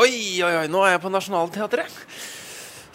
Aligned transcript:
Oi, 0.00 0.40
oi, 0.40 0.52
oi, 0.62 0.64
nå 0.72 0.80
er 0.86 0.94
jeg 0.94 1.02
på 1.02 1.12
Nationaltheatret. 1.12 1.98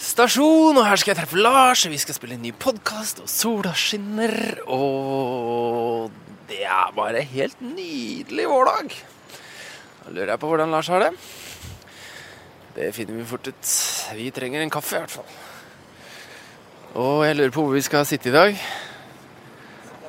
Stasjon, 0.01 0.73
og 0.73 0.87
her 0.87 0.97
skal 0.97 1.13
jeg 1.13 1.19
treffe 1.19 1.37
Lars. 1.37 1.85
Vi 1.85 2.01
skal 2.01 2.17
spille 2.17 2.39
en 2.39 2.41
ny 2.41 2.55
podkast, 2.57 3.21
og 3.21 3.29
sola 3.29 3.75
skinner. 3.77 4.33
Og 4.65 6.09
det 6.49 6.63
er 6.65 6.89
bare 6.97 7.21
helt 7.29 7.61
nydelig 7.61 8.49
vårdag. 8.49 8.97
Da 10.01 10.09
lurer 10.09 10.33
jeg 10.33 10.41
på 10.41 10.49
hvordan 10.49 10.73
Lars 10.73 10.89
har 10.89 11.05
det. 11.05 11.13
Det 12.73 12.89
finner 12.97 13.21
vi 13.21 13.31
fort 13.35 13.53
ut. 13.53 13.73
Vi 14.17 14.31
trenger 14.33 14.65
en 14.65 14.73
kaffe, 14.73 14.97
i 14.97 15.03
hvert 15.03 15.13
fall. 15.19 15.29
Og 16.97 17.27
jeg 17.27 17.37
lurer 17.37 17.53
på 17.53 17.67
hvor 17.67 17.77
vi 17.77 17.85
skal 17.85 18.09
sitte 18.09 18.33
i 18.33 18.39
dag. 18.39 18.65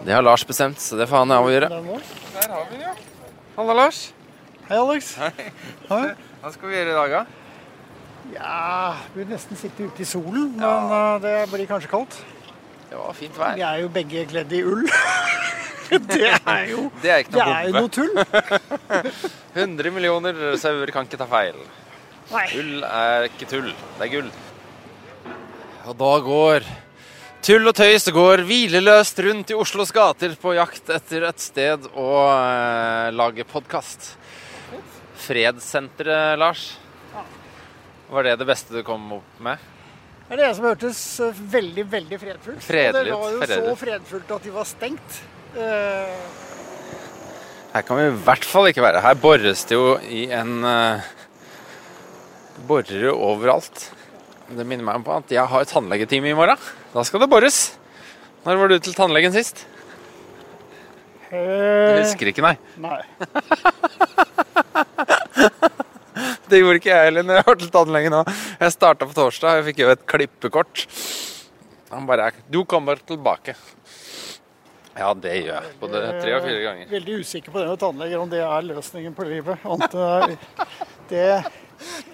Det 0.05 0.11
har 0.13 0.23
Lars 0.23 0.43
bestemt, 0.47 0.81
så 0.83 0.97
det 0.99 1.07
får 1.07 1.23
han 1.23 1.31
avgjøre. 1.31 1.69
Der 1.71 2.49
har 2.51 2.65
vi 2.71 2.79
det, 2.81 2.89
ja. 2.89 2.95
Halla, 3.55 3.77
Lars. 3.85 4.01
Hei, 4.67 4.75
Alex. 4.81 5.13
Hei. 5.21 5.51
Hei. 5.87 6.07
Hva 6.43 6.51
skal 6.51 6.73
vi 6.73 6.75
gjøre 6.75 6.91
i 6.91 6.97
dag, 6.97 7.15
da? 7.15 7.23
Ja, 8.33 8.97
vil 9.15 9.29
nesten 9.31 9.59
sitte 9.61 9.87
ute 9.87 10.03
i 10.03 10.09
solen, 10.09 10.49
men 10.59 10.95
eh, 10.97 11.21
det 11.23 11.37
blir 11.53 11.71
kanskje 11.71 11.91
kaldt. 11.93 12.19
Det 12.89 12.99
var 12.99 13.15
fint 13.15 13.39
vær. 13.39 13.55
Vi 13.55 13.63
er 13.69 13.83
jo 13.85 13.93
begge 13.95 14.25
kledd 14.33 14.55
i 14.59 14.65
ull. 14.67 14.83
det 16.11 16.33
er 16.33 16.65
jo 16.73 16.89
Det 17.03 17.13
er 17.13 17.23
ikke 17.23 17.37
det 17.37 17.47
er 17.47 17.69
jo 17.69 17.75
noe 17.77 17.93
tull. 17.93 18.15
100 19.63 19.95
millioner 19.95 20.45
sauer 20.59 20.91
kan 20.95 21.07
ikke 21.07 21.21
ta 21.21 21.31
feil. 21.31 21.59
Nei. 22.33 22.47
Ull 22.59 22.87
er 22.91 23.29
ikke 23.31 23.53
tull, 23.55 23.71
det 24.01 24.09
er 24.09 24.15
gull. 24.17 24.33
Og 25.87 25.95
da 25.99 26.13
går 26.27 26.67
tull 27.43 27.67
og 27.67 27.75
tøys 27.75 28.05
går 28.15 28.45
hvileløst 28.47 29.19
rundt 29.27 29.51
i 29.51 29.57
Oslos 29.59 29.91
gater 29.95 30.37
på 30.39 30.53
jakt 30.55 30.91
etter 30.95 31.25
et 31.27 31.43
sted 31.43 31.89
å 31.99 32.11
eh, 32.31 33.09
lage 33.15 33.43
podkast. 33.51 34.13
Fredssenteret, 35.25 36.39
Lars. 36.39 36.69
Var 38.13 38.29
det 38.29 38.37
det 38.39 38.47
beste 38.47 38.77
du 38.77 38.83
kom 38.87 39.19
opp 39.19 39.41
med? 39.43 39.59
Det 40.29 40.37
er 40.37 40.43
det 40.45 40.51
som 40.55 40.69
hørtes 40.69 41.01
eh, 41.25 41.41
veldig, 41.57 41.87
veldig 41.97 42.21
fredfullt. 42.23 42.63
Fredelig, 42.63 43.11
det 43.11 43.19
var 43.25 43.35
jo 43.35 43.41
fredelig. 43.43 43.73
så 43.73 43.81
fredfullt 43.81 44.31
at 44.37 44.47
de 44.47 44.55
var 44.55 44.69
stengt. 44.71 45.19
Eh, 45.57 46.15
Her 47.73 47.87
kan 47.89 47.99
vi 47.99 48.07
i 48.07 48.21
hvert 48.29 48.47
fall 48.47 48.71
ikke 48.71 48.87
være. 48.87 49.03
Her 49.03 49.19
bores 49.19 49.67
det 49.67 49.81
jo 49.81 49.97
i 50.07 50.29
en 50.31 50.61
uh, 50.63 51.11
Borer 52.69 53.09
jo 53.09 53.17
overalt. 53.33 53.89
Det 54.53 54.67
minner 54.69 54.85
meg 54.85 55.05
på 55.07 55.15
at 55.17 55.33
jeg 55.33 55.45
har 55.49 55.69
tannlegetime 55.69 56.29
i 56.33 56.37
morgen. 56.37 56.61
Da 56.93 57.05
skal 57.09 57.23
det 57.23 57.31
bores. 57.33 57.61
Når 58.45 58.59
var 58.61 58.73
du 58.73 58.79
til 58.83 58.97
tannlegen 58.97 59.33
sist? 59.35 59.65
Du 61.31 61.37
eh, 61.39 62.03
husker 62.03 62.29
ikke, 62.29 62.45
nei. 62.45 62.57
nei. 62.83 63.01
Det 66.53 66.59
gjorde 66.61 66.83
ikke 66.83 66.91
jeg 66.91 67.07
heller 67.09 67.25
når 67.25 67.39
jeg 67.39 67.47
var 67.47 67.57
til 67.63 67.71
tannlegen 67.73 68.13
nå. 68.13 68.19
Jeg 68.61 68.75
starta 68.75 69.07
på 69.09 69.17
torsdag, 69.17 69.55
jeg 69.57 69.67
fikk 69.71 69.79
jo 69.81 69.93
et 69.95 70.03
klippekort. 70.05 70.83
Han 71.93 72.05
bare 72.09 72.33
'Du 72.51 72.65
kommer 72.69 73.01
tilbake'. 73.01 73.57
Ja, 74.93 75.15
det 75.15 75.33
gjør 75.47 75.57
jeg. 75.57 75.73
Både 75.81 76.01
tre 76.21 76.35
og 76.37 76.43
fire 76.45 76.61
ganger. 76.67 76.89
Veldig 76.91 77.15
usikker 77.25 77.53
på 77.53 77.61
det 77.63 77.69
med 77.71 77.81
tannleger, 77.81 78.19
om 78.21 78.29
det 78.29 78.43
er 78.45 78.67
løsningen 78.69 79.15
på 79.17 79.25
livet. 79.25 79.65
Annet 79.65 79.93
det, 81.09 81.45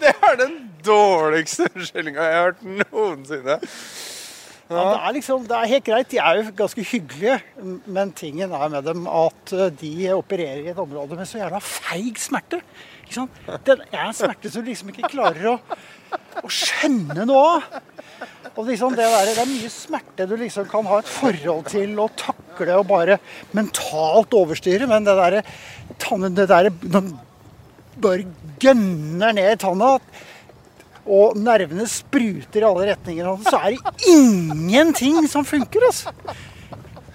Det 0.01 0.12
er 0.15 0.39
den 0.39 0.55
dårligste 0.87 1.67
unnskyldninga 1.73 2.29
jeg 2.29 2.39
har 2.39 2.47
hørt 2.48 2.62
noensinne. 2.93 3.59
Ja, 4.69 4.83
det, 4.84 4.97
er 5.01 5.15
liksom, 5.17 5.45
det 5.48 5.57
er 5.57 5.71
helt 5.71 5.84
greit. 5.87 6.11
De 6.12 6.19
er 6.21 6.39
jo 6.39 6.51
ganske 6.59 6.83
hyggelige, 6.84 7.39
men 7.89 8.11
tingen 8.12 8.53
er 8.53 8.73
med 8.73 8.84
dem 8.84 9.06
at 9.09 9.53
eh, 9.56 9.71
de 9.81 9.93
opererer 10.12 10.67
i 10.67 10.73
et 10.75 10.83
område 10.83 11.17
med 11.17 11.29
så 11.29 11.41
jævla 11.41 11.61
feig 11.65 12.21
smerte. 12.21 12.61
Ikke 13.06 13.17
sant? 13.17 13.39
Det 13.65 13.79
er 13.89 14.03
en 14.05 14.17
smerte 14.17 14.53
som 14.53 14.65
du 14.65 14.69
liksom 14.69 14.91
ikke 14.93 15.09
klarer 15.15 15.55
å, 15.55 15.56
å 16.44 16.50
skjønne 16.53 17.25
noe 17.31 17.47
av. 17.55 17.78
Og 18.59 18.69
liksom 18.69 18.93
det, 18.99 19.06
der, 19.09 19.31
det 19.31 19.41
er 19.41 19.49
mye 19.49 19.71
smerte 19.72 20.27
du 20.28 20.37
liksom 20.37 20.69
kan 20.69 20.84
ha 20.91 21.00
et 21.00 21.09
forhold 21.15 21.65
til 21.71 21.94
og 22.03 22.12
takle 22.21 22.77
og 22.77 22.88
bare 22.91 23.17
mentalt 23.56 24.37
overstyre, 24.37 24.88
men 24.91 25.06
det 25.06 25.17
derre 25.17 25.43
der, 26.53 26.71
bare 28.03 28.26
gønner 28.62 29.34
ned 29.36 29.53
i 29.53 29.60
tanna 29.60 29.97
og 31.09 31.38
nervene 31.41 31.86
spruter 31.88 32.60
i 32.60 32.69
alle 32.69 32.91
retninger, 32.91 33.31
så 33.48 33.60
er 33.64 33.76
det 33.76 34.10
ingenting 34.12 35.22
som 35.31 35.47
funker. 35.48 35.86
altså. 35.88 36.12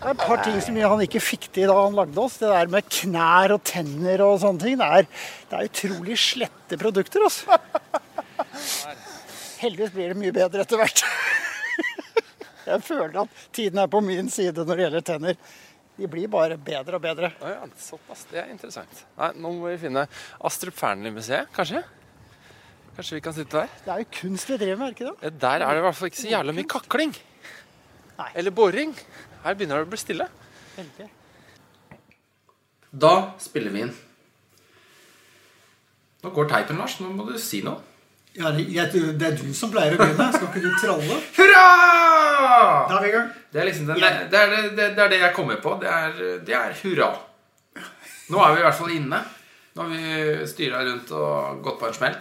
Det 0.03 0.09
er 0.09 0.15
et 0.17 0.23
par 0.25 0.41
ting 0.43 0.57
som 0.59 0.75
han 0.75 1.01
ikke 1.05 1.21
fikk 1.23 1.45
til 1.55 1.69
da 1.69 1.75
han 1.77 1.93
lagde 1.95 2.19
oss. 2.19 2.39
Det 2.41 2.49
der 2.51 2.71
med 2.73 2.89
knær 2.91 3.53
og 3.55 3.61
tenner 3.69 4.23
og 4.25 4.41
sånne 4.41 4.65
ting. 4.65 4.79
Det 4.81 4.87
er, 4.97 5.05
det 5.51 5.59
er 5.59 5.69
utrolig 5.69 6.17
slette 6.19 6.79
produkter, 6.81 7.23
altså. 7.23 7.59
Heldigvis 9.61 9.93
blir 9.93 10.11
det 10.11 10.19
mye 10.19 10.35
bedre 10.35 10.65
etter 10.65 10.81
hvert. 10.81 11.05
Jeg 12.63 12.83
føler 12.83 13.21
at 13.23 13.47
tiden 13.55 13.79
er 13.79 13.91
på 13.91 14.01
min 14.03 14.27
side 14.31 14.65
når 14.65 14.75
det 14.75 14.85
gjelder 14.85 15.05
tenner. 15.07 15.39
De 15.97 16.07
blir 16.09 16.29
bare 16.31 16.57
bedre 16.57 16.97
og 16.97 17.03
bedre. 17.03 17.29
Å 17.37 17.51
ja, 17.51 17.65
såpass. 17.77 18.23
Det 18.31 18.39
er 18.41 18.47
interessant. 18.49 19.03
Nei, 19.19 19.29
nå 19.37 19.51
må 19.59 19.67
vi 19.69 19.81
finne 19.83 20.07
Astrup 20.49 20.77
Fearnley-museet, 20.79 21.51
kanskje? 21.53 21.83
Kanskje 22.93 23.17
vi 23.17 23.23
kan 23.25 23.35
sitte 23.35 23.61
der? 23.61 23.75
Det 23.85 23.93
er 23.93 24.01
jo 24.01 24.09
kunst 24.19 24.49
vi 24.49 24.57
driver 24.61 24.79
med, 24.79 24.87
er 24.87 24.95
ikke 24.97 25.11
det? 25.11 25.33
Der 25.41 25.65
er 25.65 25.69
det 25.69 25.81
i 25.81 25.85
hvert 25.85 25.97
fall 25.99 26.09
ikke 26.09 26.21
så 26.21 26.31
jævla 26.33 26.55
mye 26.57 26.69
kakling. 26.73 27.13
Nei. 28.17 28.29
Eller 28.41 28.53
boring. 28.53 28.93
Her 29.43 29.57
begynner 29.57 29.81
det 29.81 29.87
å 29.87 29.91
bli 29.93 30.01
stille. 30.01 30.27
Veldig. 30.77 31.07
Da 33.05 33.13
spiller 33.41 33.73
vi 33.73 33.85
inn. 33.87 33.95
Nå 36.23 36.31
går 36.33 36.49
teipen, 36.51 36.77
Lars. 36.81 36.99
Nå 37.01 37.09
må 37.13 37.25
du 37.29 37.33
si 37.41 37.61
noe. 37.65 37.81
Ja, 38.35 38.49
det 38.51 38.65
det 39.19 39.27
er 39.27 39.35
du 39.37 39.53
som 39.53 39.69
pleier 39.73 39.93
å 39.93 39.99
begynne. 40.01 40.29
Skal 40.33 40.47
ikke 40.49 40.63
du 40.63 40.71
tralle? 40.81 41.17
Hurra! 41.37 41.67
Da 42.89 42.97
er 42.97 43.03
vi 43.03 43.09
i 43.11 43.13
gang. 43.13 43.29
Det 43.53 43.61
er 43.61 43.67
liksom 43.69 43.85
den, 43.91 43.99
det, 44.01 44.09
er 44.39 44.49
det, 44.49 44.61
det, 44.77 44.87
det 44.97 45.03
er 45.05 45.09
det 45.13 45.19
jeg 45.21 45.35
kommer 45.35 45.59
på. 45.61 45.75
Det 45.81 45.89
er, 45.91 46.19
det 46.47 46.55
er 46.57 46.73
hurra. 46.81 47.11
Nå 48.33 48.41
er 48.41 48.55
vi 48.55 48.61
i 48.63 48.65
hvert 48.65 48.79
fall 48.79 48.93
inne. 48.95 49.19
Nå 49.75 49.85
har 49.85 49.93
vi 49.93 50.47
styra 50.49 50.81
rundt 50.87 51.11
og 51.17 51.61
gått 51.65 51.79
på 51.81 51.89
en 51.91 51.97
smell. 51.97 52.17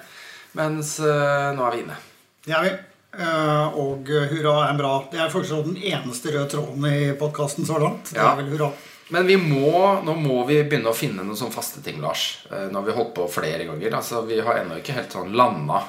Mens 0.58 0.98
eh, 1.00 1.50
nå 1.56 1.64
er 1.68 1.76
vi 1.78 1.84
inne. 1.86 1.96
Det 2.44 2.56
er 2.58 2.66
vi. 2.66 2.72
Eh, 3.12 3.78
Og 3.80 4.08
hurra 4.34 4.54
er 4.68 4.76
bra. 4.78 4.92
Det 5.12 5.20
er 5.20 5.32
faktisk 5.32 5.64
den 5.70 5.80
eneste 5.80 6.32
røde 6.34 6.48
tråden 6.52 6.86
i 6.92 7.12
podkasten 7.20 7.64
så 7.68 7.80
langt. 7.80 8.12
Det 8.12 8.20
Ja. 8.20 8.32
er 8.34 8.42
vel 8.42 8.52
hurra. 8.52 8.70
Men 9.12 9.26
vi 9.28 9.36
må, 9.36 9.72
nå 10.04 10.12
må 10.16 10.42
vi 10.48 10.60
begynne 10.64 10.88
å 10.92 10.96
finne 10.96 11.24
noen 11.24 11.36
sånne 11.36 11.52
faste 11.52 11.82
ting, 11.84 11.98
Lars. 12.00 12.46
Eh, 12.50 12.68
Nå 12.72 12.80
har 12.80 12.86
vi 12.86 12.94
holdt 12.96 13.14
på 13.16 13.26
flere 13.32 13.64
ganger. 13.68 13.96
Altså, 13.98 14.22
Vi 14.28 14.40
har 14.40 14.60
ennå 14.62 14.78
ikke 14.80 14.94
helt 15.00 15.12
sånn 15.12 15.32
landa 15.36 15.82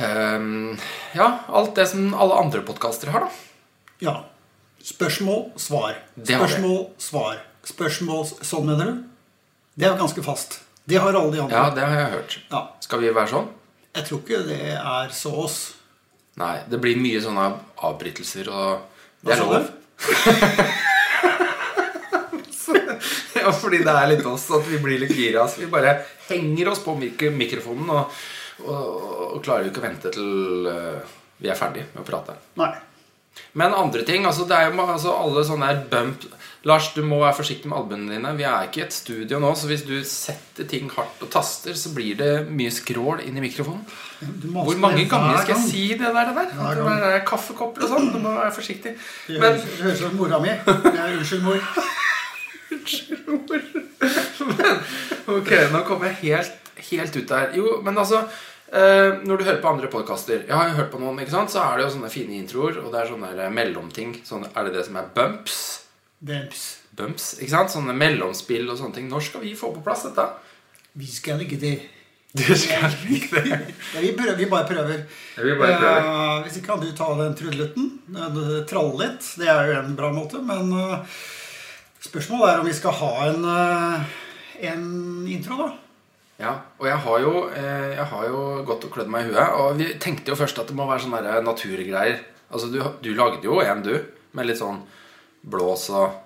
Ja, 0.00 1.28
alt 1.48 1.74
det 1.76 1.86
som 1.90 2.14
alle 2.14 2.34
andre 2.40 2.62
podkaster 2.66 3.08
har, 3.12 3.20
da. 3.26 3.30
Ja. 4.00 4.14
Spørsmål, 4.80 5.50
svar. 5.60 5.94
Spørsmål, 6.16 6.86
svar. 6.98 7.36
Spørsmål, 7.68 8.24
sånn 8.40 8.66
mener 8.70 8.84
du? 8.88 8.94
Det 9.76 9.86
er 9.90 9.98
ganske 10.00 10.22
fast. 10.24 10.62
Det 10.88 10.98
har 11.00 11.14
alle 11.14 11.32
de 11.34 11.40
andre. 11.42 11.56
Ja, 11.56 11.70
det 11.74 11.82
har 11.84 11.94
jeg 11.98 12.10
hørt. 12.14 12.38
Ja. 12.50 12.60
Skal 12.80 13.00
vi 13.04 13.12
være 13.12 13.28
sånn? 13.34 13.48
Jeg 13.96 14.04
tror 14.08 14.18
ikke 14.22 14.38
det 14.48 14.60
er 14.78 15.08
så 15.14 15.30
oss. 15.44 15.58
Nei, 16.40 16.56
det 16.70 16.78
blir 16.80 16.96
mye 17.00 17.20
sånne 17.20 17.46
avbrytelser, 17.90 18.44
og 18.48 18.78
det 19.26 19.32
er 19.34 19.38
lov. 19.44 19.64
ja, 23.40 23.52
fordi 23.52 23.78
det 23.84 23.94
er 23.94 24.08
litt 24.14 24.26
oss 24.28 24.46
at 24.56 24.68
vi 24.70 24.78
blir 24.82 24.98
litt 25.02 25.14
gira. 25.16 25.46
Så 25.50 25.56
vi 25.60 25.68
bare 25.72 25.92
henger 26.30 26.66
oss 26.72 26.80
på 26.84 26.92
mikrofonen 26.96 27.90
og, 27.92 28.02
og, 28.66 29.34
og 29.36 29.42
klarer 29.44 29.66
jo 29.66 29.72
ikke 29.72 29.82
å 29.82 29.88
vente 29.88 30.12
til 30.14 30.68
uh, 30.68 31.16
vi 31.40 31.50
er 31.50 31.58
ferdig 31.58 31.86
med 31.94 32.02
å 32.02 32.06
prate. 32.06 32.36
Nei. 32.60 32.72
Men 33.56 33.74
andre 33.74 34.02
ting, 34.04 34.26
altså 34.26 34.44
det 34.48 34.56
er 34.58 34.68
jo 34.68 34.84
altså 34.84 35.14
alle 35.14 35.42
sånne 35.46 35.70
her 35.70 35.84
bump 35.90 36.26
Lars, 36.68 36.90
du 36.92 37.00
må 37.06 37.22
være 37.22 37.38
forsiktig 37.38 37.70
med 37.70 37.78
albuene 37.78 38.12
dine. 38.12 38.34
Vi 38.36 38.44
er 38.44 38.66
ikke 38.66 38.82
i 38.82 38.84
et 38.84 38.92
studio 38.92 39.38
nå, 39.40 39.54
så 39.56 39.70
hvis 39.70 39.86
du 39.88 39.94
setter 40.04 40.66
ting 40.68 40.90
hardt 40.92 41.22
og 41.24 41.30
taster, 41.32 41.72
så 41.72 41.94
blir 41.96 42.18
det 42.18 42.28
mye 42.52 42.72
skrål 42.74 43.22
inn 43.24 43.38
i 43.40 43.44
mikrofonen. 43.46 43.80
Hvor 44.52 44.76
mange 44.82 45.06
ganger 45.08 45.40
skal 45.40 45.54
jeg 45.54 45.64
si 45.64 45.86
det 45.94 46.10
der? 46.12 46.28
Det 46.28 46.36
der? 46.36 46.82
Det 46.82 46.90
der 46.90 47.14
er 47.14 47.24
kaffekopper 47.24 47.86
og 47.86 47.94
sånn. 47.94 48.10
Du 48.12 48.20
må 48.20 48.34
være 48.36 48.52
forsiktig. 48.52 48.92
Det 49.24 49.40
Men 49.40 49.56
høres 49.56 50.02
ut 50.02 50.04
som 50.04 50.20
mora 50.20 50.42
mi. 50.42 50.52
jeg 50.52 51.00
er 51.00 51.16
Unnskyld, 51.16 51.48
mor. 51.48 51.64
Ok, 55.30 55.50
nå 55.72 55.80
kommer 55.86 56.10
jeg 56.10 56.16
helt, 56.24 56.69
helt 56.88 57.16
ut 57.16 57.28
der. 57.28 57.52
Jo, 57.56 57.76
men 57.84 57.98
altså 57.98 58.22
eh, 58.22 59.20
Når 59.24 59.36
du 59.36 59.44
hører 59.44 59.60
på 59.62 59.70
andre 59.70 59.90
podkaster 59.92 60.44
Jeg 60.46 60.56
har 60.56 60.68
jo 60.70 60.78
hørt 60.78 60.90
på 60.92 61.00
noen, 61.02 61.20
ikke 61.22 61.34
sant? 61.34 61.52
Så 61.52 61.62
er 61.62 61.78
det 61.78 61.86
jo 61.86 61.94
sånne 61.96 62.12
fine 62.12 62.38
introer, 62.38 62.80
og 62.82 62.90
det 62.94 63.02
er 63.02 63.12
sånne 63.12 63.48
mellomting. 63.54 64.18
Sånne, 64.26 64.50
er 64.54 64.68
det 64.68 64.76
det 64.78 64.84
som 64.88 64.98
er 65.00 65.08
bumps? 65.16 65.62
Bumps. 66.20 66.66
Bumps, 66.96 67.32
ikke 67.40 67.54
sant? 67.54 67.72
Sånne 67.72 67.96
mellomspill 67.96 68.68
og 68.68 68.78
sånne 68.80 68.98
ting. 68.98 69.08
Når 69.12 69.26
skal 69.30 69.46
vi 69.46 69.56
få 69.58 69.72
på 69.74 69.82
plass 69.84 70.04
dette? 70.08 70.26
Vi 71.00 71.08
skal 71.08 71.42
ikke 71.46 71.60
det. 71.60 71.74
Du 72.30 72.46
skal 72.54 72.94
ikke 73.10 73.42
det. 73.42 73.58
Ja, 73.94 74.00
vi, 74.04 74.12
prøver, 74.14 74.36
vi 74.38 74.46
bare 74.50 74.68
prøver. 74.68 75.02
Ja, 75.36 75.42
vi 75.42 75.58
bare 75.58 75.78
prøver. 75.80 76.06
Uh, 76.06 76.42
hvis 76.44 76.60
ikke 76.60 76.72
kan 76.72 76.82
du 76.84 76.90
ta 76.94 77.10
den 77.18 77.36
trudelutten. 77.38 77.92
Eh, 78.14 78.40
Tralle 78.70 79.04
litt. 79.04 79.30
Det 79.40 79.50
er 79.50 79.70
jo 79.70 79.78
en 79.80 79.96
bra 79.98 80.12
måte, 80.14 80.42
men 80.46 80.70
uh, 80.74 81.20
Spørsmålet 82.00 82.48
er 82.48 82.62
om 82.62 82.68
vi 82.68 82.72
skal 82.72 82.94
ha 82.96 83.10
en, 83.28 83.42
eh, 83.44 84.04
en 84.70 84.84
intro, 85.28 85.58
da. 85.58 85.66
Ja, 86.40 86.54
og 86.80 86.86
jeg 86.88 86.96
har 87.04 87.18
jo, 87.20 87.32
eh, 87.52 87.90
jeg 87.98 88.06
har 88.12 88.24
jo 88.30 88.38
gått 88.64 88.86
og 88.86 88.94
klødd 88.94 89.10
meg 89.12 89.26
i 89.26 89.28
huet. 89.28 89.48
Og 89.60 89.76
vi 89.76 89.90
tenkte 90.00 90.32
jo 90.32 90.38
først 90.40 90.58
at 90.62 90.70
det 90.70 90.76
må 90.78 90.86
være 90.88 91.04
sånne 91.04 91.34
naturgreier. 91.44 92.22
Altså, 92.50 92.70
du, 92.72 92.80
du 93.04 93.12
lagde 93.14 93.44
jo 93.44 93.60
en, 93.60 93.82
du, 93.84 93.92
med 94.32 94.48
litt 94.48 94.60
sånn 94.60 94.80
blås 95.44 95.90
og 95.92 96.16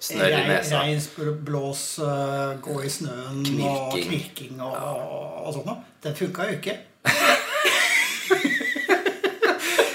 snørr 0.00 0.32
i 0.38 0.42
nesa. 0.48 0.80
blås, 1.44 1.98
eh, 2.00 2.54
gå 2.64 2.78
i 2.80 2.90
snøen 2.92 3.42
og 3.44 3.92
Knirking. 3.92 4.08
knirking 4.08 4.62
og, 4.64 4.74
og 5.44 5.52
sånn. 5.58 5.68
noe. 5.68 5.76
Den 6.04 6.16
funka 6.16 6.48
jo 6.48 6.56
ikke. 6.58 6.78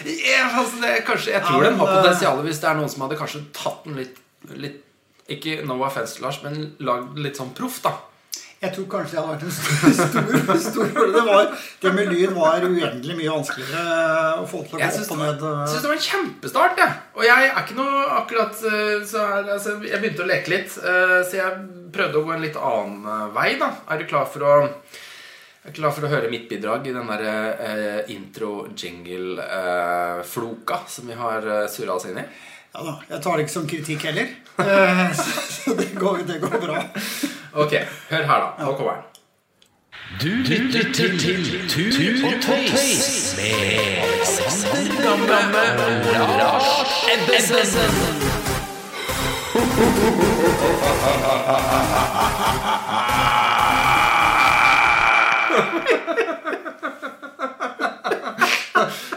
yeah, 0.05 0.57
altså 0.57 0.77
det, 0.81 0.93
kanskje, 1.07 1.33
jeg 1.33 1.41
tror 1.41 1.63
Ja, 1.63 1.69
den 1.71 1.77
men, 1.77 1.81
har 1.81 1.89
eh, 1.89 1.95
potensial 2.03 2.43
hvis 2.45 2.61
det 2.61 2.69
er 2.69 2.77
noen 2.77 2.91
som 2.93 3.01
hadde 3.05 3.17
kanskje 3.17 3.41
tatt 3.55 3.81
den 3.87 3.97
litt, 3.97 4.21
litt 4.53 4.85
Ikke 5.29 5.59
no 5.65 5.75
offense, 5.85 6.21
Lars, 6.21 6.37
men 6.45 6.53
lagd 6.85 7.15
den 7.15 7.25
litt 7.25 7.37
sånn 7.37 7.51
proff, 7.57 7.81
da. 7.85 7.91
Jeg 8.59 8.73
tror 8.75 8.88
kanskje 8.91 9.15
det 9.15 9.21
hadde 9.21 9.31
vært 9.31 9.44
en 9.47 9.53
stor, 9.56 9.75
stor, 10.59 10.61
stor 10.65 10.88
det, 11.15 11.23
var, 11.29 11.44
det 11.79 11.91
med 11.95 12.06
lyd 12.11 12.31
var 12.35 12.59
uendelig 12.67 13.15
mye 13.15 13.31
vanskeligere 13.31 13.83
å 14.41 14.44
få 14.50 14.59
til 14.65 14.75
å 14.75 14.77
gå 14.81 14.83
opp 14.83 15.13
og 15.15 15.21
ned. 15.21 15.45
Jeg 15.47 15.69
synes 15.71 15.85
det 15.85 15.91
var 15.91 16.00
en 16.00 16.09
kjempestart. 16.09 16.75
Jeg. 16.83 16.91
Og 17.15 17.23
jeg 17.23 17.39
er 17.47 17.61
ikke 17.63 17.79
noe 17.79 18.01
akkurat 18.17 18.53
eh, 18.67 18.97
så 19.07 19.19
altså, 19.39 19.69
Jeg 19.88 20.00
begynte 20.03 20.25
å 20.25 20.31
leke 20.31 20.51
litt, 20.51 20.71
eh, 20.75 21.19
så 21.23 21.33
jeg 21.39 21.51
prøvde 21.95 22.19
å 22.19 22.25
gå 22.27 22.31
en 22.35 22.44
litt 22.44 22.59
annen 22.59 23.07
eh, 23.07 23.31
vei. 23.38 23.50
da 23.61 23.69
Er 23.88 23.95
du 24.01 24.06
klar 24.11 24.27
for 24.27 24.41
å 24.44 24.51
er 25.69 25.75
klar 25.75 25.91
for 25.94 26.06
å 26.06 26.09
høre 26.11 26.29
mitt 26.31 26.50
bidrag 26.50 26.88
i 26.88 26.94
den 26.95 27.07
der 27.11 27.21
eh, 27.29 28.00
intro-jingle-floka 28.13 30.77
som 30.89 31.07
vi 31.09 31.15
har 31.19 31.41
eh, 31.45 31.69
surra 31.71 31.94
oss 31.95 32.06
inn 32.09 32.21
i? 32.21 32.23
Ja 32.73 32.79
da, 32.85 32.94
Jeg 33.09 33.19
tar 33.25 33.33
det 33.35 33.41
ikke 33.45 33.57
som 33.57 33.67
kritikk 33.69 34.01
heller. 34.09 34.27
Eh, 34.61 35.11
så 35.56 35.69
det 35.77 35.89
går, 36.00 36.17
det 36.29 36.38
går 36.44 36.57
bra. 36.63 36.77
Ok, 37.53 37.71
hør 38.09 38.23
her, 38.23 38.39
da. 38.57 38.63
Nå 38.65 38.73
kommer 38.77 38.93
den. 38.93 39.03
Du 40.21 40.27
lytter 40.27 40.93
til 40.93 41.19
Tur 41.69 42.27
og 42.27 42.41
Tøys 42.41 43.35
med 43.37 43.53
Alexander 44.03 45.03
Gamme 45.03 45.61
og 46.21 46.37
Lars 46.37 46.93
Ebbesen. 47.13 48.19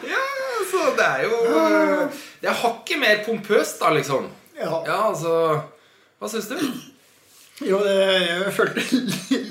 Ja, 0.03 0.25
så 0.71 0.83
det 0.97 1.07
er 1.07 1.23
jo 1.25 1.37
Det 2.43 2.49
er 2.49 2.55
hakket 2.63 2.99
mer 3.01 3.23
pompøst, 3.27 3.81
da, 3.81 3.91
liksom. 3.95 4.29
Ja. 4.59 4.71
Ja, 4.87 4.99
altså 5.09 5.61
Hva 6.19 6.29
syns 6.31 6.49
du? 6.51 6.59
Jo, 7.69 7.79
det, 7.85 7.97
jeg 8.27 8.53
følte 8.57 8.85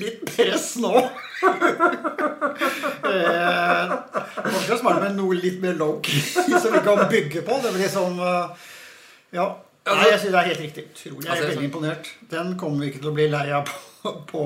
litt 0.01 0.23
press 0.31 0.73
nå. 0.83 0.93
Eh, 3.11 3.91
Kanskje 4.45 4.77
smart 4.77 4.99
med 5.01 5.15
noe 5.17 5.35
litt 5.37 5.57
mer 5.63 5.73
low-key 5.79 6.21
som 6.61 6.73
vi 6.75 6.81
kan 6.85 7.01
bygge 7.11 7.41
på. 7.47 7.57
Det 7.63 7.71
blir 7.75 7.87
eh, 7.87 8.67
Ja. 9.35 9.47
Nei, 9.89 10.11
jeg 10.11 10.19
synes 10.21 10.35
det 10.35 10.39
er 10.43 10.49
helt 10.51 10.61
riktig. 10.61 10.83
Utrolig. 10.91 11.25
Jeg 11.25 11.31
Altså, 11.31 11.43
er 11.43 11.49
veldig 11.55 11.65
imponert. 11.71 12.09
Den 12.29 12.51
kommer 12.61 12.83
vi 12.83 12.91
ikke 12.91 13.01
til 13.01 13.09
å 13.09 13.15
bli 13.17 13.25
lei 13.33 13.47
av 13.57 13.65
på, 13.71 14.11
på 14.29 14.43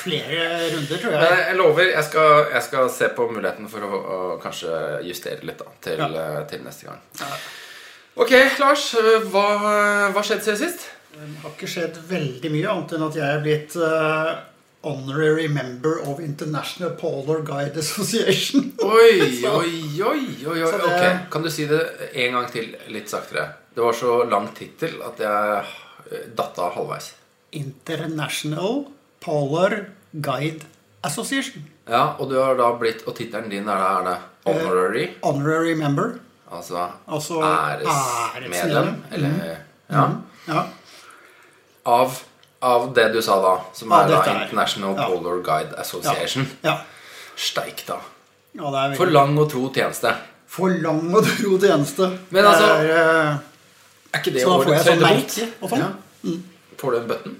flere 0.00 0.40
runder, 0.72 0.96
tror 1.02 1.12
Men 1.12 1.26
jeg. 1.26 1.44
jeg 1.50 1.56
lover, 1.60 1.90
jeg 1.92 2.04
skal, 2.08 2.32
jeg 2.54 2.62
skal 2.70 2.90
se 2.96 3.10
på 3.18 3.28
muligheten 3.34 3.68
for 3.72 3.84
å, 3.84 4.00
å 4.16 4.18
kanskje 4.40 4.72
justere 5.10 5.44
litt 5.48 5.60
da, 5.60 5.68
til, 5.84 6.00
Ja. 6.00 6.08
eh, 6.24 6.42
til 6.50 6.64
neste 6.64 6.88
gang. 6.88 7.04
Ok, 8.16 8.32
Lars. 8.62 8.88
Hva, 9.28 9.46
hva 10.16 10.22
skjedde 10.24 10.46
siden 10.48 10.62
sist? 10.64 10.88
Det 11.16 11.40
har 11.42 11.50
ikke 11.54 11.68
skjedd 11.70 11.96
veldig 12.10 12.50
mye, 12.52 12.66
annet 12.68 12.92
enn 12.96 13.04
at 13.06 13.16
jeg 13.16 13.26
er 13.36 13.40
blitt 13.44 13.76
uh, 13.80 14.32
honorary 14.84 15.46
member 15.48 15.96
of 16.06 16.20
International 16.20 16.90
Polar 17.00 17.40
Guide 17.46 17.80
Association. 17.80 18.72
Oi, 18.84 19.42
oi, 19.48 19.72
oi, 20.02 20.20
oi, 20.46 20.62
oi. 20.62 20.72
Det- 20.72 20.82
Okay. 20.86 21.16
Kan 21.32 21.42
du 21.42 21.50
si 21.50 21.66
det 21.66 21.80
en 22.12 22.36
gang 22.36 22.50
til, 22.52 22.74
litt 22.92 23.08
saktere? 23.10 23.46
Det 23.74 23.82
var 23.84 23.92
så 23.96 24.18
lang 24.28 24.48
tittel 24.56 25.00
at 25.04 25.18
jeg 25.20 25.64
eh, 26.12 26.28
datt 26.36 26.58
av 26.62 26.74
halvveis. 26.76 27.10
International 27.52 28.84
Polar 29.24 29.86
Guide 30.12 30.64
Association. 31.04 31.64
Ja, 31.88 32.14
Og 32.18 32.28
du 32.30 32.36
har 32.40 32.56
da 32.58 32.72
blitt 32.78 33.04
Og 33.06 33.14
tittelen 33.14 33.48
din 33.52 33.68
er 33.70 33.78
da 33.78 33.90
er 34.00 34.06
det 34.08 34.16
honorary? 34.48 35.04
Honorary 35.22 35.74
member. 35.78 36.16
Altså, 36.50 36.88
Altså 37.06 37.40
æresmedlem? 37.42 38.88
Æres 39.10 39.12
Eller 39.12 39.58
Ja. 39.90 40.06
Ja. 40.48 40.62
Av, 41.86 42.16
av 42.66 42.86
det 42.94 43.08
du 43.14 43.20
sa 43.22 43.36
da, 43.42 43.54
som 43.76 43.92
er 43.92 44.08
da 44.08 44.16
dette 44.16 44.30
her. 44.32 44.44
International 44.46 44.96
Ja. 44.98 45.06
Polar 45.08 45.42
Guide 45.46 45.74
Association. 45.78 46.46
ja. 46.66 46.78
Steik, 47.36 47.84
da. 47.86 47.98
ja 48.56 48.70
det 48.72 48.82
er 48.82 48.96
For 48.96 49.06
lang 49.12 49.36
og 49.38 49.50
tro 49.52 49.66
tjeneste. 49.74 50.12
For 50.48 50.70
lang 50.82 51.02
og 51.14 51.24
tro 51.28 51.58
tjeneste. 51.60 52.06
Men 52.30 52.44
altså- 52.48 52.66
det 52.82 52.90
er, 52.90 53.28
eh, 53.30 53.36
Er 54.14 54.18
ikke 54.22 54.32
det 54.32 54.42
Så 54.42 54.48
da 54.48 54.64
får 54.64 54.64
jeg 54.64 54.72
årets 54.72 54.88
sånn 54.88 55.02
høydepunkt? 55.02 55.36
merke 55.36 55.52
og 55.62 55.70
sånn. 55.70 55.78
Ja. 55.78 56.32
Får 56.78 56.90
du 56.92 56.96
en 56.98 57.06
button? 57.08 57.36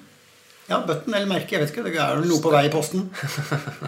ja, 0.69 0.78
button 0.81 1.14
eller 1.14 1.26
merke, 1.26 1.49
jeg 1.50 1.60
vet 1.60 1.70
ikke. 1.72 1.84
Det 1.84 1.96
er 1.96 2.16
vel 2.16 2.28
noe 2.28 2.40
på 2.42 2.50
vei 2.52 2.64
i 2.66 2.69
posten. 2.69 3.08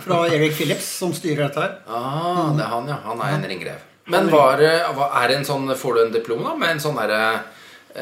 Fra 0.07 0.25
Eric 0.29 0.55
Phillips, 0.57 0.85
som 0.99 1.13
styrer 1.13 1.49
dette 1.49 1.61
her. 1.61 1.75
Ah, 1.89 2.53
det 2.57 2.65
er 2.65 2.69
han, 2.73 2.89
ja. 2.89 2.97
Han 3.05 3.21
er 3.21 3.35
en 3.35 3.45
ringrev. 3.51 3.79
Men 4.07 4.31
var, 4.31 4.57
det- 4.57 4.87
hva- 4.97 5.11
er 5.23 5.29
det 5.29 5.37
en 5.37 5.45
sånn, 5.45 5.69
får 5.77 5.95
du 5.95 6.01
en 6.07 6.13
diplom 6.13 6.43
da, 6.43 6.55
med 6.55 6.71
en 6.71 6.79
sånn 6.81 6.97
derre 6.97 7.41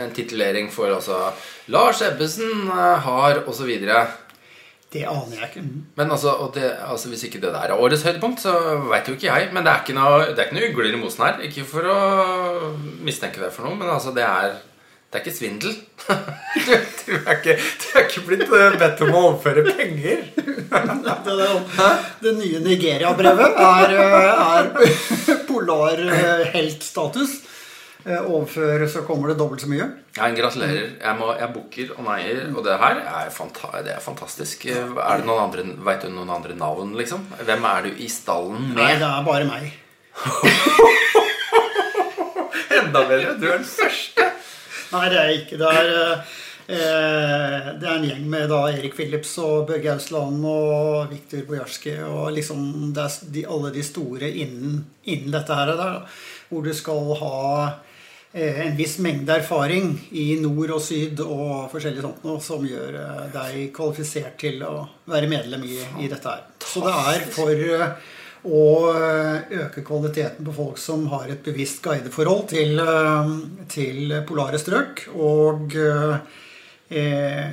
en 0.02 0.12
titulering 0.14 0.70
for 0.72 0.92
altså 0.94 1.32
Lars 1.72 2.02
Ebbesen 2.06 2.68
eh, 2.68 3.08
har 3.08 3.42
og 3.44 3.54
så 3.56 3.66
videre. 3.68 4.06
Det 4.92 5.02
aner 5.10 5.40
jeg 5.40 5.50
ikke. 5.50 5.64
Men 5.98 6.12
altså, 6.14 6.36
det, 6.54 6.68
altså 6.86 7.10
hvis 7.10 7.26
ikke 7.26 7.40
det 7.42 7.50
der 7.52 7.72
er 7.72 7.80
årets 7.80 8.04
høydepunkt, 8.06 8.40
så 8.44 8.54
veit 8.86 9.08
jo 9.08 9.16
ikke 9.16 9.28
jeg. 9.28 9.50
Men 9.52 9.66
det 9.66 9.72
er 9.72 9.82
ikke 9.82 9.98
noe, 9.98 10.30
det 10.30 10.38
er 10.38 10.46
ikke 10.46 10.58
noe 10.60 10.70
ugler 10.70 10.94
i 10.94 11.00
mosen 11.00 11.26
her. 11.26 11.42
Ikke 11.48 11.66
for 11.68 11.90
å 11.90 11.98
mistenke 13.04 13.42
deg 13.42 13.52
for 13.52 13.66
noe, 13.66 13.78
men 13.80 13.90
altså, 13.90 14.14
det 14.16 14.24
er 14.24 14.56
det 15.06 15.20
er 15.20 15.24
ikke 15.24 15.36
svindel. 15.36 15.76
Du, 16.66 16.72
du, 16.72 17.12
er 17.14 17.36
ikke, 17.36 17.54
du 17.54 17.84
er 17.94 18.06
ikke 18.08 18.22
blitt 18.26 18.42
eh, 18.42 18.74
bedt 18.80 19.02
om 19.04 19.12
å 19.14 19.20
overføre 19.28 19.62
penger. 19.68 20.24
Det, 20.34 21.16
det, 21.26 21.90
det 22.24 22.32
nye 22.34 22.62
Nigeria-brevet 22.64 23.60
er, 23.62 23.94
eh, 24.02 24.40
er 24.56 25.44
polarheltstatus. 25.46 27.36
Eh, 28.06 28.22
Overfør 28.22 28.84
så 28.86 29.00
kommer 29.02 29.32
det 29.32 29.34
dobbelt 29.40 29.64
så 29.64 29.66
mye. 29.66 29.82
Ja, 30.14 30.28
gratulerer. 30.30 30.92
Jeg, 31.02 31.14
må, 31.18 31.32
jeg 31.34 31.48
booker 31.56 31.88
og 31.96 32.04
neier, 32.06 32.44
og 32.52 32.62
det 32.62 32.76
her 32.78 33.00
er, 33.02 33.30
fanta 33.34 33.80
det 33.82 33.96
er 33.96 34.04
fantastisk. 34.04 34.68
Er 34.70 34.92
det 34.94 35.26
noen 35.26 35.42
andre, 35.48 35.64
Vet 35.88 36.06
du 36.06 36.12
noen 36.14 36.30
andre 36.36 36.54
navn, 36.54 36.92
liksom? 36.98 37.24
Hvem 37.40 37.66
er 37.66 37.88
du 37.88 37.98
i 37.98 38.06
stallen 38.12 38.68
Nei, 38.76 38.92
det 39.00 39.08
er 39.08 39.26
bare 39.26 39.48
meg. 39.48 39.72
Enda 42.78 43.02
bedre. 43.08 43.34
Du 43.40 43.46
er 43.48 43.58
den 43.58 43.66
første. 43.66 44.28
Nei, 44.92 45.06
det 45.10 45.18
er 45.18 45.32
jeg 45.32 45.40
ikke. 45.40 45.58
Det 45.58 45.72
er, 45.80 45.90
eh, 46.76 47.72
det 47.80 47.90
er 47.90 47.96
en 47.96 48.06
gjeng 48.06 48.28
med 48.36 48.46
da 48.52 48.60
Erik 48.70 48.94
Phillips 48.94 49.34
og 49.42 49.66
Børge 49.72 49.96
Ausland 49.96 50.46
og 50.46 51.10
Viktor 51.10 51.42
Bojarski 51.48 51.96
og 52.06 52.30
liksom 52.36 52.92
det 52.94 53.02
er 53.02 53.18
de, 53.34 53.42
alle 53.50 53.74
de 53.74 53.82
store 53.86 54.30
innen, 54.30 54.84
innen 55.02 55.34
dette 55.34 55.58
her. 55.58 55.74
Der, 55.74 55.98
hvor 56.52 56.62
du 56.62 56.70
skal 56.76 57.02
ha 57.24 57.34
eh, 57.66 57.82
en 58.36 58.76
viss 58.76 58.98
mengde 59.00 59.32
erfaring 59.32 59.94
i 60.12 60.26
nord 60.42 60.74
og 60.76 60.82
syd 60.84 61.20
og 61.24 61.70
forskjellig 61.72 62.02
sånt 62.04 62.24
noe 62.26 62.42
som 62.44 62.64
gjør 62.68 62.98
eh, 63.00 63.22
deg 63.32 63.70
kvalifisert 63.76 64.36
til 64.42 64.60
å 64.66 64.74
være 65.08 65.30
medlem 65.30 65.64
i, 65.64 65.78
i 66.04 66.10
dette 66.10 66.28
her. 66.28 66.42
Så 66.60 66.82
det 66.84 66.92
er 66.92 67.24
for 67.32 67.52
eh, 67.64 67.94
å 68.46 68.64
eh, 68.92 69.54
øke 69.62 69.84
kvaliteten 69.86 70.44
på 70.44 70.56
folk 70.58 70.80
som 70.80 71.06
har 71.14 71.30
et 71.32 71.40
bevisst 71.46 71.80
guideforhold 71.86 72.50
til, 72.52 72.76
eh, 72.82 73.32
til 73.72 74.18
polare 74.28 74.60
strøk, 74.60 75.06
og 75.16 75.72
eh, 75.80 77.48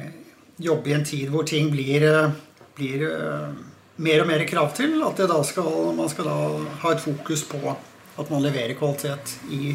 jobbe 0.67 0.91
i 0.91 0.97
en 0.97 1.07
tid 1.07 1.31
hvor 1.31 1.47
ting 1.47 1.71
blir, 1.71 2.09
eh, 2.09 2.35
blir 2.75 3.07
eh, 3.07 3.55
mer 4.03 4.25
og 4.25 4.29
mer 4.33 4.43
krav 4.51 4.75
til. 4.75 4.99
At 5.07 5.23
skal, 5.47 5.71
man 5.95 6.11
skal 6.11 6.27
da 6.27 6.37
ha 6.83 6.91
et 6.91 7.07
fokus 7.07 7.47
på 7.47 7.63
at 7.71 8.29
man 8.29 8.43
leverer 8.43 8.75
kvalitet 8.77 9.37
i 9.49 9.73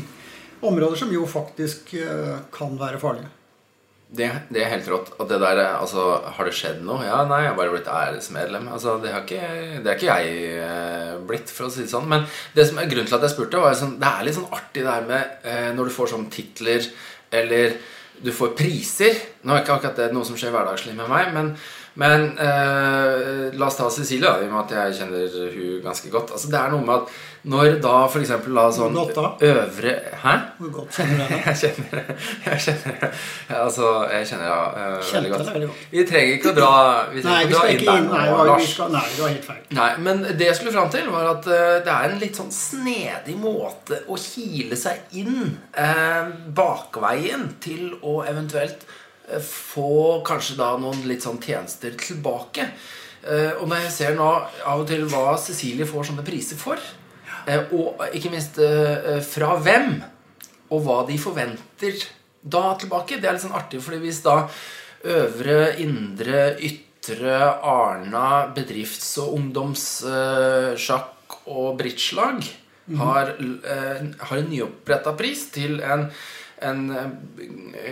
områder 0.61 0.97
som 1.00 1.12
jo 1.12 1.27
faktisk 1.29 1.95
eh, 1.99 2.38
kan 2.55 2.79
være 2.81 3.00
farlige. 3.03 3.33
Det, 4.09 4.29
det 4.49 4.62
er 4.62 4.71
helt 4.73 4.87
rått. 4.88 5.11
Og 5.21 5.29
det 5.29 5.37
der, 5.43 5.59
altså, 5.77 6.05
Har 6.33 6.49
det 6.49 6.55
skjedd 6.57 6.81
noe? 6.87 7.03
Ja, 7.05 7.21
nei, 7.29 7.43
jeg 7.45 7.50
har 7.50 7.59
bare 7.59 7.75
blitt 7.75 7.91
æresmedlem. 7.93 8.71
Altså, 8.73 8.97
Det 9.03 9.12
har 9.12 9.27
ikke, 9.27 9.50
det 9.85 9.91
er 9.93 9.99
ikke 9.99 10.15
jeg 10.15 10.55
eh, 10.65 11.12
blitt, 11.29 11.53
for 11.53 11.69
å 11.69 11.73
si 11.73 11.85
det 11.85 11.93
sånn. 11.93 12.09
Men 12.09 12.25
det 12.57 12.65
som 12.71 12.81
er 12.81 12.88
grunnen 12.88 13.11
til 13.11 13.19
at 13.19 13.27
jeg 13.29 13.35
spurte, 13.35 13.61
var 13.61 13.77
sånn, 13.77 13.99
det 14.00 14.09
er 14.09 14.25
litt 14.25 14.38
sånn 14.38 14.49
artig 14.49 14.85
det 14.87 14.95
her 14.95 15.09
med 15.11 15.45
eh, 15.45 15.71
når 15.77 15.91
du 15.91 15.97
får 15.99 16.12
sånne 16.15 16.33
titler, 16.33 16.88
eller 17.43 17.77
du 18.25 18.33
får 18.35 18.55
priser. 18.59 19.21
Nå 19.45 19.55
er 19.55 19.62
ikke 19.62 19.77
akkurat 19.77 20.00
det 20.00 20.09
noe 20.17 20.27
som 20.27 20.41
skjer 20.41 20.57
hverdagslig 20.57 20.97
med 20.97 21.12
meg, 21.12 21.29
men, 21.37 21.53
Men 21.99 22.28
eh, 22.38 23.49
la 23.59 23.67
oss 23.67 23.78
ta 23.78 23.88
Cecilie, 23.90 24.31
i 24.31 24.47
og 24.47 24.52
med 24.52 24.61
at 24.61 24.76
jeg 24.76 25.00
kjenner 25.00 25.33
hun 25.57 25.81
ganske 25.83 26.12
godt. 26.12 26.31
Altså, 26.37 26.50
det 26.52 26.61
er 26.61 26.71
noe 26.75 26.87
med 26.87 26.95
at 27.00 27.17
når 27.49 27.78
da 27.83 27.95
eksempel 28.19 28.57
da 28.59 28.64
sånn 28.75 28.97
godt 28.97 29.14
da? 29.14 29.28
øvre 29.47 29.93
Hæ? 30.23 30.33
Hvor 30.59 30.73
godt 30.75 30.97
kjenner 30.99 31.21
du 31.21 31.31
det? 31.31 31.38
Jeg 31.49 31.61
kjenner 31.62 32.02
Jeg 32.45 32.62
kjenner 32.64 33.05
Altså, 33.62 33.90
jeg 34.11 34.26
kjenner 34.28 34.49
ja, 34.50 34.59
eh, 34.75 35.12
veldig 35.14 35.31
godt. 35.33 35.50
veldig 35.55 35.69
godt. 35.71 35.85
Vi 35.93 36.05
trenger 36.11 36.35
ikke 36.35 36.50
å 36.50 36.57
dra 36.59 36.73
Vi 37.12 37.23
Nei, 37.23 37.23
trenger 37.23 37.47
vi 37.47 37.55
ikke 37.55 37.62
skal 37.62 37.75
ikke 37.75 37.87
der 37.87 38.02
inn. 38.02 38.11
Nei, 38.12 38.25
nå, 38.28 38.37
vi 38.43 38.50
Lars. 38.50 38.75
nei, 38.97 39.05
du 39.14 39.23
har 39.23 39.33
helt 39.33 39.49
feil. 39.49 39.62
Nei, 39.78 39.88
men 40.09 40.23
det 40.28 40.49
jeg 40.50 40.59
skulle 40.59 40.75
fram 40.75 40.93
til, 40.93 41.11
var 41.14 41.31
at 41.33 41.50
uh, 41.50 41.64
det 41.87 41.95
er 41.95 42.12
en 42.12 42.23
litt 42.23 42.40
sånn 42.43 42.55
snedig 42.55 43.37
måte 43.40 44.02
å 44.07 44.19
kile 44.23 44.78
seg 44.78 45.19
inn 45.23 45.38
uh, 45.78 46.31
bakveien 46.59 47.49
til 47.64 47.93
å 48.02 48.21
eventuelt 48.28 48.85
få 49.45 50.21
kanskje 50.27 50.57
da 50.59 50.73
noen 50.81 51.05
litt 51.09 51.25
sånn 51.25 51.41
tjenester 51.43 51.97
tilbake. 51.99 52.69
Eh, 53.23 53.53
og 53.59 53.69
når 53.69 53.85
jeg 53.85 53.95
ser 53.97 54.17
nå 54.17 54.29
av 54.29 54.83
og 54.83 54.87
til 54.89 55.05
hva 55.11 55.37
Cecilie 55.41 55.89
får 55.89 56.11
sånne 56.11 56.27
priser 56.27 56.59
for, 56.61 56.79
eh, 57.47 57.63
og 57.75 58.01
ikke 58.15 58.33
minst 58.33 58.59
eh, 58.63 59.17
eh, 59.17 59.23
fra 59.25 59.57
hvem, 59.61 60.03
og 60.69 60.85
hva 60.85 60.99
de 61.09 61.17
forventer 61.21 61.95
da 62.43 62.77
tilbake, 62.79 63.19
det 63.19 63.29
er 63.29 63.35
litt 63.37 63.45
sånn 63.47 63.59
artig, 63.59 63.81
fordi 63.83 63.99
hvis 64.05 64.23
da 64.25 64.37
Øvre, 65.09 65.79
Indre, 65.79 66.57
Ytre, 66.59 67.39
Arna, 67.63 68.51
bedrifts- 68.55 69.19
og 69.23 69.37
ungdomssjakk 69.39 71.37
og 71.47 71.79
bridgelag 71.79 72.43
har, 72.97 73.35
eh, 73.39 74.03
har 74.19 74.37
en 74.37 74.51
nyoppretta 74.51 75.13
pris 75.17 75.51
til 75.53 75.81
en, 75.81 76.11
en, 76.65 76.83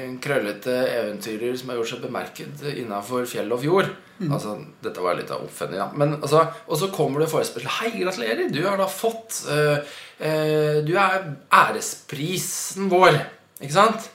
en 0.00 0.16
krøllete 0.22 0.74
eventyrer 0.90 1.54
som 1.58 1.70
har 1.70 1.80
gjort 1.80 1.92
seg 1.94 2.02
bemerket 2.04 2.66
innafor 2.74 3.28
fjell 3.30 3.52
og 3.54 3.62
fjord. 3.62 3.92
Altså, 4.24 4.56
Dette 4.80 5.02
var 5.04 5.18
litt 5.18 5.30
av 5.32 5.44
oppfølging, 5.44 5.80
da. 5.80 5.86
Men, 5.98 6.16
altså, 6.22 6.46
og 6.66 6.80
så 6.80 6.88
kommer 6.94 7.22
det 7.22 7.30
forespørsel. 7.32 7.68
Hei, 7.80 7.92
gratulerer! 7.98 8.48
Du 8.52 8.62
har 8.64 8.78
da 8.80 8.88
fått 8.88 9.42
uh, 9.50 9.78
uh, 10.22 10.76
Du 10.86 10.94
er 10.96 11.32
æresprisen 11.52 12.88
vår. 12.92 13.18
Ikke 13.60 13.76
sant? 13.76 14.08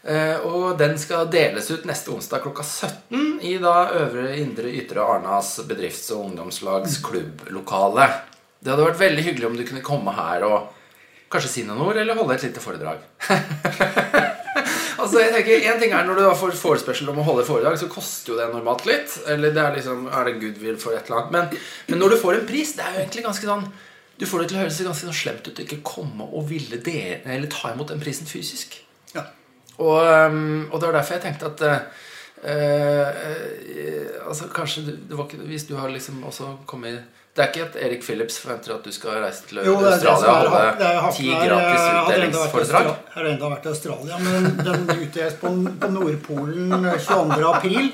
Uh, 0.00 0.38
og 0.48 0.78
den 0.80 0.94
skal 1.00 1.28
deles 1.32 1.68
ut 1.74 1.84
neste 1.88 2.12
onsdag 2.14 2.44
klokka 2.46 2.64
17 2.64 3.42
i 3.44 3.56
da 3.60 3.90
Øvre 3.98 4.30
Indre 4.38 4.70
Ytre 4.72 5.04
Arnas 5.04 5.58
bedrifts- 5.68 6.12
og 6.14 6.30
ungdomslags 6.30 7.00
klubblokale. 7.04 8.06
Det 8.60 8.72
hadde 8.72 8.86
vært 8.86 9.02
veldig 9.02 9.26
hyggelig 9.26 9.50
om 9.50 9.58
du 9.58 9.66
kunne 9.66 9.84
komme 9.84 10.14
her 10.14 10.46
og 10.46 10.79
kanskje 11.30 11.50
si 11.50 11.64
noen 11.66 11.82
ord, 11.84 11.98
eller 12.00 12.18
holde 12.18 12.36
et 12.36 12.46
lite 12.48 12.62
foredrag. 12.62 13.02
altså, 15.00 15.20
jeg 15.20 15.32
tenker, 15.34 15.68
En 15.70 15.78
ting 15.82 15.94
er 15.94 16.08
når 16.08 16.18
du 16.18 16.24
da 16.24 16.32
får 16.38 16.56
forespørsel 16.58 17.12
om 17.12 17.20
å 17.22 17.26
holde 17.28 17.46
foredrag, 17.46 17.78
så 17.78 17.90
koster 17.92 18.32
jo 18.32 18.40
det 18.40 18.48
normalt 18.50 18.86
litt. 18.88 19.14
Eller 19.30 19.54
det 19.54 19.62
er 19.62 19.78
liksom, 19.78 20.08
er 20.10 20.26
det 20.26 20.40
goodwill 20.42 20.80
for 20.82 20.96
et 20.96 21.06
eller 21.06 21.22
annet. 21.22 21.32
Men, 21.36 21.62
men 21.90 22.02
når 22.02 22.14
du 22.14 22.20
får 22.24 22.40
en 22.40 22.50
pris, 22.50 22.74
det 22.76 22.86
er 22.86 22.96
jo 22.96 23.04
egentlig 23.04 23.26
ganske 23.28 23.50
sånn 23.52 23.70
Du 24.20 24.26
får 24.28 24.42
det 24.42 24.50
til 24.50 24.58
å 24.58 24.60
høres 24.60 24.82
ganske 24.84 25.06
sånn 25.06 25.16
slemt 25.16 25.46
ut 25.48 25.60
å 25.62 25.64
ikke 25.64 25.80
komme 25.86 26.26
og 26.28 26.50
ville 26.50 26.76
dele, 26.84 27.22
eller 27.24 27.48
ta 27.48 27.70
imot 27.72 27.88
den 27.88 28.02
prisen 28.02 28.28
fysisk. 28.28 28.74
Ja. 29.14 29.22
Og, 29.78 29.96
um, 29.96 30.66
og 30.68 30.76
det 30.76 30.90
var 30.90 30.98
derfor 30.98 31.16
jeg 31.16 31.24
tenkte 31.24 31.48
at 31.48 31.62
eh, 31.64 31.86
eh, 32.52 34.10
Altså 34.26 34.50
kanskje 34.52 34.84
det 34.92 35.16
var 35.16 35.24
ikke, 35.24 35.40
Hvis 35.48 35.64
du 35.70 35.72
har 35.78 35.88
liksom 35.88 36.20
også 36.28 36.50
kommet 36.68 37.00
Det 37.30 37.44
er 37.44 37.48
ikke 37.52 37.62
at 37.68 37.76
Erik 37.86 38.00
Phillips 38.02 38.40
forventer 38.42 38.72
at 38.74 38.82
du 38.84 38.90
skal 38.92 39.20
reise 39.22 39.44
til 39.46 39.60
Jo, 39.62 39.76
det 39.78 39.92
Australia 39.92 40.32
og 40.34 40.48
holde 40.50 41.12
ti 41.14 41.28
gratis 41.30 41.84
utdelingsforedrag? 42.00 42.88
Jeg 42.90 43.14
har 43.14 43.28
enda 43.30 43.50
vært 43.52 43.68
i 43.68 43.70
Australia, 43.70 44.18
men 44.24 44.48
den 44.66 44.88
utdeles 44.96 45.36
på, 45.38 45.52
på 45.80 45.90
Nordpolen 45.94 46.74
22. 47.06 47.46
april. 47.52 47.86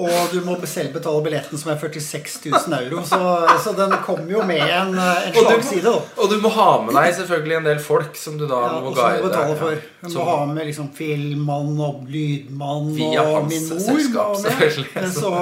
Og 0.00 0.32
du 0.32 0.38
må 0.46 0.54
selv 0.64 0.94
betale 0.96 1.20
billetten, 1.26 1.60
som 1.60 1.74
er 1.74 1.76
46 1.82 2.40
000 2.48 2.76
euro. 2.78 3.02
Så, 3.04 3.20
så 3.66 3.74
den 3.76 3.92
kommer 4.06 4.32
jo 4.32 4.46
med 4.48 4.64
en, 4.64 4.94
en 4.96 5.28
Og 5.28 5.36
du, 5.36 5.40
slagside, 5.44 5.92
og 6.16 6.32
du 6.32 6.38
må 6.40 6.48
ha 6.56 6.68
med 6.86 6.96
deg 6.96 7.12
selvfølgelig 7.20 7.58
en 7.60 7.68
del 7.68 7.82
folk 7.84 8.16
som 8.16 8.38
du 8.40 8.46
da 8.48 8.62
Ja, 8.64 8.78
må 8.80 8.94
guide. 8.96 9.20
du 9.20 9.28
betale 9.28 9.58
for. 9.60 9.76
Du 10.00 10.08
Som- 10.14 10.22
må 10.24 10.38
ha 10.38 10.46
med 10.54 10.70
liksom 10.70 10.88
filmmann 10.96 11.76
og 11.84 12.06
lydmann 12.08 12.94
og 12.96 13.44
min 13.50 13.68
mor. 13.68 13.84
selskap, 13.90 14.40
og 14.40 14.40
med. 14.40 15.12
Så, 15.20 15.34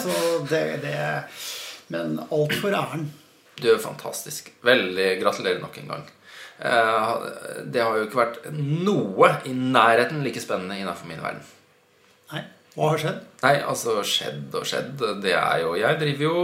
så 0.00 0.18
det, 0.50 0.64
det 0.82 0.98
Men 1.92 2.18
alt 2.30 2.54
for 2.60 2.74
æren. 2.74 3.06
Du 3.56 3.68
er 3.72 3.78
fantastisk. 3.80 4.50
Veldig 4.66 5.10
gratulerer 5.22 5.60
nok 5.62 5.78
en 5.80 5.92
gang. 5.94 6.06
Eh, 6.58 7.12
Det 7.72 7.82
har 7.82 7.96
jo 7.98 8.06
ikke 8.06 8.20
vært 8.24 8.50
noe 8.56 9.30
i 9.44 9.52
nærheten 9.52 10.22
like 10.24 10.40
spennende 10.40 10.78
innenfor 10.80 11.08
min 11.08 11.22
verden. 11.22 11.42
Nei, 12.32 12.42
hva 12.74 12.90
har 12.92 12.98
skjedd? 13.02 13.22
Nei, 13.44 13.54
altså 13.62 14.00
skjedd 14.04 14.54
og 14.56 14.66
skjedd. 14.68 15.06
Det 15.22 15.34
er 15.36 15.62
jo 15.62 15.74
Jeg 15.78 15.98
driver 16.00 16.24
jo 16.26 16.36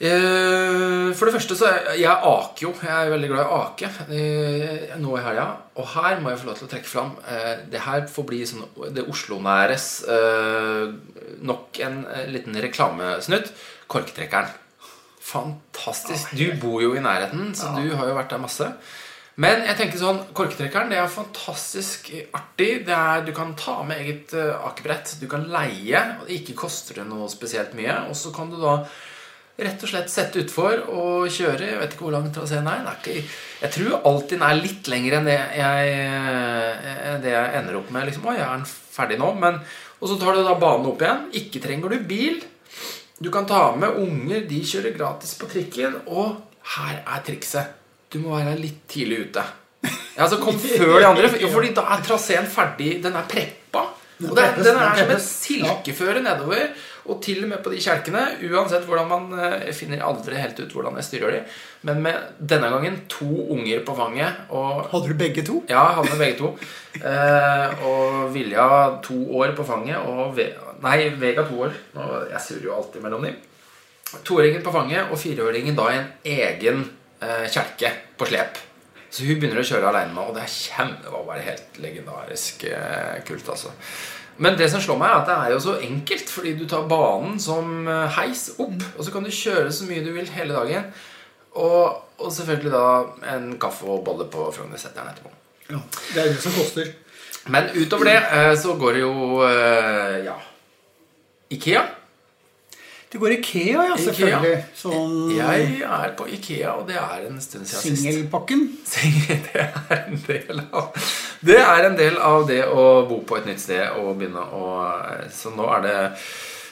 eh, 0.00 1.12
For 1.16 1.26
det 1.28 1.34
første 1.36 1.56
så 1.58 1.68
er 1.70 2.00
jeg 2.00 2.12
aker 2.30 2.66
jo. 2.66 2.72
Jeg 2.82 2.92
er 3.06 3.12
veldig 3.12 3.30
glad 3.32 3.44
i 3.44 3.48
å 3.50 3.60
ake 3.64 3.90
eh, 4.06 4.96
nå 5.02 5.16
i 5.18 5.24
helga. 5.24 5.46
Og 5.76 5.88
her 5.96 6.20
må 6.20 6.32
jeg 6.32 6.40
få 6.42 6.50
lov 6.50 6.58
til 6.60 6.68
å 6.68 6.72
trekke 6.72 6.88
fram 6.88 7.14
Det 7.72 7.82
her 7.84 8.06
får 8.12 8.28
bli 8.28 8.42
sånn 8.48 8.64
det 8.96 9.04
Oslo-næres 9.12 9.88
nok 11.46 11.80
en 11.84 11.98
liten 12.32 12.56
reklamesnutt. 12.64 13.50
Korktrekkeren. 13.90 14.52
Fantastisk. 15.26 16.36
Du 16.38 16.46
bor 16.62 16.78
jo 16.82 16.94
i 16.94 17.02
nærheten, 17.02 17.50
så 17.58 17.72
du 17.74 17.90
har 17.98 18.08
jo 18.08 18.14
vært 18.16 18.32
der 18.34 18.42
masse. 18.42 18.70
Men 19.42 19.66
jeg 19.66 19.76
tenker 19.76 20.00
sånn, 20.00 20.20
korktrekkeren 20.36 20.88
det 20.88 20.96
er 20.96 21.10
fantastisk 21.12 22.08
artig. 22.38 22.86
Det 22.86 22.94
er, 22.94 23.24
du 23.26 23.34
kan 23.36 23.52
ta 23.58 23.82
med 23.84 24.00
eget 24.00 24.32
uh, 24.38 24.62
akebrett. 24.70 25.18
Du 25.20 25.26
kan 25.28 25.44
leie. 25.52 26.00
og 26.22 26.30
Ikke 26.32 26.56
koster 26.56 27.02
det 27.02 27.04
noe 27.10 27.28
spesielt 27.28 27.76
mye. 27.76 27.98
Og 28.08 28.16
så 28.16 28.32
kan 28.32 28.48
du 28.52 28.56
da 28.62 28.78
rett 29.56 29.84
og 29.84 29.90
slett 29.90 30.12
sette 30.12 30.40
utfor 30.40 30.86
og 30.92 31.28
kjøre. 31.32 31.68
Jeg 31.68 31.82
vet 31.82 31.96
ikke 31.96 32.06
hvor 32.06 32.16
lang 32.16 32.30
traseen 32.32 32.70
er. 32.70 32.86
Er 32.88 32.96
ikke, 32.96 33.28
jeg 33.60 33.74
tror 33.76 34.08
alltid 34.08 34.38
den 34.38 34.48
er 34.48 34.62
litt 34.62 34.90
lengre 34.92 35.20
enn 35.20 35.28
det 35.28 35.36
jeg, 35.36 35.94
eh, 36.06 37.14
det 37.24 37.32
jeg 37.34 37.54
ender 37.60 37.80
opp 37.82 37.92
med. 37.92 38.08
Liksom, 38.08 38.24
å, 38.24 38.36
jeg 38.36 38.46
er 38.46 38.66
ferdig 38.96 39.20
nå. 39.20 39.34
Men, 39.42 39.60
og 40.00 40.12
så 40.12 40.20
tar 40.20 40.36
du 40.36 40.44
da 40.46 40.56
banen 40.60 40.88
opp 40.94 41.04
igjen. 41.04 41.26
Ikke 41.42 41.64
trenger 41.66 41.92
du 41.92 42.08
bil. 42.08 42.40
Du 43.22 43.30
kan 43.32 43.46
ta 43.48 43.70
med 43.80 43.96
unger, 43.96 44.42
de 44.48 44.58
kjører 44.68 44.92
gratis 44.96 45.34
på 45.40 45.48
trikken. 45.48 45.94
Og 46.06 46.36
her 46.76 46.98
er 47.06 47.22
trikset. 47.26 47.70
Du 48.12 48.18
må 48.22 48.36
være 48.36 48.56
litt 48.60 48.82
tidlig 48.92 49.22
ute. 49.28 49.44
Ja, 49.86 50.24
altså 50.26 50.38
Kom 50.42 50.58
før 50.78 50.98
de 51.00 51.06
andre, 51.06 51.28
for- 51.32 51.52
fordi 51.56 51.72
da 51.76 51.86
er 51.96 52.02
traseen 52.06 52.46
ferdig. 52.50 52.96
Den 53.04 53.16
er 53.16 53.24
preppa. 53.30 53.86
Og 54.24 54.36
den 54.36 54.60
den 54.64 54.76
er 54.80 54.96
som 55.00 55.10
et 55.16 55.24
silkeføre 55.24 56.22
nedover. 56.24 56.68
Og 57.08 57.20
til 57.22 57.42
og 57.44 57.50
med 57.50 57.62
på 57.64 57.70
de 57.72 57.80
kjelkene, 57.82 58.22
uansett 58.50 58.84
hvordan 58.88 59.08
man 59.10 59.26
eh, 59.38 59.66
Jeg 59.68 59.76
finner 59.80 60.04
aldri 60.06 60.38
helt 60.40 60.58
ut 60.60 60.72
hvordan 60.74 60.98
jeg 61.00 61.06
styrer 61.08 61.36
de. 61.36 61.40
Men 61.86 62.02
med 62.04 62.38
denne 62.38 62.70
gangen 62.72 62.98
to 63.12 63.28
unger 63.54 63.82
på 63.86 63.94
fanget. 63.98 64.44
Og 64.50 64.86
Hadde 64.92 65.12
du 65.12 65.18
begge 65.20 65.44
to? 65.46 65.62
ja, 65.70 65.84
hadde 65.98 66.12
med 66.14 66.22
begge 66.24 66.38
to. 66.40 66.52
Eh, 67.00 67.86
og 67.86 68.32
Vilja 68.34 68.68
to 69.06 69.18
år 69.38 69.54
på 69.58 69.66
fanget. 69.68 69.98
Og 70.02 70.34
Ve 70.36 70.50
nei, 70.82 70.98
Vega 71.20 71.46
to 71.48 71.62
år. 71.68 71.74
Nå, 71.96 72.06
jeg 72.32 72.42
surrer 72.48 72.68
jo 72.70 72.76
alltid 72.76 73.04
mellom 73.06 73.26
dem. 73.28 73.38
Toåringen 74.24 74.62
på 74.62 74.72
fanget 74.74 75.10
og 75.10 75.18
fireåringen 75.18 75.74
da 75.76 75.88
i 75.90 75.98
en 75.98 76.10
egen 76.36 76.84
eh, 77.22 77.46
kjelke 77.50 77.90
på 78.18 78.28
slep. 78.28 78.60
Så 79.10 79.24
hun 79.24 79.38
begynner 79.40 79.62
å 79.62 79.66
kjøre 79.66 79.88
alene 79.88 80.12
nå, 80.12 80.26
og 80.28 80.34
det 80.36 80.42
er 80.44 80.52
kjem, 80.52 80.90
det 81.00 81.10
var 81.12 81.22
bare 81.28 81.44
helt 81.46 81.78
legendarisk 81.80 82.66
eh, 82.68 83.16
kult. 83.26 83.48
altså 83.54 83.70
Men 84.38 84.56
det 84.58 84.68
som 84.72 84.82
slår 84.84 84.98
meg, 85.00 85.10
er 85.10 85.22
at 85.22 85.28
det 85.30 85.36
er 85.36 85.52
jo 85.54 85.60
så 85.64 85.76
enkelt, 85.86 86.30
fordi 86.30 86.52
du 86.58 86.66
tar 86.68 86.88
banen 86.90 87.38
som 87.40 87.88
eh, 87.88 88.18
heis 88.18 88.50
opp, 88.60 88.82
og 88.96 89.06
så 89.06 89.14
kan 89.14 89.24
du 89.24 89.32
kjøre 89.32 89.72
så 89.72 89.88
mye 89.88 90.04
du 90.04 90.12
vil 90.12 90.28
hele 90.34 90.56
dagen. 90.56 90.90
Og, 91.56 92.02
og 92.20 92.32
selvfølgelig 92.32 92.72
da 92.74 93.36
en 93.36 93.48
kaffe 93.60 93.88
og 93.88 94.04
bolle 94.04 94.28
på 94.32 94.50
Frognerseteren 94.52 95.08
etterpå. 95.12 95.32
Ja, 95.70 95.80
Det 96.12 96.22
er 96.22 96.32
det 96.34 96.42
som 96.44 96.52
koster. 96.52 96.92
Men 97.48 97.70
utover 97.76 98.10
det 98.10 98.18
eh, 98.18 98.52
så 98.58 98.74
går 98.78 98.98
det 98.98 99.04
jo 99.06 99.42
eh, 99.46 100.24
ja 100.26 100.34
Ikea. 101.54 101.82
Det 103.12 103.20
går 103.22 103.32
Ikea, 103.36 103.82
ja, 103.86 103.94
selvfølgelig. 104.02 104.56
Sånn 104.76 105.12
Jeg 105.36 105.66
er 105.86 106.10
på 106.18 106.26
Ikea, 106.36 106.72
og 106.80 106.88
det 106.88 106.96
er 106.98 107.28
en 107.28 107.38
stund 107.40 107.68
siden 107.70 107.94
sist. 107.94 108.02
singelpakken. 108.02 108.64
Det 109.46 109.62
er 109.62 110.02
en 110.08 110.18
del 110.26 110.60
av 110.72 110.90
Det 111.46 111.58
er 111.62 111.86
en 111.86 111.96
del 111.98 112.18
av 112.18 112.44
det 112.48 112.64
å 112.66 113.06
bo 113.08 113.20
på 113.28 113.38
et 113.38 113.46
nytt 113.46 113.62
sted 113.62 114.00
og 114.02 114.16
begynne 114.18 114.42
å 114.42 114.66
Så 115.32 115.54
nå 115.54 115.68
er 115.78 115.86
det 115.86 115.96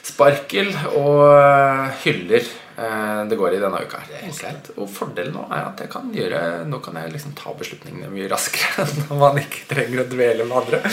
sparkel 0.05 0.69
og 0.99 1.23
eh, 1.33 1.95
hyller 2.03 2.43
eh, 2.43 3.21
det 3.31 3.39
går 3.39 3.55
i 3.55 3.61
denne 3.63 3.79
uka. 3.81 4.03
her. 4.03 4.11
Er 4.19 4.27
helt 4.27 4.37
greit. 4.43 4.67
Og 4.75 4.91
fordelen 4.93 5.33
nå 5.33 5.47
er 5.49 5.63
at 5.71 5.81
jeg 5.81 5.89
kan 5.95 6.11
gjøre 6.13 6.41
Nå 6.69 6.77
kan 6.85 6.99
jeg 7.01 7.15
liksom 7.15 7.33
ta 7.39 7.55
beslutningene 7.57 8.11
mye 8.13 8.27
raskere 8.29 8.85
når 9.07 9.17
man 9.23 9.39
ikke 9.41 9.63
trenger 9.71 10.03
å 10.03 10.07
dvele 10.11 10.45
med 10.45 10.59
andre. 10.61 10.83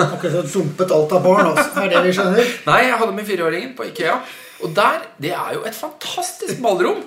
Akkurat 0.00 0.50
dumpet 0.52 0.92
alt 0.92 1.12
av 1.16 1.24
barn, 1.24 1.48
altså. 1.54 1.72
Er 1.86 1.94
det 1.94 2.04
vi 2.10 2.12
skjønner? 2.18 2.52
Nei, 2.68 2.82
jeg 2.90 3.00
hadde 3.00 3.16
med 3.16 3.26
fireåringen 3.28 3.72
på 3.78 3.88
Ikea. 3.88 4.18
Og 4.62 4.74
der, 4.76 5.06
det 5.22 5.32
er 5.32 5.54
jo 5.56 5.64
et 5.68 5.76
fantastisk 5.76 6.60
ballrom. 6.62 7.02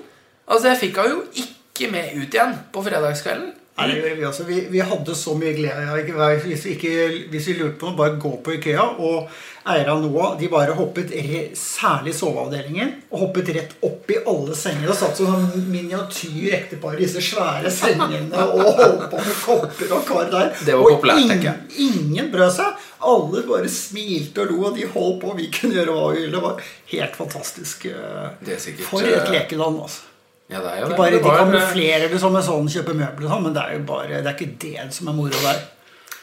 Altså, 0.48 0.72
jeg 0.72 0.80
fikk 0.82 1.02
henne 1.02 1.14
jo 1.14 1.24
ikke 1.44 1.92
med 1.92 2.18
ut 2.18 2.34
igjen 2.34 2.56
på 2.74 2.84
fredagskvelden. 2.86 3.54
Nei, 3.74 3.88
det 3.90 3.96
gjør 4.04 4.18
vi, 4.20 4.26
også. 4.30 4.44
Vi, 4.46 4.60
vi 4.70 4.82
hadde 4.86 5.16
så 5.18 5.32
mye 5.34 5.56
glede 5.58 5.88
av 5.90 5.98
ikke, 5.98 6.28
hvis, 6.46 6.66
vi 6.68 6.74
ikke, 6.76 6.92
hvis 7.34 7.48
vi 7.50 7.56
lurte 7.58 7.80
på 7.82 7.88
noe, 7.90 7.98
bare 7.98 8.20
gå 8.22 8.30
på 8.46 8.54
Ikea. 8.60 8.84
Og 9.02 9.32
eierne 9.64 9.96
av 9.96 10.04
Noah 10.04 10.36
de 10.38 10.50
bare 10.52 10.76
hoppet 10.78 11.10
re, 11.16 11.40
særlig 11.58 12.14
soveavdelingen 12.14 12.92
og 13.10 13.24
hoppet 13.24 13.50
rett 13.56 13.74
opp 13.88 14.14
i 14.14 14.20
alle 14.30 14.54
sengene. 14.60 14.92
Og 14.94 15.00
satt 15.00 15.18
som 15.18 15.32
sånn 15.32 15.66
miniatyr 15.74 16.54
ektepar 16.60 17.00
i 17.00 17.02
disse 17.08 17.24
svære 17.32 17.72
sengene 17.74 18.46
og 18.46 18.62
holdt 18.78 19.08
på 19.10 19.24
med 19.26 19.42
kopper 19.48 19.98
og 19.98 20.06
kar 20.12 20.30
der. 20.36 20.54
Det 20.62 20.78
var 20.78 20.86
og 20.86 20.94
populært, 21.00 21.24
ingen, 21.24 21.34
tenker 21.34 21.50
jeg. 21.50 21.90
ingen 21.90 22.32
brød 22.38 22.56
seg. 22.60 22.88
Alle 23.04 23.42
bare 23.50 23.74
smilte 23.74 24.46
og 24.46 24.54
lo, 24.54 24.62
og 24.70 24.78
de 24.78 24.86
holdt 24.94 25.22
på. 25.26 25.34
Vi 25.42 25.50
kunne 25.58 25.80
gjøre 25.82 25.98
hva 25.98 26.08
vi 26.14 26.22
ville. 26.28 26.38
Det 26.38 26.46
var 26.46 26.62
helt 26.94 27.18
fantastisk. 27.26 27.90
eh, 27.90 28.34
Det 28.46 28.60
er 28.60 28.66
sikkert, 28.70 28.86
For 28.94 29.02
et 29.02 29.18
eh, 29.26 29.34
lekeland, 29.40 29.82
altså. 29.90 30.13
Ja, 30.54 30.60
det 30.62 30.72
er 30.72 30.82
jo 30.84 30.88
De, 30.88 30.92
det. 30.94 30.98
bare, 31.02 31.12
Det 31.18 31.22
de 31.24 31.38
kamuflerer 31.42 32.12
det 32.14 32.20
som 32.22 32.36
en 32.38 32.46
sånn 32.46 32.68
kjøpe 32.70 32.94
møbler, 32.96 33.30
sånn, 33.32 33.44
men 33.48 33.56
det 33.56 33.64
er 33.66 33.78
jo 33.80 33.86
bare, 33.90 34.20
det 34.22 34.30
er 34.30 34.36
ikke 34.38 34.60
det 34.62 34.88
som 34.94 35.10
er 35.10 35.16
moro 35.18 35.40
der. 35.48 35.64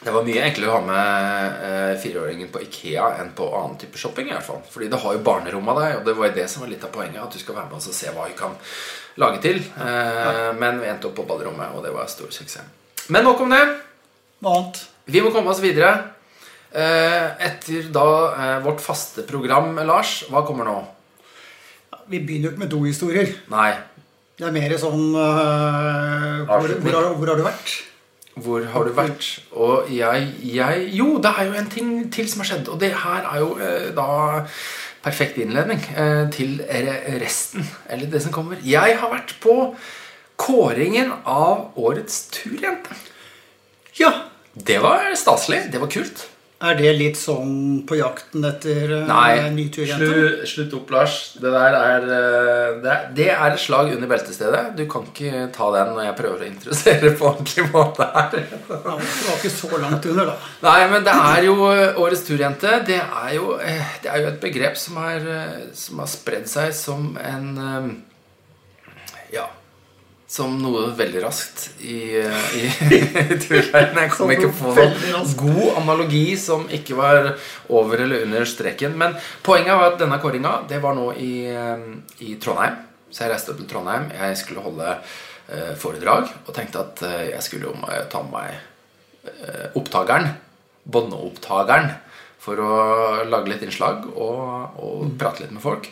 Det 0.01 0.09
var 0.15 0.23
mye 0.25 0.41
enklere 0.47 0.71
å 0.71 0.77
ha 0.79 0.81
med 0.87 1.57
eh, 1.67 1.91
fireåringen 2.01 2.47
på 2.49 2.61
Ikea 2.63 3.09
enn 3.21 3.35
på 3.37 3.45
annen 3.53 3.75
type 3.77 3.99
shopping. 4.01 4.31
i 4.31 4.33
hvert 4.33 4.47
fall 4.47 4.63
Fordi 4.71 4.87
det 4.89 4.97
har 5.03 5.13
jo 5.13 5.21
barnerom 5.27 5.67
av 5.69 5.77
deg, 5.77 5.97
og 5.99 6.07
det 6.07 6.15
var 6.17 6.31
jo 6.31 6.37
det 6.39 6.45
som 6.49 6.63
var 6.63 6.71
litt 6.71 6.87
av 6.87 6.89
poenget. 6.95 7.19
At 7.21 7.35
du 7.35 7.37
skal 7.43 7.59
være 7.59 7.67
med 7.69 7.77
oss 7.77 7.89
og 7.91 7.93
se 7.93 8.09
hva 8.15 8.25
vi 8.25 8.33
kan 8.39 8.55
lage 9.21 9.41
til. 9.43 9.59
Eh, 9.77 10.47
Men 10.57 10.79
vi 10.81 10.89
endte 10.89 11.11
opp 11.11 11.19
på 11.19 11.27
baderommet, 11.29 11.75
og 11.77 11.85
det 11.85 11.93
var 11.93 12.09
stor 12.09 12.31
suksess. 12.33 12.65
Men 13.13 13.27
nok 13.29 13.43
om 13.45 13.53
det. 13.53 13.61
Noe 14.41 14.55
annet. 14.57 14.81
Vi 15.05 15.21
må 15.21 15.29
komme 15.35 15.53
oss 15.53 15.61
videre. 15.61 15.91
Eh, 16.73 17.27
Etter 17.51 17.91
da 17.93 18.07
eh, 18.31 18.57
vårt 18.65 18.81
faste 18.81 19.21
program, 19.29 19.75
Lars, 19.85 20.23
hva 20.33 20.41
kommer 20.47 20.65
nå? 20.65 20.79
Vi 22.09 22.19
begynner 22.25 22.49
jo 22.49 22.55
ikke 22.55 22.63
med 22.65 22.73
dohistorier. 22.73 23.29
Nei, 23.53 23.69
Det 24.41 24.47
er 24.49 24.53
mer 24.55 24.71
sånn 24.81 25.11
uh, 25.13 26.39
hvor, 26.49 26.71
hvor, 26.81 26.95
har, 26.95 27.07
hvor 27.13 27.29
har 27.29 27.37
du 27.37 27.43
vært? 27.45 27.73
Hvor 28.41 28.63
har 28.73 28.87
du 28.87 28.95
vært? 28.97 29.27
Og 29.53 29.91
jeg, 29.93 30.31
jeg 30.41 30.87
Jo, 30.97 31.19
det 31.21 31.29
er 31.29 31.45
jo 31.45 31.59
en 31.59 31.69
ting 31.69 31.91
til 32.09 32.25
som 32.31 32.41
har 32.41 32.49
skjedd. 32.49 32.71
Og 32.73 32.79
det 32.81 32.89
her 33.03 33.27
er 33.29 33.43
jo 33.43 33.51
uh, 33.59 33.91
da 33.93 34.07
perfekt 35.05 35.37
innledning 35.43 35.83
uh, 35.93 36.25
til 36.33 36.57
resten. 37.21 37.69
Eller 37.85 38.09
det 38.09 38.23
som 38.25 38.33
kommer. 38.33 38.57
Jeg 38.65 38.97
har 38.97 39.13
vært 39.13 39.35
på 39.45 39.59
kåringen 40.41 41.13
av 41.21 41.77
årets 41.77 42.23
turjente. 42.33 42.97
Ja. 44.01 44.15
Det 44.57 44.81
var 44.81 45.05
staselig. 45.15 45.67
Det 45.69 45.85
var 45.85 45.93
kult. 45.93 46.25
Er 46.61 46.75
det 46.77 46.91
litt 46.93 47.17
sånn 47.17 47.81
på 47.89 47.97
jakten 47.97 48.43
etter 48.45 48.91
øh, 48.99 49.05
Nei, 49.09 49.49
ny 49.55 49.63
turjente? 49.73 50.05
slutt, 50.05 50.43
slutt 50.51 50.75
opp, 50.77 50.91
Lars. 50.93 51.15
Det 51.41 51.49
der 51.49 51.77
er 51.77 52.03
eh, 52.05 52.75
det, 52.83 52.91
er 52.91 53.07
det 53.17 53.29
er 53.33 53.45
et 53.55 53.63
slag 53.63 53.89
under 53.95 54.11
beltestedet. 54.11 54.61
Du 54.77 54.83
kan 54.91 55.07
ikke 55.09 55.47
ta 55.55 55.71
den 55.73 55.93
når 55.95 56.05
jeg 56.05 56.17
prøver 56.19 56.43
å 56.43 56.49
introdusere 56.51 57.13
på 57.17 57.29
ordentlig 57.31 57.65
måte 57.73 58.05
her. 58.13 58.37
Ja, 58.45 58.59
det 58.69 58.81
var 58.85 59.39
ikke 59.39 59.53
så 59.55 59.71
langt 59.81 60.05
under, 60.11 60.29
da. 60.33 60.51
Nei, 60.67 60.77
men 60.93 61.07
det 61.07 61.15
er 61.31 61.47
jo 61.47 61.55
eh, 61.71 61.97
Årets 62.03 62.27
turjente. 62.29 62.75
Det 62.91 62.99
er 63.01 63.31
jo, 63.39 63.55
eh, 63.57 63.97
det 64.05 64.13
er 64.13 64.21
jo 64.21 64.29
et 64.29 64.43
begrep 64.43 64.77
som 64.77 65.01
eh, 65.01 65.65
som 65.73 66.03
har 66.03 66.13
spredd 66.13 66.45
seg 66.51 66.75
som 66.77 67.15
en 67.21 67.49
eh, 67.65 67.89
Ja 69.33 69.47
Som 70.31 70.53
noe 70.63 70.85
veldig 70.95 71.21
raskt 71.25 71.65
i, 71.83 72.15
eh, 72.15 72.53
i 72.55 72.67
turverdenen. 73.43 74.05
Jeg 74.05 74.13
kom 74.13 74.31
ikke 74.31 74.51
på 74.55 74.71
noen 74.77 75.33
god 75.41 75.81
analogi 75.81 76.37
som 76.39 76.63
ikke 76.71 76.95
var 76.95 77.33
over 77.67 78.05
eller 78.05 78.23
under 78.23 78.47
streken. 78.47 78.95
Men 78.95 79.17
poenget 79.43 79.75
var 79.75 79.91
at 79.91 79.99
denne 79.99 80.21
kåringa 80.23 80.53
det 80.71 80.79
var 80.83 80.95
nå 80.95 81.09
i, 81.19 81.33
eh, 81.51 81.83
i 82.23 82.37
Trondheim. 82.39 82.79
Så 83.11 83.25
jeg 83.25 83.33
reiste 83.33 83.51
opp 83.51 83.59
til 83.59 83.67
Trondheim. 83.73 84.07
Jeg 84.15 84.39
skulle 84.39 84.63
holde 84.63 84.95
eh, 84.95 85.73
foredrag 85.83 86.31
og 86.45 86.55
tenkte 86.55 86.85
at 86.85 87.03
eh, 87.09 87.27
jeg 87.33 87.43
skulle 87.49 87.67
jo 87.67 87.75
ta 88.11 88.23
med 88.23 88.37
meg 88.39 88.67
opptakeren, 89.77 90.31
båndopptakeren, 90.89 91.91
for 92.41 92.57
å 92.57 92.71
lage 93.27 93.51
litt 93.51 93.61
innslag 93.67 94.07
og, 94.15 94.79
og 94.81 95.11
prate 95.19 95.43
litt 95.43 95.51
med 95.53 95.61
folk. 95.61 95.91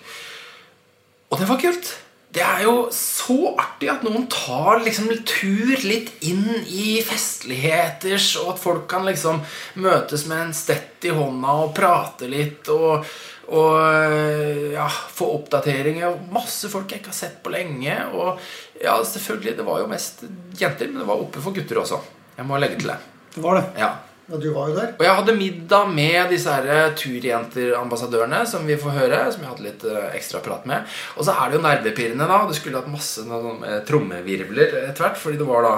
Og 1.29 1.37
det 1.37 1.49
var 1.51 1.59
kult. 1.61 1.91
Det 2.29 2.43
er 2.45 2.59
jo 2.61 2.73
så 2.93 3.55
artig 3.57 3.87
at 3.89 4.03
noen 4.05 4.27
tar 4.29 4.83
liksom 4.85 5.07
tur 5.25 5.71
litt 5.81 6.11
inn 6.29 6.45
i 6.69 6.99
festligheters, 7.01 8.35
og 8.43 8.51
at 8.53 8.61
folk 8.61 8.83
kan 8.91 9.07
liksom 9.07 9.41
møtes 9.81 10.27
med 10.29 10.43
en 10.43 10.53
stett 10.53 11.07
i 11.09 11.13
hånda 11.15 11.55
og 11.63 11.73
prate 11.77 12.29
litt 12.29 12.69
og, 12.69 13.07
og 13.49 14.75
ja, 14.75 14.85
få 14.85 15.31
oppdateringer. 15.39 16.19
Masse 16.29 16.69
folk 16.69 16.93
jeg 16.93 17.01
ikke 17.01 17.15
har 17.15 17.17
sett 17.17 17.39
på 17.41 17.55
lenge. 17.55 17.97
Og 18.13 18.37
ja, 18.77 18.99
selvfølgelig, 19.01 19.55
det 19.57 19.65
var 19.65 19.81
jo 19.81 19.89
mest 19.89 20.21
jenter, 20.59 20.91
men 20.91 21.01
det 21.01 21.09
var 21.09 21.25
oppe 21.25 21.41
for 21.41 21.57
gutter 21.57 21.81
også. 21.81 22.03
Jeg 22.37 22.45
må 22.45 22.61
legge 22.61 22.77
til 22.77 22.93
det. 22.93 22.99
Det 23.33 23.41
var 23.41 23.57
det. 23.57 23.65
Ja. 23.81 23.89
Ja, 24.29 24.37
du 24.37 24.49
var 24.53 24.69
jo 24.69 24.75
der. 24.77 24.91
Og 24.93 25.05
jeg 25.05 25.17
hadde 25.17 25.33
middag 25.37 25.93
med 25.93 26.33
disse 26.33 26.53
her 26.53 26.91
turjenterambassadørene 26.97 28.43
som 28.49 28.67
vi 28.69 28.77
får 28.77 28.97
høre. 28.99 29.21
Som 29.33 29.45
jeg 29.45 29.53
hadde 29.53 29.65
litt 29.65 29.85
eh, 29.89 30.09
ekstra 30.19 30.41
prat 30.45 30.67
med. 30.69 30.85
Og 31.17 31.25
så 31.25 31.33
er 31.33 31.49
det 31.49 31.57
jo 31.57 31.63
nervepirrende, 31.65 32.27
da. 32.29 32.43
Du 32.45 32.53
skulle 32.57 32.77
hatt 32.77 32.91
masse 32.91 33.25
eh, 33.25 33.79
trommevirvler 33.89 34.83
etter 34.83 35.07
hvert. 35.07 35.17
Fordi 35.17 35.39
det 35.41 35.49
var 35.49 35.65
da 35.65 35.73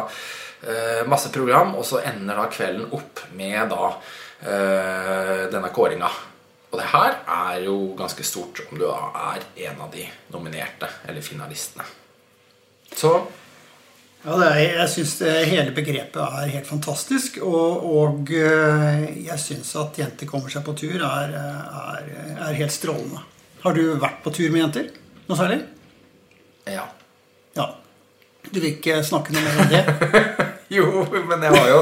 eh, 0.67 1.05
masse 1.07 1.31
program, 1.31 1.77
og 1.79 1.87
så 1.87 2.03
ender 2.03 2.41
da 2.41 2.49
kvelden 2.51 2.91
opp 2.97 3.23
med 3.39 3.71
da 3.71 3.93
eh, 4.43 5.47
denne 5.53 5.71
kåringa. 5.71 6.11
Og 6.71 6.79
det 6.79 6.91
her 6.91 7.17
er 7.27 7.63
jo 7.65 7.77
ganske 7.99 8.23
stort 8.23 8.63
om 8.69 8.79
du 8.79 8.85
da 8.85 9.11
er 9.35 9.47
en 9.67 9.81
av 9.83 9.91
de 9.95 10.05
nominerte, 10.31 10.87
eller 11.07 11.23
finalistene. 11.23 11.87
Så 12.91 13.15
Ja, 14.21 14.35
det 14.37 14.47
er, 14.51 14.59
jeg 14.83 14.89
syns 14.93 15.15
hele 15.49 15.71
begrepet 15.73 16.21
er 16.21 16.51
helt 16.53 16.67
fantastisk. 16.69 17.39
Og, 17.41 17.85
og 17.89 18.29
øh, 18.29 19.05
jeg 19.25 19.41
syns 19.41 19.73
at 19.81 19.97
jenter 19.97 20.29
kommer 20.29 20.53
seg 20.53 20.65
på 20.67 20.75
tur, 20.77 21.01
er, 21.01 21.33
er, 21.33 22.09
er 22.37 22.59
helt 22.59 22.75
strålende. 22.75 23.23
Har 23.63 23.77
du 23.77 23.83
vært 24.01 24.21
på 24.21 24.33
tur 24.33 24.53
med 24.53 24.65
jenter? 24.65 24.91
Noe 25.27 25.39
særlig? 25.39 25.63
ja. 26.69 26.85
Ja. 27.57 27.65
Du 28.45 28.59
vil 28.59 28.71
ikke 28.75 29.01
snakke 29.05 29.33
noe 29.33 29.43
mer 29.43 29.61
om 29.65 29.69
det? 29.71 29.83
Jo, 30.71 30.85
men 31.27 31.41
jeg 31.43 31.51
har 31.51 31.65
jo, 31.67 31.79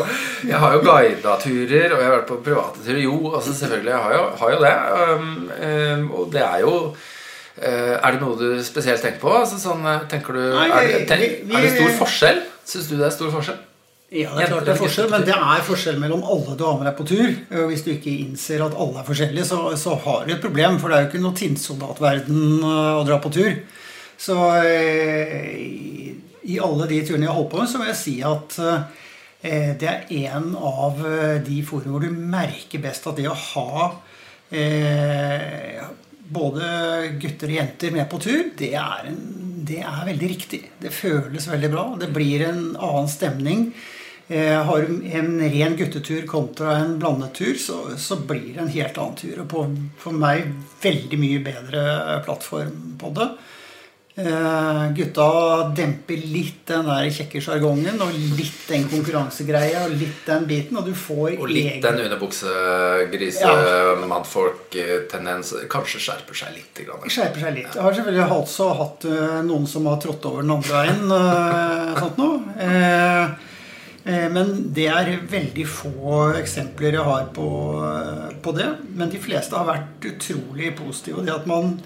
jeg 0.49 0.59
har 0.63 0.71
jo 0.73 0.79
guida 0.81 1.35
turer, 1.43 1.91
og 1.93 1.99
jeg 1.99 2.07
har 2.07 2.15
vært 2.15 2.29
på 2.31 2.37
private 2.41 2.81
turer. 2.81 3.01
Jo, 3.03 3.17
altså 3.37 3.53
selvfølgelig, 3.53 3.91
jeg 3.91 3.99
har 4.01 4.15
jo, 4.15 4.23
har 4.39 4.53
jo 4.55 4.61
det. 4.63 4.71
Um, 5.03 5.27
um, 5.67 6.07
og 6.17 6.31
det 6.33 6.41
er 6.41 6.63
jo 6.63 6.71
Er 7.59 8.11
det 8.15 8.21
noe 8.21 8.37
du 8.39 8.59
spesielt 8.63 9.01
tenker 9.03 9.19
på? 9.23 9.31
Altså, 9.41 9.57
sånn, 9.59 9.81
uh, 9.83 10.05
tenker 10.11 10.33
du, 10.37 10.43
Nei, 10.55 10.67
er, 10.69 10.87
det, 10.93 11.01
tenk, 11.09 11.23
vi- 11.25 11.49
vi- 11.49 11.55
er 11.57 11.65
det 11.65 11.71
stor 11.75 11.97
forskjell? 12.05 12.39
Syns 12.69 12.87
du 12.87 12.95
det 12.97 13.07
er 13.09 13.15
stor 13.17 13.31
forskjell? 13.33 13.57
Ja, 14.09 14.31
det 14.33 14.45
er 14.47 14.49
klart 14.49 14.65
det 14.65 14.73
er 14.73 14.79
forskjell, 14.79 15.09
men 15.11 15.21
det 15.27 15.35
er 15.35 15.59
forskjell 15.67 15.99
mellom 16.01 16.23
alle 16.25 16.55
du 16.57 16.63
har 16.65 16.77
med 16.79 16.87
deg 16.89 16.95
på 16.97 17.05
tur. 17.11 17.33
Hvis 17.69 17.83
du 17.85 17.91
ikke 17.93 18.13
innser 18.23 18.63
at 18.65 18.73
alle 18.73 19.03
er 19.03 19.05
forskjellige, 19.05 19.45
så, 19.45 19.59
så 19.77 19.93
har 20.01 20.23
du 20.25 20.31
et 20.33 20.41
problem. 20.41 20.79
For 20.81 20.89
det 20.89 20.97
er 20.97 21.03
jo 21.03 21.09
ikke 21.11 21.21
noe 21.27 21.37
tinnsoldatverden 21.37 22.63
å 22.65 23.03
dra 23.05 23.19
på 23.21 23.29
tur. 23.35 23.51
Så 24.17 24.33
i, 26.49 26.57
alle 26.57 26.87
de 26.89 26.99
turene 27.05 27.27
jeg 27.27 27.31
har 27.31 27.37
holdt 27.37 27.51
på 27.53 27.61
med, 27.61 27.69
så 27.69 27.81
vil 27.83 27.91
jeg 27.91 27.99
si 28.01 28.15
at 28.25 28.57
det 29.79 29.87
er 29.87 30.09
en 30.25 30.49
av 30.57 30.97
de 31.45 31.59
forumene 31.63 31.93
hvor 31.93 32.03
du 32.03 32.09
merker 32.33 32.81
best 32.83 33.05
at 33.07 33.15
det 33.21 33.29
å 33.31 33.37
ha 33.37 33.91
eh, 34.51 35.79
både 36.29 36.65
gutter 37.21 37.49
og 37.49 37.59
jenter 37.59 37.93
med 37.95 38.09
på 38.11 38.19
tur, 38.21 38.43
det 38.57 38.73
er, 38.77 39.07
en, 39.09 39.21
det 39.65 39.81
er 39.81 40.03
veldig 40.07 40.29
riktig. 40.33 40.61
Det 40.81 40.93
føles 40.93 41.49
veldig 41.49 41.71
bra. 41.73 41.85
Det 41.99 42.11
blir 42.15 42.45
en 42.47 42.61
annen 42.75 43.09
stemning. 43.11 43.69
Eh, 44.29 44.57
har 44.65 44.85
du 44.85 45.05
en 45.09 45.31
ren 45.41 45.77
guttetur 45.77 46.27
kontra 46.29 46.77
en 46.77 46.99
blandet 47.01 47.33
tur, 47.39 47.55
så, 47.57 47.79
så 47.97 48.19
blir 48.29 48.53
det 48.53 48.61
en 48.61 48.73
helt 48.75 48.97
annen 49.01 49.17
tur. 49.17 49.39
Og 49.41 49.47
på, 49.49 49.63
for 50.01 50.13
meg 50.25 50.51
veldig 50.83 51.21
mye 51.21 51.39
bedre 51.45 51.85
plattform 52.27 52.93
på 53.01 53.13
det. 53.17 53.31
Eh, 54.17 54.91
gutta 54.97 55.25
demper 55.77 56.17
litt 56.27 56.65
den 56.67 56.83
der 56.89 57.05
kjekke 57.13 57.39
sjargongen 57.39 58.01
og 58.03 58.09
litt 58.35 58.65
den 58.67 58.83
konkurransegreia 58.91 59.85
og 59.85 59.93
litt 59.95 60.25
den 60.27 60.47
biten, 60.49 60.75
og 60.75 60.89
du 60.89 60.91
får 60.97 61.37
Og 61.39 61.47
litt 61.47 61.69
egen- 61.77 61.81
den 61.85 62.01
underbuksegrise, 62.09 63.39
Ja. 63.45 63.53
kanskje 65.69 65.99
skjerper 66.03 66.35
seg 66.35 66.49
litt. 66.55 66.73
Grann. 66.85 67.07
skjerper 67.07 67.39
seg 67.39 67.53
litt. 67.55 67.73
Jeg 67.75 67.81
har 67.83 67.93
selvfølgelig 67.93 68.29
også 68.29 68.67
hatt 68.77 69.05
øh, 69.05 69.43
noen 69.45 69.67
som 69.67 69.85
har 69.85 69.97
trådt 70.01 70.25
over 70.25 70.41
den 70.41 70.51
andre 70.51 70.73
veien. 70.73 71.11
øh, 71.11 71.99
sånt 71.99 72.17
noe. 72.17 72.41
Eh, 72.59 73.23
eh, 74.05 74.27
men 74.29 74.73
det 74.73 74.87
er 74.87 75.17
veldig 75.31 75.65
få 75.67 76.33
eksempler 76.35 76.91
jeg 76.91 77.03
har 77.03 77.25
på, 77.33 77.47
på 78.41 78.51
det. 78.57 78.69
Men 78.95 79.09
de 79.09 79.17
fleste 79.17 79.55
har 79.55 79.65
vært 79.65 80.11
utrolig 80.11 80.75
positive. 80.75 81.19
Og 81.19 81.25
det 81.25 81.33
at 81.35 81.47
man 81.47 81.79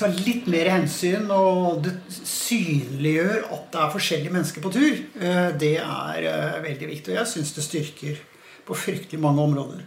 tar 0.00 0.16
litt 0.26 0.48
mer 0.50 0.70
hensyn, 0.72 1.28
og 1.32 1.82
det 1.84 1.94
synliggjør 2.16 3.46
at 3.52 3.70
det 3.72 3.80
er 3.82 3.94
forskjellige 3.94 4.34
mennesker 4.34 4.64
på 4.64 4.72
tur, 4.74 4.98
eh, 5.20 5.48
det 5.60 5.76
er 5.82 6.26
øh, 6.32 6.58
veldig 6.64 6.90
viktig. 6.90 7.12
Og 7.12 7.20
jeg 7.20 7.32
syns 7.34 7.54
det 7.56 7.66
styrker 7.66 8.20
på 8.66 8.76
fryktelig 8.78 9.20
mange 9.22 9.44
områder. 9.44 9.86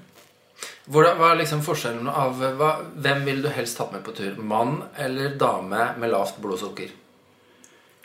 Hvordan, 0.85 1.19
hva 1.19 1.31
er 1.31 1.39
liksom 1.39 1.61
forskjellen 1.63 2.09
av 2.11 2.41
hva, 2.59 2.73
Hvem 2.99 3.21
ville 3.23 3.43
du 3.45 3.51
helst 3.55 3.77
tatt 3.79 3.93
med 3.95 4.03
på 4.03 4.15
tur? 4.15 4.35
Mann 4.39 4.81
eller 4.99 5.37
dame 5.39 5.93
med 5.99 6.11
lavt 6.11 6.41
blodsukker? 6.43 6.91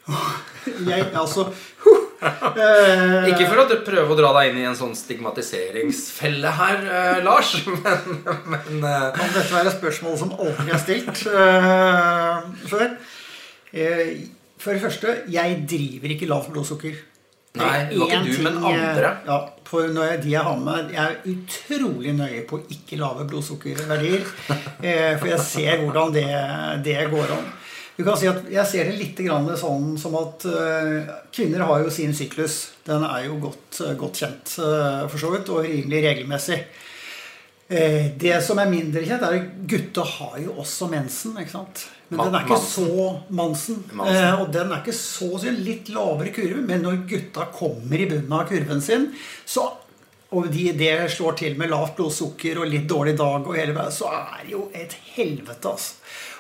Jeg, 0.88 1.08
altså, 1.18 1.50
huh, 1.84 1.98
Eh, 1.98 2.07
Ikke 2.18 3.46
for 3.46 3.62
å 3.62 3.66
prøve 3.86 4.14
å 4.14 4.18
dra 4.18 4.32
deg 4.38 4.50
inn 4.50 4.62
i 4.62 4.66
en 4.68 4.78
sånn 4.78 4.96
stigmatiseringsfelle 4.98 6.54
her, 6.58 6.80
eh, 6.86 7.20
Lars, 7.26 7.52
men, 7.84 8.18
men 8.50 8.80
eh, 8.82 9.04
Kan 9.14 9.36
dette 9.36 9.52
være 9.54 9.74
spørsmål 9.76 10.18
som 10.18 10.34
aldri 10.38 10.74
er 10.74 10.82
stilt 10.82 11.22
eh, 11.30 12.48
før? 12.72 12.88
Eh, 13.70 14.10
for 14.58 14.74
det 14.74 14.82
første, 14.82 15.20
jeg 15.30 15.62
driver 15.70 16.16
ikke 16.16 16.30
lavt 16.30 16.50
blodsukker. 16.54 16.98
Nei, 17.58 17.88
det 17.90 17.98
var 17.98 18.10
ikke 18.12 18.24
du, 18.26 18.42
men 18.44 18.58
ting, 18.58 18.74
eh, 18.74 18.88
andre. 18.90 19.12
Ja, 19.26 19.38
for 19.68 19.92
når 19.92 20.10
jeg, 20.12 20.18
de 20.24 20.32
jeg 20.34 20.44
har 20.46 20.58
med 20.60 20.90
Jeg 20.94 21.04
er 21.04 21.32
utrolig 21.32 22.12
nøye 22.16 22.42
på 22.48 22.60
ikke 22.74 22.98
lave 23.00 23.26
blodsukkerverdier. 23.30 24.26
Eh, 24.82 25.14
for 25.18 25.30
jeg 25.30 25.40
ser 25.44 25.82
hvordan 25.82 26.12
det, 26.14 26.26
det 26.86 26.98
går 27.12 27.34
an. 27.38 27.48
Du 27.98 28.04
kan 28.06 28.14
si 28.16 28.28
at 28.30 28.44
Jeg 28.46 28.66
ser 28.70 28.86
det 28.86 28.98
litt 29.00 29.18
grann 29.26 29.48
sånn 29.58 29.96
som 29.98 30.14
at 30.20 30.44
eh, 30.46 31.08
kvinner 31.34 31.64
har 31.66 31.82
jo 31.82 31.90
sin 31.90 32.14
syklus. 32.14 32.68
Den 32.86 33.02
er 33.02 33.24
jo 33.26 33.40
godt, 33.42 33.80
godt 33.98 34.20
kjent, 34.22 34.52
eh, 34.62 35.02
for 35.10 35.18
så 35.18 35.32
vidt, 35.34 35.50
og 35.50 35.66
rimelig 35.66 36.04
regelmessig. 36.06 36.60
Eh, 37.68 38.12
Det 38.16 38.38
som 38.46 38.58
er 38.62 38.70
mindre 38.70 39.02
kjent, 39.02 39.22
er 39.26 39.40
at 39.40 39.66
gutta 39.68 40.04
har 40.06 40.38
jo 40.44 40.54
også 40.62 40.88
mensen. 40.88 41.34
ikke 41.42 41.56
sant? 41.56 41.88
Men 42.08 42.22
den 42.24 42.38
er 42.38 42.46
ikke 42.46 42.62
så 42.62 43.20
Mansen. 43.30 43.82
Eh, 44.06 44.40
og 44.40 44.52
den 44.54 44.70
er 44.72 44.78
ikke 44.80 44.94
så 44.96 45.34
så 45.42 45.50
litt 45.52 45.90
lavere 45.92 46.32
kurve. 46.32 46.62
Men 46.64 46.86
når 46.86 47.02
gutta 47.10 47.50
kommer 47.52 47.98
i 47.98 48.06
bunnen 48.08 48.32
av 48.32 48.46
kurven 48.48 48.80
sin, 48.80 49.10
så 49.44 49.66
og 50.36 50.48
de, 50.52 50.66
det 50.76 50.94
slår 51.14 51.36
til 51.40 51.54
med 51.56 51.70
lavt 51.72 51.94
blodsukker 51.96 52.58
og 52.60 52.68
litt 52.68 52.88
dårlig 52.90 53.14
dag, 53.16 53.46
og 53.48 53.56
hele 53.56 53.72
veien, 53.76 53.92
så 53.94 54.10
er 54.12 54.42
det 54.44 54.52
jo 54.52 54.66
et 54.76 54.92
helvete. 55.14 55.70
altså. 55.70 55.94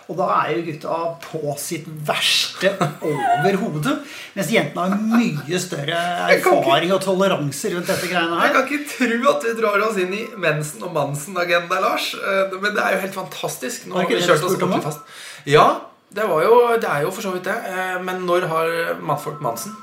Og 0.08 0.16
da 0.16 0.26
er 0.40 0.54
jo 0.56 0.62
gutta 0.64 0.98
på 1.20 1.52
sitt 1.60 1.84
verste 2.08 2.70
overhodet. 3.04 3.98
Mens 4.36 4.48
jentene 4.52 4.86
har 4.88 5.02
mye 5.18 5.58
større 5.60 5.98
erfaring 6.32 6.94
og 6.96 7.02
toleranse 7.04 7.68
rundt 7.74 7.90
dette 7.92 8.08
greiene 8.08 8.38
Jeg 8.40 8.54
kan 8.54 8.64
ikke 8.64 8.86
tro 8.94 9.18
at 9.34 9.44
vi 9.44 9.52
drar 9.58 9.84
oss 9.84 9.98
inn 10.00 10.14
i 10.16 10.22
mensen- 10.40 10.86
og 10.88 10.94
Mansen-agenda, 10.96 11.80
Lars. 11.84 12.14
Eh, 12.16 12.56
Men 12.56 12.72
det 12.76 12.84
er 12.86 12.96
jo 12.96 13.02
helt 13.04 13.18
fantastisk. 13.18 13.84
Nå 13.88 13.98
har 14.00 14.08
vi 14.08 14.16
kjørt 14.22 14.44
oss 14.48 14.56
ordentlig 14.56 14.82
fast. 14.86 15.00
Ja, 15.44 15.66
det, 16.08 16.24
var 16.28 16.42
jo, 16.46 16.54
det 16.80 16.88
er 16.88 17.04
jo 17.04 17.10
for 17.12 17.22
så 17.28 17.34
vidt 17.36 17.44
det. 17.44 17.58
Eh, 17.68 17.98
Men 18.08 18.24
når 18.24 18.48
har 18.48 18.72
mannfolk 19.00 19.40
Mansen? 19.44 19.76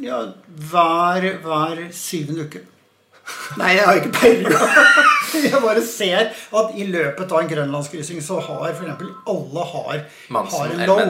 Ja, 0.00 0.22
hver, 0.72 1.28
hver 1.44 1.84
syvende 1.92 2.48
uke. 2.48 2.64
Nei, 3.60 3.72
jeg 3.76 3.86
har 3.86 4.00
ikke 4.00 4.14
peiling. 4.20 4.52
Jeg 5.36 5.58
bare 5.60 5.82
ser 5.84 6.30
at 6.30 6.76
i 6.78 6.86
løpet 6.88 7.32
av 7.34 7.42
en 7.42 7.48
grønlandskryssing 7.50 8.22
så 8.24 8.38
har 8.46 8.70
f.eks. 8.70 9.02
alle 9.28 9.64
har, 9.72 9.98
Mansen 10.32 10.62
har 10.62 10.72
en 10.72 10.86
low. 10.88 11.00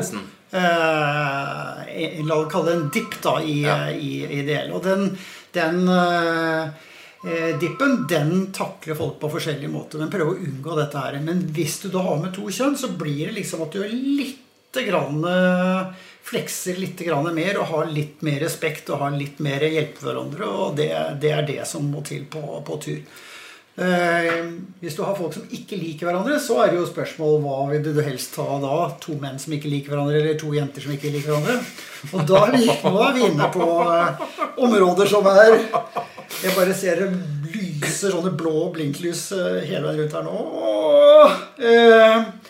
Eh, 0.56 2.24
la 2.26 2.38
oss 2.40 2.50
kalle 2.50 2.70
det 2.72 2.76
en 2.78 2.88
dipp 2.96 3.16
da, 3.22 3.36
i, 3.42 3.58
Ja. 3.62 3.76
i, 3.92 4.24
i 4.24 4.40
det 4.46 4.56
hele. 4.60 4.74
Og 4.78 4.82
den, 4.86 5.10
den 5.54 5.82
eh, 5.92 6.64
eh, 7.26 7.52
dippen 7.60 8.06
den 8.10 8.48
takler 8.56 8.98
folk 8.98 9.20
på 9.22 9.30
forskjellige 9.36 9.70
måter. 9.72 10.02
Men 10.02 10.10
prøver 10.12 10.34
å 10.34 10.48
unngå 10.48 10.76
dette 10.80 11.04
her. 11.04 11.20
Men 11.22 11.44
hvis 11.56 11.78
du 11.84 11.88
da 11.94 12.02
har 12.08 12.18
med 12.22 12.34
to 12.36 12.48
kjønn, 12.50 12.76
så 12.80 12.90
blir 12.98 13.28
det 13.28 13.36
liksom 13.42 13.62
at 13.66 13.76
du 13.76 13.82
er 13.84 13.94
litt 13.94 14.42
grann, 14.76 15.22
eh, 15.24 16.10
flekser 16.26 16.80
litt 16.80 17.00
mer 17.06 17.60
og 17.60 17.70
har 17.70 17.92
litt 17.92 18.22
mer 18.26 18.40
respekt 18.42 18.90
og 18.90 19.00
har 19.04 19.14
litt 19.14 19.38
mer 19.38 19.62
hjelpe 19.62 20.02
hverandre. 20.02 20.46
Og 20.46 20.76
det, 20.76 20.90
det 21.22 21.32
er 21.32 21.46
det 21.46 21.62
som 21.66 21.86
må 21.86 22.02
til 22.06 22.26
på, 22.30 22.42
på 22.66 22.78
tur. 22.82 23.00
Eh, 23.76 24.38
hvis 24.80 24.94
du 24.96 25.02
har 25.04 25.16
folk 25.18 25.34
som 25.36 25.44
ikke 25.52 25.76
liker 25.76 26.08
hverandre, 26.08 26.38
så 26.40 26.62
er 26.62 26.72
det 26.72 26.78
jo 26.78 26.88
spørsmål 26.88 27.42
hva 27.44 27.56
vil 27.74 27.82
du 27.84 28.00
helst 28.00 28.38
ha 28.40 28.56
da? 28.62 28.78
To 29.04 29.18
menn 29.20 29.36
som 29.38 29.52
ikke 29.52 29.68
liker 29.68 29.92
hverandre, 29.92 30.22
eller 30.22 30.38
to 30.40 30.54
jenter 30.56 30.82
som 30.82 30.94
ikke 30.96 31.12
liker 31.12 31.34
hverandre? 31.34 31.58
Og 32.16 32.24
da 32.28 32.42
er 32.46 32.56
vi, 32.56 32.70
nå 32.72 33.02
er 33.04 33.16
vi 33.18 33.26
inne 33.28 33.50
på 33.52 33.66
eh, 33.84 34.24
områder 34.64 35.12
som 35.12 35.28
er 35.28 35.58
Jeg 36.42 36.56
bare 36.56 36.74
ser 36.76 37.04
det 37.04 37.10
lyser 37.52 38.12
sånne 38.12 38.32
blå 38.36 38.70
blinklys 38.74 39.28
eh, 39.36 39.62
hele 39.68 39.86
veien 39.90 40.00
rundt 40.00 40.16
her 40.16 40.24
nå. 40.24 40.36
Eh, 41.60 42.45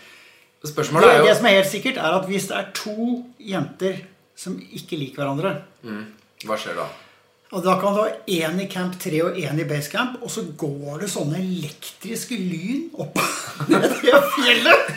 Spørsmålet 0.70 1.08
det, 1.08 1.14
er 1.16 1.24
det 1.24 1.30
jo 1.32 1.38
som 1.40 1.48
er 1.50 1.56
helt 1.60 1.70
sikkert, 1.72 1.96
er 2.02 2.18
at 2.20 2.28
hvis 2.30 2.46
det 2.50 2.56
er 2.60 2.70
to 2.76 3.08
jenter 3.40 3.98
som 4.36 4.56
ikke 4.60 4.98
liker 5.00 5.22
hverandre 5.22 5.54
Hva 6.46 6.56
skjer 6.60 6.76
da? 6.78 6.86
og 7.54 7.62
Da 7.62 7.76
kan 7.80 7.94
du 7.94 8.00
ha 8.02 8.08
én 8.26 8.58
i 8.60 8.66
camp 8.68 8.96
3 9.00 9.20
og 9.22 9.36
én 9.38 9.60
i 9.62 9.64
base 9.70 9.88
camp, 9.92 10.16
og 10.20 10.28
så 10.34 10.42
går 10.58 11.04
det 11.04 11.10
sånne 11.12 11.38
elektriske 11.38 12.34
lyn 12.36 12.88
opp 12.98 13.16
ned 13.70 13.86
det 14.02 14.18
fjellet. 14.34 14.90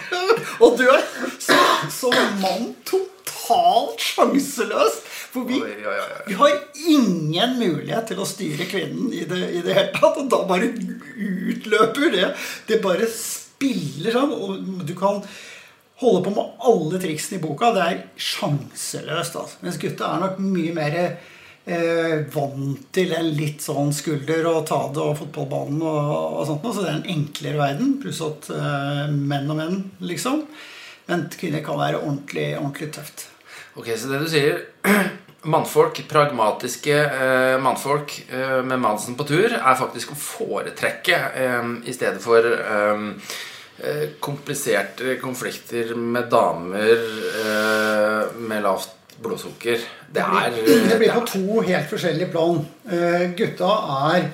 Og 0.60 0.74
du 0.80 0.88
er 0.90 1.06
som, 1.40 1.86
som 1.94 2.18
mann 2.42 2.72
totalt 2.90 4.02
sjanseløs. 4.02 4.98
For 5.30 5.46
vi, 5.46 5.60
Oi, 5.62 5.76
oi, 5.86 5.94
oi. 5.94 6.22
vi 6.26 6.40
har 6.40 6.56
ingen 6.90 7.52
mulighet 7.62 8.10
til 8.10 8.18
å 8.20 8.26
styre 8.26 8.66
kvinnen 8.66 9.14
i 9.14 9.22
det, 9.30 9.40
i 9.60 9.62
det 9.62 9.76
hele 9.78 9.94
tatt. 9.94 10.18
Og 10.18 10.26
da 10.34 10.42
bare 10.50 10.72
utløper 10.74 12.10
det. 12.18 12.32
Det 12.66 12.82
bare 12.84 13.06
spiller 13.14 14.16
sånn. 14.18 14.34
Og 14.34 14.84
du 14.90 14.96
kan 14.98 15.22
holde 16.00 16.24
på 16.26 16.34
med 16.36 16.64
alle 16.70 17.02
triksene 17.02 17.40
i 17.40 17.44
boka. 17.44 17.74
Det 17.76 17.84
er 17.86 18.00
sjanseløst. 18.16 19.36
Altså. 19.40 19.60
Mens 19.66 19.80
gutta 19.82 20.14
er 20.14 20.24
nok 20.24 20.40
mye 20.42 20.74
mer 20.76 20.98
eh, 21.00 22.16
vant 22.34 22.90
til 22.96 23.14
en 23.18 23.32
litt 23.36 23.64
sånn 23.66 23.92
skulder 23.96 24.48
og 24.50 24.66
ta 24.70 24.82
det 24.96 25.04
og 25.04 25.18
fotballbanen 25.20 25.82
og, 25.84 26.12
og 26.40 26.44
sånt 26.50 26.66
noe. 26.66 26.76
Så 26.76 26.86
det 26.86 26.92
er 26.92 27.00
en 27.00 27.16
enklere 27.18 27.62
verden. 27.62 27.96
Pluss 28.04 28.22
at 28.26 28.52
eh, 28.56 29.06
menn 29.12 29.50
og 29.52 29.60
menn, 29.60 29.82
liksom. 30.04 30.46
Men 31.10 31.26
kvinner 31.34 31.66
kan 31.66 31.80
være 31.80 32.04
ordentlig, 32.04 32.52
ordentlig 32.60 32.92
tøft. 32.96 33.28
Ok, 33.80 33.92
så 33.98 34.12
det 34.12 34.22
du 34.24 34.30
sier 34.32 34.64
Mannfolk, 35.50 36.02
pragmatiske 36.10 36.96
eh, 37.00 37.54
mannfolk 37.64 38.18
eh, 38.28 38.58
med 38.68 38.82
Mansen 38.84 39.16
på 39.16 39.24
tur 39.24 39.54
er 39.56 39.78
faktisk 39.80 40.12
å 40.12 40.18
foretrekke 40.20 41.20
eh, 41.40 41.70
i 41.88 41.96
stedet 41.96 42.20
for 42.20 42.44
eh, 42.44 43.06
kompliserte 44.20 45.18
konflikter 45.22 45.96
med 45.96 46.30
damer 46.32 46.96
eh, 47.44 48.38
med 48.40 48.64
lavt 48.66 48.96
blodsukker. 49.22 49.82
Det 50.14 50.24
er 50.24 50.54
Det 50.56 50.98
blir 51.00 51.12
på 51.12 51.22
er- 51.22 51.32
to 51.34 51.62
helt 51.68 51.90
forskjellige 51.92 52.32
plan. 52.32 52.62
Eh, 52.90 53.30
gutta 53.36 53.70
er, 54.14 54.30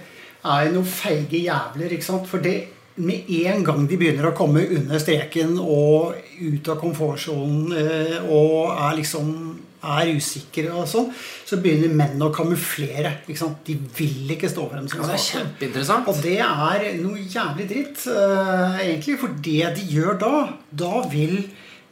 er 0.46 0.72
noen 0.72 0.86
feige 0.86 1.42
jævler, 1.46 1.92
ikke 1.92 2.06
sant? 2.06 2.28
For 2.30 2.38
det, 2.40 2.68
med 2.98 3.26
en 3.28 3.64
gang 3.66 3.88
de 3.90 3.98
begynner 3.98 4.30
å 4.30 4.36
komme 4.38 4.62
under 4.78 5.00
streken 5.02 5.58
og 5.60 6.14
ut 6.40 6.70
av 6.70 6.78
komfortsonen 6.80 7.74
eh, 7.76 8.22
og 8.30 8.70
er 8.78 8.96
liksom 9.02 9.34
er 9.98 10.12
usikre 10.16 10.72
og 10.74 10.88
sånn, 10.90 11.12
så 11.46 11.60
begynner 11.62 11.94
menn 11.96 12.24
å 12.26 12.32
kamuflere. 12.34 13.20
ikke 13.26 13.40
sant? 13.40 13.62
De 13.68 13.78
vil 13.98 14.34
ikke 14.36 14.50
stå 14.52 14.66
frem 14.72 14.90
som 14.90 15.04
Ja, 15.04 15.12
det 15.12 15.20
er 15.20 15.26
kjempeinteressant. 15.28 16.10
Og 16.12 16.22
det 16.26 16.40
er 16.42 16.88
noe 17.02 17.22
jævlig 17.22 17.70
dritt, 17.72 18.08
uh, 18.10 18.80
egentlig. 18.82 19.20
For 19.22 19.38
det 19.46 19.72
de 19.78 19.88
gjør 19.96 20.20
da, 20.26 20.34
da 20.86 21.06
vil 21.12 21.40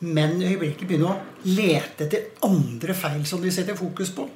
menn 0.03 0.41
øyeblikkelig 0.41 0.87
begynne 0.89 1.13
å 1.13 1.19
lete 1.47 2.07
etter 2.07 2.25
andre 2.43 2.95
feil 2.97 3.23
som 3.27 3.41
de 3.43 3.51
setter 3.53 3.77
fokus 3.79 4.11
på. 4.15 4.27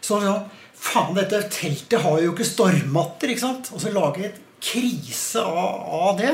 Så 0.00 0.20
sånn 0.20 0.46
Faen, 0.76 1.14
dette 1.16 1.38
teltet 1.48 2.02
har 2.04 2.18
jo 2.20 2.34
ikke 2.34 2.44
stormmatter, 2.44 3.30
ikke 3.32 3.42
sant? 3.46 3.70
Og 3.72 3.80
så 3.80 3.88
lage 3.94 4.26
et 4.28 4.42
krise 4.62 5.42
av, 5.42 5.82
av 6.10 6.16
det. 6.20 6.32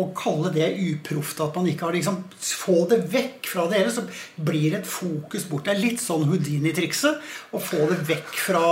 Og 0.00 0.14
kalle 0.16 0.52
det 0.54 0.70
uproft. 0.80 1.40
At 1.44 1.56
man 1.58 1.68
ikke 1.68 1.88
har 1.88 1.96
liksom 1.96 2.22
Få 2.62 2.86
det 2.90 3.02
vekk 3.12 3.48
fra 3.50 3.66
det 3.68 3.80
hele. 3.80 3.92
Så 3.92 4.06
blir 4.36 4.70
det 4.70 4.82
et 4.82 4.92
fokus 4.92 5.44
bort. 5.50 5.66
Det 5.66 5.74
er 5.74 5.82
litt 5.82 6.00
sånn 6.02 6.24
Houdini-trikset. 6.30 7.20
Å 7.52 7.60
få 7.62 7.88
det 7.90 8.00
vekk 8.08 8.32
fra 8.48 8.62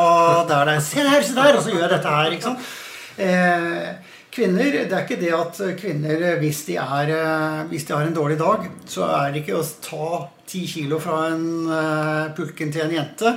der 0.48 0.70
det 0.70 0.78
er 0.78 0.86
Se 0.86 1.04
der, 1.04 1.26
se 1.26 1.36
der! 1.36 1.58
Og 1.58 1.66
så 1.66 1.74
gjør 1.74 1.84
jeg 1.86 1.94
dette 1.96 2.16
her. 2.16 2.36
ikke 2.36 2.48
sant? 2.48 2.72
Eh, 3.20 4.16
kvinner, 4.32 4.72
Det 4.88 4.96
er 4.96 5.04
ikke 5.04 5.20
det 5.20 5.32
at 5.36 5.62
kvinner, 5.80 6.26
hvis 6.40 6.64
de, 6.70 6.76
er, 6.80 7.10
eh, 7.12 7.64
hvis 7.68 7.84
de 7.84 7.96
har 7.96 8.06
en 8.06 8.16
dårlig 8.16 8.38
dag, 8.40 8.68
så 8.88 9.08
er 9.20 9.32
det 9.32 9.42
ikke 9.42 9.60
å 9.60 9.66
ta 9.84 10.28
ti 10.50 10.66
kilo 10.66 10.98
fra 11.02 11.28
en 11.30 11.46
uh, 11.70 12.30
pulken 12.34 12.72
til 12.74 12.82
en 12.86 12.94
jente. 12.94 13.34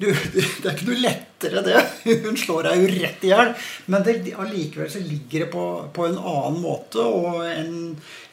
Du, 0.00 0.06
det 0.08 0.64
er 0.64 0.72
ikke 0.72 0.86
noe 0.88 1.00
lettere, 1.02 1.62
det. 1.64 1.80
Hun 2.24 2.38
slår 2.40 2.70
deg 2.70 2.80
jo 2.80 2.92
rett 2.94 3.24
i 3.26 3.32
hjel. 3.32 3.50
Men 3.92 4.06
det, 4.06 4.14
allikevel 4.32 4.88
så 4.92 5.02
ligger 5.04 5.44
det 5.44 5.48
på, 5.52 5.64
på 5.92 6.06
en 6.08 6.16
annen 6.16 6.60
måte 6.62 7.04
og 7.04 7.42
en, 7.44 7.74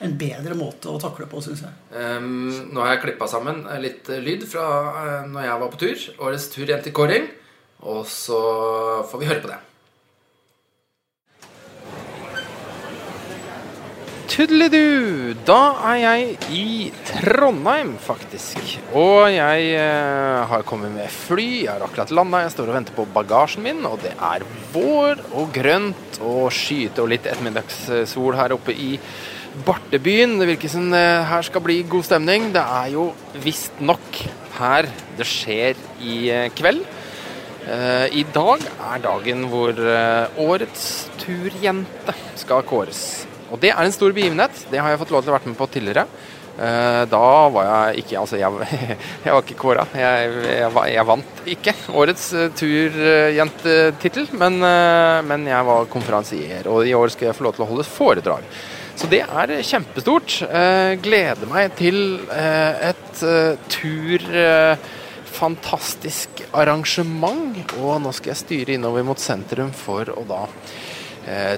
en 0.04 0.16
bedre 0.20 0.56
måte 0.56 0.92
å 0.92 1.02
takle 1.02 1.28
på, 1.28 1.44
syns 1.44 1.66
jeg. 1.66 1.76
Um, 1.92 2.72
nå 2.72 2.84
har 2.84 2.96
jeg 2.96 3.04
klippa 3.04 3.28
sammen 3.32 3.66
litt 3.84 4.08
lyd 4.24 4.48
fra 4.48 4.68
uh, 4.96 5.28
når 5.28 5.50
jeg 5.50 5.64
var 5.66 5.74
på 5.74 5.82
tur. 5.84 6.10
Årets 6.30 6.50
tur 6.56 6.72
hjem 6.72 6.86
til 6.88 6.96
kåring. 6.96 7.28
Og 7.88 8.06
så 8.10 8.40
får 9.10 9.22
vi 9.22 9.28
høre 9.30 9.44
på 9.44 9.52
det. 9.52 9.60
Tudelidu! 14.38 15.34
Da 15.47 15.62
er 15.89 15.95
jeg 15.97 16.34
i 16.54 16.65
Trondheim, 17.08 17.95
faktisk. 17.97 18.60
Og 18.93 19.32
jeg 19.34 19.71
eh, 19.73 20.41
har 20.45 20.65
kommet 20.67 20.91
med 20.93 21.10
fly. 21.10 21.63
Jeg 21.63 21.71
har 21.71 21.82
akkurat 21.82 22.12
landa. 22.13 22.43
Jeg 22.43 22.52
står 22.54 22.67
og 22.69 22.76
venter 22.76 22.93
på 22.93 23.08
bagasjen 23.15 23.63
min, 23.65 23.80
og 23.89 23.95
det 24.04 24.12
er 24.13 24.43
vår 24.76 25.23
og 25.32 25.50
grønt 25.56 26.19
og 26.21 26.52
skyte 26.54 27.02
og 27.02 27.10
litt 27.10 27.26
ettermiddagssol 27.26 28.38
her 28.38 28.54
oppe 28.54 28.76
i 28.78 28.91
Bartebyen. 29.65 30.36
Det 30.38 30.52
virker 30.52 30.69
som 30.69 30.86
eh, 30.93 31.26
her 31.32 31.47
skal 31.47 31.63
bli 31.65 31.80
god 31.89 32.06
stemning. 32.06 32.52
Det 32.54 32.62
er 32.62 32.91
jo 32.93 33.08
visstnok 33.41 34.19
her 34.60 34.86
det 35.17 35.26
skjer 35.32 35.82
i 35.97 36.19
eh, 36.36 36.52
kveld. 36.54 36.86
Eh, 37.65 38.06
I 38.21 38.28
dag 38.38 38.69
er 38.91 39.02
dagen 39.08 39.50
hvor 39.50 39.82
eh, 39.82 40.38
årets 40.45 40.86
turjente 41.26 42.15
skal 42.38 42.62
kåres. 42.69 43.02
Og 43.52 43.62
det 43.62 43.72
er 43.74 43.84
en 43.84 43.96
stor 43.96 44.16
begivenhet. 44.16 44.66
Det 44.72 44.82
har 44.82 44.92
jeg 44.92 45.02
fått 45.04 45.14
lov 45.16 45.24
til 45.24 45.34
å 45.34 45.38
være 45.38 45.52
med 45.52 45.58
på 45.60 45.70
tidligere. 45.72 46.08
Eh, 46.58 47.04
Da 47.10 47.24
var 47.54 47.68
jeg 47.70 48.04
ikke 48.04 48.20
Altså, 48.20 48.40
jeg, 48.42 48.70
jeg 49.26 49.34
var 49.36 49.44
ikke 49.44 49.60
kåra. 49.62 49.86
Jeg, 49.96 50.32
jeg, 50.48 50.72
jeg 50.94 51.08
vant 51.12 51.44
ikke 51.56 51.76
årets 51.94 52.26
eh, 52.34 52.50
turjentetittel, 52.58 54.28
men, 54.42 54.60
eh, 54.66 55.22
men 55.28 55.48
jeg 55.48 55.70
var 55.72 55.92
konferansier. 55.94 56.68
Og 56.74 56.88
i 56.88 56.96
år 56.98 57.14
skal 57.14 57.30
jeg 57.30 57.40
få 57.40 57.48
lov 57.48 57.58
til 57.58 57.68
å 57.68 57.72
holde 57.72 57.88
foredrag. 57.88 58.52
Så 58.98 59.06
det 59.12 59.22
er 59.22 59.52
kjempestort. 59.62 60.40
Gleder 61.04 61.52
meg 61.52 61.76
til 61.78 62.00
et 62.34 63.22
eh, 63.22 63.68
tur... 63.70 64.32
Eh, 64.34 64.96
fantastisk 65.38 66.42
arrangement. 66.58 67.58
Og 67.78 68.02
nå 68.02 68.14
skal 68.16 68.34
jeg 68.34 68.42
styre 68.42 68.78
innover 68.78 69.06
mot 69.08 69.22
sentrum 69.22 69.70
for 69.76 70.10
å 70.14 70.24
da 70.28 70.44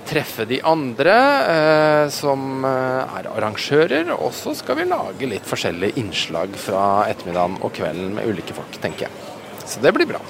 treffe 0.10 0.48
de 0.50 0.58
andre 0.66 1.16
eh, 1.54 2.06
som 2.14 2.66
eh, 2.66 3.20
er 3.20 3.30
arrangører. 3.30 4.12
Og 4.18 4.34
så 4.34 4.56
skal 4.58 4.80
vi 4.82 4.90
lage 4.90 5.30
litt 5.30 5.48
forskjellige 5.48 6.00
innslag 6.02 6.58
fra 6.58 7.06
ettermiddagen 7.12 7.60
og 7.62 7.74
kvelden 7.78 8.16
med 8.18 8.30
ulike 8.30 8.58
folk, 8.58 8.82
tenker 8.82 9.08
jeg. 9.08 9.26
Så 9.70 9.84
det 9.84 9.94
blir 9.94 10.10
bra. 10.10 10.22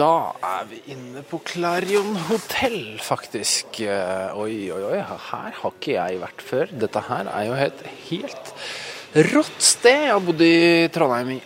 Da 0.00 0.32
er 0.48 0.62
vi 0.70 0.78
inne 0.94 1.20
på 1.28 1.42
Clarion 1.44 2.14
hotell, 2.30 2.96
faktisk. 3.04 3.82
Eh, 3.84 4.32
Oi, 4.32 4.70
oi, 4.72 4.80
oi, 4.94 5.00
her 5.02 5.52
har 5.58 5.74
ikke 5.74 5.98
jeg 5.98 6.22
vært 6.22 6.44
før. 6.46 6.72
Dette 6.86 7.04
her 7.10 7.28
er 7.28 7.48
jo 7.50 7.58
et 7.68 7.84
helt 8.08 8.54
rått 9.34 9.60
sted. 9.60 10.06
Jeg 10.06 10.14
har 10.14 10.24
bodd 10.24 10.40
i 10.46 10.88
Trondheim 10.94 11.34
i 11.36 11.40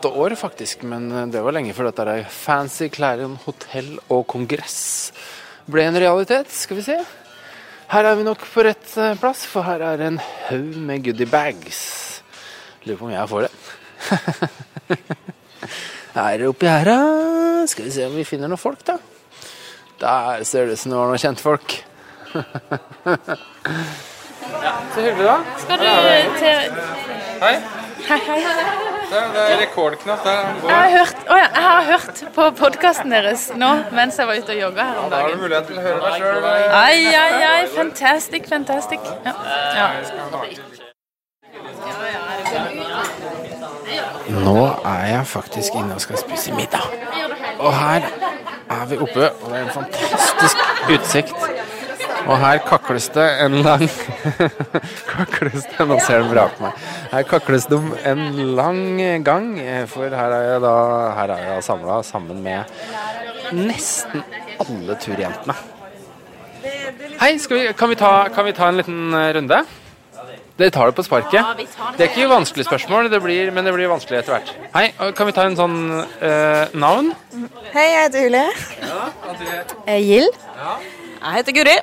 åtte 0.00 0.08
år, 0.16 0.34
faktisk. 0.34 0.82
Men 0.82 1.30
det 1.30 1.42
var 1.44 1.52
lenge 1.52 1.74
før 1.76 1.90
dette 1.90 2.04
der 2.08 2.24
fancy 2.32 2.88
Clarion 2.92 3.36
hotell 3.44 3.98
og 4.08 4.24
kongress 4.30 5.12
ble 5.68 5.84
en 5.84 5.98
realitet. 6.00 6.48
Skal 6.48 6.80
vi 6.80 6.86
se. 6.86 6.96
Her 7.90 8.06
er 8.08 8.16
vi 8.16 8.24
nok 8.24 8.40
på 8.48 8.64
rett 8.64 8.96
eh, 8.96 9.18
plass, 9.20 9.44
for 9.50 9.66
her 9.66 9.82
er 9.82 10.00
en 10.06 10.20
haug 10.46 10.76
med 10.86 11.04
goodiebags. 11.04 11.80
Lurer 12.86 12.96
på 12.96 13.08
om 13.08 13.12
jeg 13.12 13.28
får 13.28 13.46
det. 13.46 13.52
Her 16.14 16.42
oppi 16.48 16.66
her, 16.66 16.88
da. 16.88 17.66
Skal 17.70 17.84
vi 17.86 17.92
se 17.94 18.06
om 18.08 18.16
vi 18.16 18.24
finner 18.26 18.50
noen 18.50 18.58
folk, 18.58 18.80
da. 18.88 18.96
Der 20.00 20.42
ser 20.48 20.66
det 20.66 20.74
ut 20.74 20.80
som 20.80 20.94
det 20.94 20.98
var 20.98 21.10
noen 21.12 21.22
kjentfolk. 21.22 21.76
ja, 24.64 24.74
så 24.94 25.04
hyggelig, 25.04 25.26
da. 25.28 25.36
Skal 25.66 25.84
du 25.84 25.90
til 26.40 26.80
Hei. 27.44 27.54
Hei, 28.08 28.22
hei. 28.26 28.89
Det 29.10 29.52
er 29.52 29.60
rekordknapp 29.60 30.24
der. 30.24 30.38
Jeg 30.68 30.76
har 30.76 30.90
hørt, 30.90 31.16
å 31.26 31.38
ja, 31.38 31.46
jeg 31.54 31.62
har 31.64 31.84
hørt 31.88 32.20
på 32.34 32.44
podkasten 32.60 33.10
deres 33.10 33.48
nå 33.58 33.70
mens 33.96 34.18
jeg 34.20 34.28
var 34.28 34.38
ute 34.38 34.54
og 34.54 34.60
jogga 34.60 34.86
her 34.90 35.00
om 35.02 35.10
dagen. 35.10 35.40
mulighet 35.40 35.66
til 35.66 35.80
å 35.80 35.82
høre 35.86 35.98
deg 36.04 36.12
sjøl. 36.20 36.44
Ai, 36.78 36.98
ai, 37.22 37.42
ai. 37.48 37.66
Fantastic, 37.74 38.46
fantastic. 38.48 39.00
Ja. 39.26 39.34
ja. 39.80 39.88
Nå 44.30 44.60
er 44.84 45.06
jeg 45.10 45.26
faktisk 45.26 45.74
inne 45.74 45.98
og 45.98 46.04
skal 46.06 46.22
spise 46.22 46.54
middag. 46.54 46.86
Og 47.58 47.74
her 47.74 48.06
er 48.70 48.86
vi 48.92 49.00
oppe, 49.02 49.30
og 49.30 49.50
det 49.50 49.58
er 49.58 49.62
en 49.66 49.74
fantastisk 49.74 50.56
utsikt. 50.94 51.59
Og 52.26 52.36
her 52.40 52.60
kakles 52.66 53.08
det 53.14 53.26
en 53.44 53.56
lang 53.64 53.86
Kakles 55.12 55.66
det 55.70 55.86
Nå 55.88 55.98
ser 56.04 56.22
de 56.22 56.30
bra 56.30 56.46
på 56.52 56.66
meg. 56.66 56.84
Her 57.14 57.26
kakles 57.28 57.66
det 57.70 57.78
om 57.78 57.90
en 58.12 58.22
lang 58.58 58.82
gang, 59.24 59.50
for 59.90 60.12
her 60.20 60.36
er 60.36 60.46
jeg 60.52 60.62
da 60.66 60.76
Her 61.16 61.34
er 61.36 61.44
jeg 61.48 61.66
samla 61.66 62.00
sammen 62.06 62.42
med 62.44 62.64
nesten 63.56 64.22
alle 64.60 64.94
turjentene. 65.00 65.56
Hei, 67.20 67.34
skal 67.40 67.56
vi, 67.56 67.62
kan, 67.76 67.90
vi 67.90 67.96
ta, 67.98 68.12
kan 68.32 68.46
vi 68.46 68.52
ta 68.56 68.68
en 68.70 68.78
liten 68.78 69.14
eh, 69.16 69.32
runde? 69.34 69.62
Dere 70.60 70.72
tar 70.74 70.90
det 70.90 70.96
på 70.98 71.04
sparket? 71.06 71.64
Det 71.96 72.04
er 72.04 72.10
ikke 72.12 72.28
vanskelig 72.28 72.66
spørsmål, 72.68 73.08
det 73.12 73.22
blir, 73.24 73.50
men 73.56 73.64
det 73.64 73.72
blir 73.74 73.88
vanskelig 73.90 74.20
etter 74.20 74.36
hvert. 74.36 74.52
Hei, 74.74 74.86
kan 75.16 75.28
vi 75.30 75.34
ta 75.36 75.46
en 75.48 75.56
sånn 75.58 75.78
eh, 76.20 76.72
navn? 76.76 77.14
Hei, 77.72 77.86
jeg 77.88 78.06
heter 78.06 78.26
Julie. 78.26 78.48
Jeg 78.84 79.94
er 79.96 80.02
Gild. 80.04 80.42
Jeg 81.20 81.36
heter 81.36 81.52
Guri. 81.52 81.76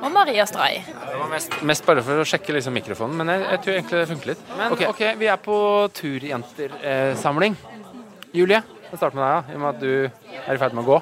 Og 0.00 0.12
Maria 0.12 0.46
Stray. 0.48 0.80
Det 0.88 1.18
var 1.20 1.28
mest, 1.28 1.56
mest 1.68 1.84
bare 1.84 2.04
for 2.04 2.22
å 2.22 2.26
sjekke 2.28 2.54
liksom 2.56 2.72
mikrofonen, 2.78 3.18
men 3.20 3.32
jeg, 3.34 3.44
jeg 3.44 3.62
tror 3.64 3.76
egentlig 3.76 4.00
det 4.00 4.08
funker 4.08 4.32
litt. 4.32 4.44
Men 4.56 4.76
ok, 4.88 5.02
vi 5.20 5.28
er 5.28 5.40
på 5.44 5.56
turjentersamling. 6.00 7.58
Julie, 8.32 8.62
jeg 8.90 8.96
starter 8.96 9.18
med 9.18 9.24
deg, 9.26 9.32
ja, 9.36 9.40
i 9.52 9.58
og 9.58 9.62
med 9.62 9.70
at 9.70 9.80
du 9.84 10.44
er 10.46 10.56
i 10.56 10.60
ferd 10.62 10.76
med 10.78 10.86
å 10.86 10.88
gå. 10.94 11.00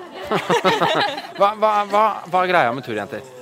hva, 1.39 1.53
hva, 1.55 1.73
hva, 1.93 2.05
hva 2.27 2.43
er 2.43 2.51
greia 2.51 2.73
med 2.75 2.87
turjenter? 2.89 3.35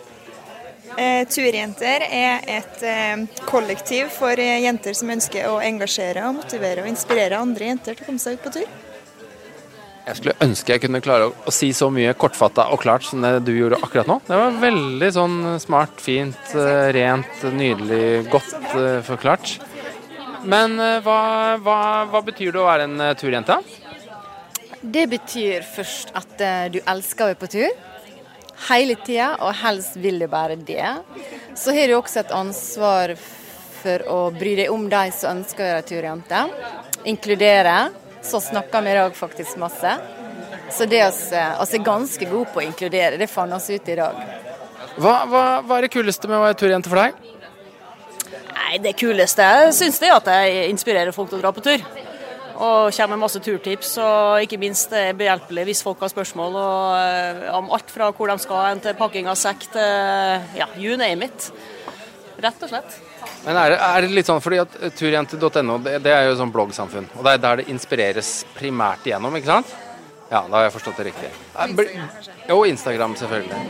Eh, 0.96 1.27
Turjenter 1.29 2.05
er 2.07 2.44
et 2.49 2.83
eh, 2.87 3.25
kollektiv 3.44 4.09
for 4.14 4.38
eh, 4.40 4.62
jenter 4.64 4.94
som 4.96 5.11
ønsker 5.12 5.49
å 5.51 5.59
engasjere, 5.61 6.22
og 6.29 6.38
motivere 6.38 6.85
og 6.85 6.88
inspirere 6.88 7.40
andre 7.40 7.68
jenter 7.72 7.99
til 7.99 8.07
å 8.07 8.09
komme 8.09 8.22
seg 8.22 8.38
ut 8.38 8.46
på 8.46 8.53
tur. 8.55 8.70
Jeg 10.07 10.21
skulle 10.21 10.37
ønske 10.45 10.71
jeg 10.71 10.83
kunne 10.85 11.01
klare 11.03 11.27
å, 11.27 11.33
å 11.51 11.53
si 11.55 11.73
så 11.75 11.88
mye 11.90 12.12
kortfatta 12.14 12.69
og 12.71 12.79
klart 12.85 13.03
som 13.09 13.25
det 13.25 13.40
du 13.47 13.51
gjorde 13.57 13.81
akkurat 13.83 14.07
nå. 14.07 14.21
Det 14.29 14.37
var 14.38 14.61
veldig 14.62 15.09
sånn 15.16 15.40
smart, 15.59 15.99
fint, 15.99 16.53
eh, 16.55 16.90
rent, 16.95 17.42
nydelig, 17.51 18.29
godt 18.31 18.77
eh, 18.79 19.01
forklart. 19.07 19.57
Men 20.47 20.79
eh, 20.79 21.01
hva, 21.03 21.19
hva, 21.59 21.81
hva 22.12 22.23
betyr 22.23 22.55
det 22.55 22.62
å 22.62 22.69
være 22.69 22.87
en 22.87 23.05
turjente? 23.19 23.59
Det 24.87 25.09
betyr 25.11 25.66
først 25.66 26.14
at 26.14 26.38
du 26.71 26.79
elsker 26.85 27.27
å 27.27 27.31
være 27.33 27.40
på 27.42 27.51
tur. 27.57 27.85
Hele 28.69 28.95
tida, 29.03 29.33
og 29.42 29.59
helst 29.59 29.99
vil 29.99 30.23
du 30.23 30.31
bare 30.31 30.55
det. 30.55 30.87
Så 31.59 31.75
har 31.75 31.90
du 31.90 31.99
også 31.99 32.23
et 32.23 32.35
ansvar 32.37 33.16
for 33.19 34.07
å 34.07 34.23
bry 34.31 34.55
deg 34.62 34.71
om 34.71 34.87
de 34.92 35.05
som 35.19 35.40
ønsker 35.40 35.66
å 35.66 35.71
være 35.75 35.87
turjente. 35.90 36.47
Inkludere. 37.11 37.81
Så 38.26 38.40
snakker 38.42 38.82
vi 38.82 38.90
i 38.90 38.98
dag 38.98 39.14
faktisk 39.16 39.58
masse. 39.62 39.92
Så 40.74 40.86
det 40.90 41.04
oss, 41.06 41.28
oss 41.62 41.74
er 41.74 41.84
ganske 41.86 42.26
gode 42.26 42.50
på 42.50 42.60
å 42.62 42.66
inkludere. 42.66 43.20
Det 43.20 43.30
fant 43.30 43.54
oss 43.54 43.70
ut 43.70 43.88
i 43.88 43.96
dag. 43.98 44.18
Hva, 44.96 45.14
hva, 45.28 45.44
hva 45.62 45.78
er 45.78 45.86
det 45.86 45.92
kuleste 45.92 46.28
med 46.30 46.40
å 46.40 46.44
være 46.46 46.58
turjente 46.58 46.90
for 46.90 47.02
deg? 47.02 47.16
Nei, 48.56 48.78
Det 48.82 48.96
kuleste 48.98 49.44
jeg 49.46 49.74
syns 49.76 50.00
det 50.02 50.10
er 50.10 50.16
at 50.16 50.30
jeg 50.32 50.70
inspirerer 50.72 51.14
folk 51.14 51.30
til 51.30 51.38
å 51.38 51.44
dra 51.44 51.52
på 51.54 51.64
tur. 51.64 51.84
Og 52.56 52.94
kommer 52.96 53.12
med 53.12 53.26
masse 53.26 53.40
turtips, 53.44 53.90
og 54.00 54.46
ikke 54.46 54.58
minst 54.58 54.92
er 54.96 55.12
behjelpelig 55.16 55.66
hvis 55.68 55.82
folk 55.84 56.00
har 56.00 56.08
spørsmål 56.08 56.56
og, 56.56 56.84
eh, 56.96 57.42
om 57.52 57.68
alt 57.76 57.92
fra 57.92 58.08
hvor 58.16 58.32
de 58.32 58.38
skal 58.40 58.70
hen 58.70 58.80
til 58.80 58.96
pakking 58.96 59.28
av 59.28 59.36
sekk 59.36 59.68
til 59.74 60.56
ja, 60.56 60.70
you 60.80 60.96
name 60.96 61.28
it. 61.28 61.50
Rett 62.40 62.64
og 62.64 62.72
slett. 62.72 62.96
Men 63.46 63.59
er 63.62 63.72
det, 63.72 63.80
er 63.87 64.02
det 64.02 64.14
litt 64.18 64.28
sånn, 64.28 64.42
fordi 64.42 64.59
at 64.59 64.78
turjente.no 64.98 65.78
det, 65.85 65.98
det 66.02 66.12
er 66.12 66.28
jo 66.28 66.38
sånn 66.40 66.52
bloggsamfunn, 66.54 67.11
og 67.14 67.26
det 67.26 67.37
er 67.37 67.42
der 67.44 67.61
det 67.62 67.68
inspireres 67.70 68.30
primært 68.56 69.06
igjennom, 69.06 69.37
ikke 69.38 69.52
sant? 69.52 69.74
Ja, 70.26 70.40
da 70.42 70.56
har 70.56 70.64
jeg 70.66 70.74
forstått 70.74 70.98
det 70.98 71.12
riktig. 71.12 71.30
Og 71.54 71.85
Jo, 72.48 72.64
Instagram 72.66 73.14
selvfølgelig. 73.18 73.61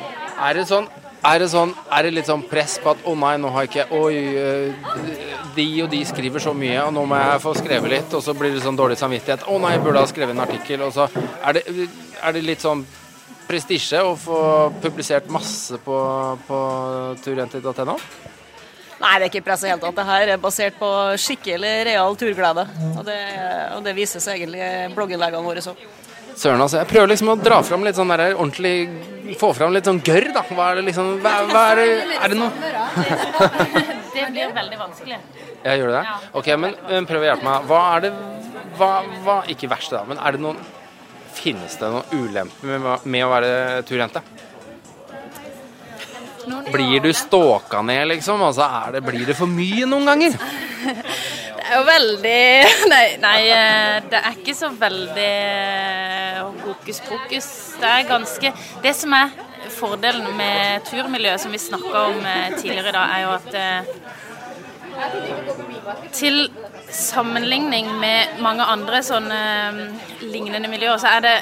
Er 0.47 0.57
det 0.57 0.65
sånn 0.71 0.89
er 1.27 1.41
det, 1.43 1.47
sånn, 1.51 1.73
er 1.91 2.07
det 2.07 2.13
litt 2.13 2.29
sånn 2.29 2.43
press 2.47 2.77
på 2.83 2.93
at 2.93 3.07
å 3.09 3.15
nei, 3.19 3.33
nå 3.41 3.49
har 3.51 3.65
jeg 3.65 3.71
ikke 3.73 3.97
Oi, 3.99 4.19
øh, 4.39 5.09
de 5.57 5.65
og 5.83 5.89
de 5.91 6.03
skriver 6.07 6.43
så 6.45 6.53
mye, 6.55 6.77
og 6.85 6.93
nå 6.95 7.03
må 7.09 7.19
jeg 7.19 7.43
få 7.43 7.55
skrevet 7.59 7.91
litt, 7.91 8.15
og 8.15 8.23
så 8.23 8.35
blir 8.37 8.55
det 8.55 8.63
sånn 8.63 8.79
dårlig 8.79 8.99
samvittighet. 9.01 9.47
Å 9.49 9.59
nei, 9.63 9.73
jeg 9.75 9.83
burde 9.83 10.05
ha 10.05 10.11
skrevet 10.11 10.37
en 10.37 10.45
artikkel. 10.45 10.85
Og 10.87 10.95
så 10.95 11.09
er 11.41 11.59
det, 11.59 11.65
er 12.21 12.37
det 12.37 12.45
litt 12.45 12.63
sånn 12.63 12.85
prestisje 13.49 14.05
å 14.07 14.15
få 14.19 14.39
publisert 14.85 15.27
masse 15.33 15.81
på, 15.83 15.99
på 16.47 16.61
turjenter.no? 17.25 17.99
Nei, 18.97 19.13
det 19.21 19.27
er 19.27 19.31
ikke 19.31 19.45
press 19.45 19.65
i 19.67 19.69
hele 19.69 19.83
tatt. 19.83 19.97
Det 19.99 20.07
her 20.09 20.33
er 20.33 20.41
basert 20.41 20.79
på 20.81 20.89
skikkelig 21.21 21.75
real 21.91 22.17
turglede. 22.17 22.65
Og 22.95 23.03
det, 23.05 23.21
og 23.77 23.85
det 23.85 23.95
vises 23.97 24.25
egentlig 24.33 24.63
i 24.65 24.89
blogginnleggene 24.95 25.45
våre 25.45 25.65
òg. 25.73 25.83
Søren, 26.37 26.61
altså. 26.61 26.83
Jeg 26.83 26.89
prøver 26.91 27.13
liksom 27.13 27.31
å 27.33 27.37
dra 27.41 27.63
fram 27.65 27.85
litt 27.87 27.97
sånn 27.97 28.13
der 28.13 28.35
ordentlig 28.35 28.75
Få 29.41 29.49
fram 29.57 29.73
litt 29.75 29.89
sånn 29.89 29.99
gørr, 30.07 30.29
da. 30.37 30.43
Hva 30.53 30.71
er 30.71 30.79
det 30.79 30.85
liksom 30.91 31.17
hva, 31.25 31.33
hva 31.49 31.63
er, 31.73 31.81
det, 31.81 32.19
er 32.21 32.33
det 32.33 32.37
noe 32.39 32.51
Det 34.17 34.27
blir 34.31 34.53
veldig 34.55 34.79
vanskelig. 34.79 35.19
Jeg 35.65 35.81
gjør 35.81 35.95
det? 35.97 36.03
Ok, 36.39 36.51
men, 36.63 36.77
men 36.87 37.09
prøv 37.09 37.25
å 37.25 37.29
hjelpe 37.31 37.49
meg. 37.49 37.67
Hva 37.69 37.81
er 37.97 38.05
det 38.05 38.13
hva, 38.77 38.91
hva, 39.25 39.37
Ikke 39.53 39.71
verste, 39.73 39.97
da, 39.97 40.05
men 40.09 40.21
er 40.21 40.37
det 40.37 40.45
noen 40.45 40.61
Finnes 41.37 41.75
det 41.77 41.89
noen 41.93 42.15
ulemper 42.17 42.71
med, 42.71 43.09
med 43.13 43.27
å 43.27 43.33
være 43.33 43.51
turjente? 43.89 44.23
Blir 46.73 47.01
du 47.01 47.13
ståka 47.13 47.83
ned, 47.83 48.09
liksom? 48.09 48.43
Altså, 48.43 48.69
det, 48.93 49.03
blir 49.07 49.27
det 49.27 49.35
for 49.39 49.51
mye 49.51 49.87
noen 49.89 50.07
ganger? 50.13 50.39
Det 51.67 51.73
er 51.73 51.81
jo 51.81 51.87
veldig 51.89 52.43
Nei, 52.93 53.07
nei 53.19 53.39
eh, 53.51 53.97
det 54.07 54.19
er 54.21 54.37
ikke 54.37 54.53
så 54.55 54.69
veldig 54.71 55.25
eh, 55.27 56.37
hokus 56.63 57.01
pokus. 57.09 57.49
Det 57.81 57.91
er 57.91 58.07
ganske 58.07 58.53
Det 58.85 58.93
som 58.95 59.17
er 59.19 59.33
fordelen 59.75 60.29
med 60.39 60.87
turmiljøet, 60.87 61.43
som 61.43 61.51
vi 61.51 61.59
snakka 61.59 62.05
om 62.13 62.23
eh, 62.23 62.55
tidligere 62.55 62.93
i 62.93 62.95
dag, 62.95 63.17
er 63.17 63.21
jo 63.25 63.31
at 63.35 63.51
til 66.15 66.47
sammenligning 66.95 67.91
med 67.99 68.39
mange 68.47 68.65
andre 68.65 69.03
sånne 69.05 69.41
lignende 70.23 70.71
miljøer, 70.71 71.03
så 71.03 71.17
er 71.19 71.27
det, 71.27 71.35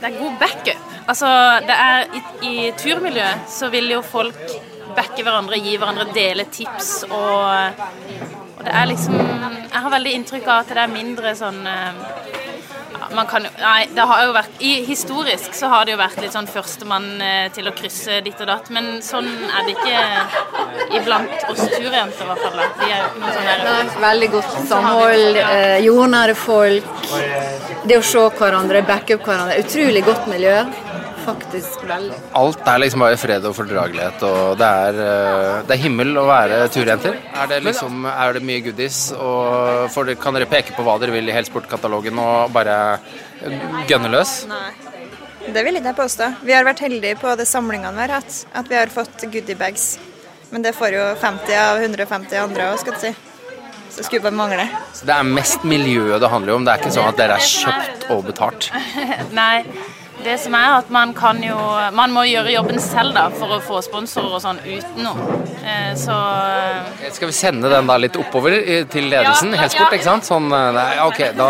det 0.00 0.08
er 0.08 0.18
god 0.18 0.36
backup. 0.40 0.84
Altså, 1.10 1.28
det 1.66 1.76
er 1.76 2.14
i, 2.16 2.22
i 2.48 2.54
turmiljøet 2.78 3.48
så 3.50 3.68
vil 3.72 3.90
jo 3.90 4.02
folk 4.02 4.54
backe 4.96 5.22
hverandre, 5.22 5.58
gi 5.62 5.76
hverandre, 5.78 6.08
dele 6.14 6.46
tips 6.50 6.90
og, 7.10 7.82
og 8.56 8.64
det 8.66 8.72
er 8.74 8.88
liksom 8.90 9.18
Jeg 9.20 9.82
har 9.84 9.92
veldig 9.92 10.12
inntrykk 10.18 10.48
av 10.48 10.64
at 10.64 10.72
det 10.74 10.82
er 10.82 10.90
mindre 10.92 11.34
sånn 11.38 11.60
ja, 11.64 11.92
man 13.14 13.26
kan 13.30 13.44
jo 13.44 13.50
Nei, 13.60 13.86
det 13.94 14.04
har 14.10 14.24
jo 14.24 14.34
vært 14.34 14.62
i, 14.64 14.72
Historisk 14.86 15.54
så 15.56 15.70
har 15.72 15.86
det 15.86 15.94
jo 15.94 16.00
vært 16.00 16.20
litt 16.22 16.34
sånn 16.34 16.48
førstemann 16.50 17.08
eh, 17.24 17.46
til 17.54 17.68
å 17.68 17.74
krysse 17.76 18.20
ditt 18.24 18.40
og 18.40 18.50
datt, 18.50 18.70
men 18.74 19.00
sånn 19.04 19.28
er 19.28 19.66
det 19.66 19.74
ikke 19.76 20.98
iblant 21.00 21.48
oss 21.50 21.64
turjenter, 21.74 22.24
i 22.24 22.28
hvert 22.30 22.44
fall. 22.44 22.62
Vi 22.80 22.90
er 22.90 23.02
jo 23.02 23.10
ikke 23.10 23.34
sånn 23.36 23.50
der 23.50 23.66
er 23.72 23.90
veldig 24.06 24.30
godt 24.36 24.54
samhold, 24.70 25.40
eh, 25.42 25.78
jordnære 25.86 26.36
folk. 26.38 26.94
Det 27.84 27.98
å 27.98 28.06
se 28.06 28.24
hverandre, 28.38 28.84
backe 28.86 29.18
opp 29.18 29.28
hverandre. 29.28 29.60
Utrolig 29.64 30.04
godt 30.06 30.30
miljø. 30.30 30.56
Faktisk 31.24 31.82
veldig. 31.88 32.16
Alt 32.40 32.68
er 32.72 32.80
liksom 32.82 33.02
bare 33.04 33.18
fred 33.20 33.44
og 33.48 33.54
fordragelighet, 33.56 34.22
og 34.26 34.58
det 34.60 34.68
er, 34.84 35.00
eh, 35.04 35.62
det 35.68 35.76
er 35.76 35.82
himmel 35.82 36.14
å 36.16 36.26
være 36.28 36.60
turjenter. 36.72 37.18
Er 37.34 37.50
det 37.50 37.62
liksom, 37.66 38.06
er 38.10 38.36
det 38.38 38.42
mye 38.42 38.64
goodies, 38.64 39.00
og 39.12 39.90
for, 39.94 40.08
kan 40.20 40.36
dere 40.36 40.48
peke 40.50 40.76
på 40.76 40.84
hva 40.86 40.98
dere 41.02 41.14
vil 41.16 41.28
i 41.28 41.36
helsportkatalogen 41.36 42.18
og 42.22 42.54
bare 42.56 42.76
gønne 43.90 44.12
løs? 44.12 44.44
Nei. 44.50 44.70
Det 45.40 45.64
vil 45.64 45.78
ikke 45.78 45.90
jeg 45.90 45.96
påstå. 45.96 46.26
Vi 46.44 46.52
har 46.52 46.66
vært 46.68 46.82
heldige 46.84 47.16
på 47.20 47.32
de 47.36 47.46
samlingene 47.48 47.96
vi 47.96 48.04
har 48.04 48.20
hatt, 48.20 48.44
at 48.54 48.68
vi 48.68 48.76
har 48.76 48.92
fått 48.92 49.24
goodiebags. 49.32 49.98
Men 50.50 50.62
det 50.62 50.74
får 50.76 50.94
jo 50.96 51.04
50 51.20 51.56
av 51.56 51.80
150 51.80 52.36
andre 52.42 52.72
òg, 52.72 52.80
skal 52.82 52.96
du 52.96 53.00
si. 53.00 53.14
Så 53.90 54.04
skulle 54.06 54.22
bare 54.22 54.36
mangle. 54.36 54.66
Så 54.94 55.06
det 55.08 55.14
er 55.16 55.26
mest 55.26 55.64
miljøet 55.66 56.20
det 56.22 56.30
handler 56.30 56.58
om, 56.58 56.66
det 56.66 56.74
er 56.74 56.82
ikke 56.82 56.92
sånn 56.94 57.08
at 57.10 57.18
dere 57.18 57.38
er 57.38 57.46
kjøpt 57.46 58.06
og 58.14 58.26
betalt. 58.28 58.70
Nei. 59.40 59.64
Det 60.24 60.34
som 60.40 60.54
er 60.54 60.74
at 60.78 60.90
man 60.92 61.12
kan 61.16 61.38
jo 61.42 61.56
Man 61.96 62.12
må 62.12 62.24
gjøre 62.28 62.52
jobben 62.52 62.80
selv 62.82 63.14
da 63.16 63.22
for 63.32 63.54
å 63.56 63.60
få 63.64 63.80
sponsorer 63.84 64.36
og 64.36 64.42
sånn 64.44 64.60
utenom. 64.64 65.20
Eh, 65.64 65.94
Så 65.96 66.16
Skal 67.16 67.30
vi 67.30 67.36
sende 67.36 67.70
den 67.72 67.88
da 67.88 67.96
litt 68.00 68.16
oppover 68.20 68.56
til 68.92 69.08
ledelsen 69.12 69.54
Ja, 69.54 69.62
Helsport, 69.64 69.94
ikke 69.96 70.08
sant? 70.08 70.28
Sånn, 70.28 70.50
eh, 70.52 70.68
nei, 70.76 70.88
ok, 71.06 71.20
da 71.38 71.48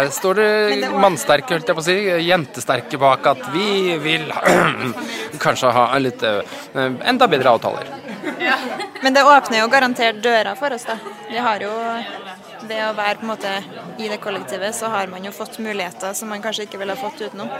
er, 0.00 0.10
står 0.14 0.40
det 0.40 0.90
mannsterke, 0.92 1.56
holdt 1.56 1.72
jeg 1.72 1.78
på 1.78 1.84
å 1.84 1.88
si, 1.88 1.96
jentesterke 2.28 3.00
bak 3.00 3.26
at 3.32 3.42
vi 3.54 3.96
vil 4.02 4.28
kanskje 5.44 5.72
ha 5.76 5.86
litt 5.98 6.22
eh, 6.26 6.40
enda 7.10 7.28
bedre 7.30 7.56
avtaler. 7.56 7.88
Men 9.02 9.16
det 9.16 9.24
åpner 9.24 9.62
jo 9.62 9.68
garantert 9.72 10.20
døra 10.22 10.54
for 10.58 10.76
oss, 10.76 10.84
da. 10.88 10.98
Vi 11.30 11.38
har 11.40 11.62
jo 11.64 11.72
Ved 12.70 12.78
å 12.86 12.92
være 12.94 13.18
på 13.18 13.24
en 13.26 13.30
måte 13.32 13.52
i 13.98 14.06
det 14.06 14.20
kollektivet, 14.22 14.76
så 14.76 14.86
har 14.92 15.08
man 15.10 15.24
jo 15.26 15.32
fått 15.34 15.56
muligheter 15.58 16.12
som 16.14 16.28
man 16.30 16.42
kanskje 16.44 16.68
ikke 16.68 16.78
ville 16.78 16.94
fått 16.98 17.18
utenom. 17.24 17.50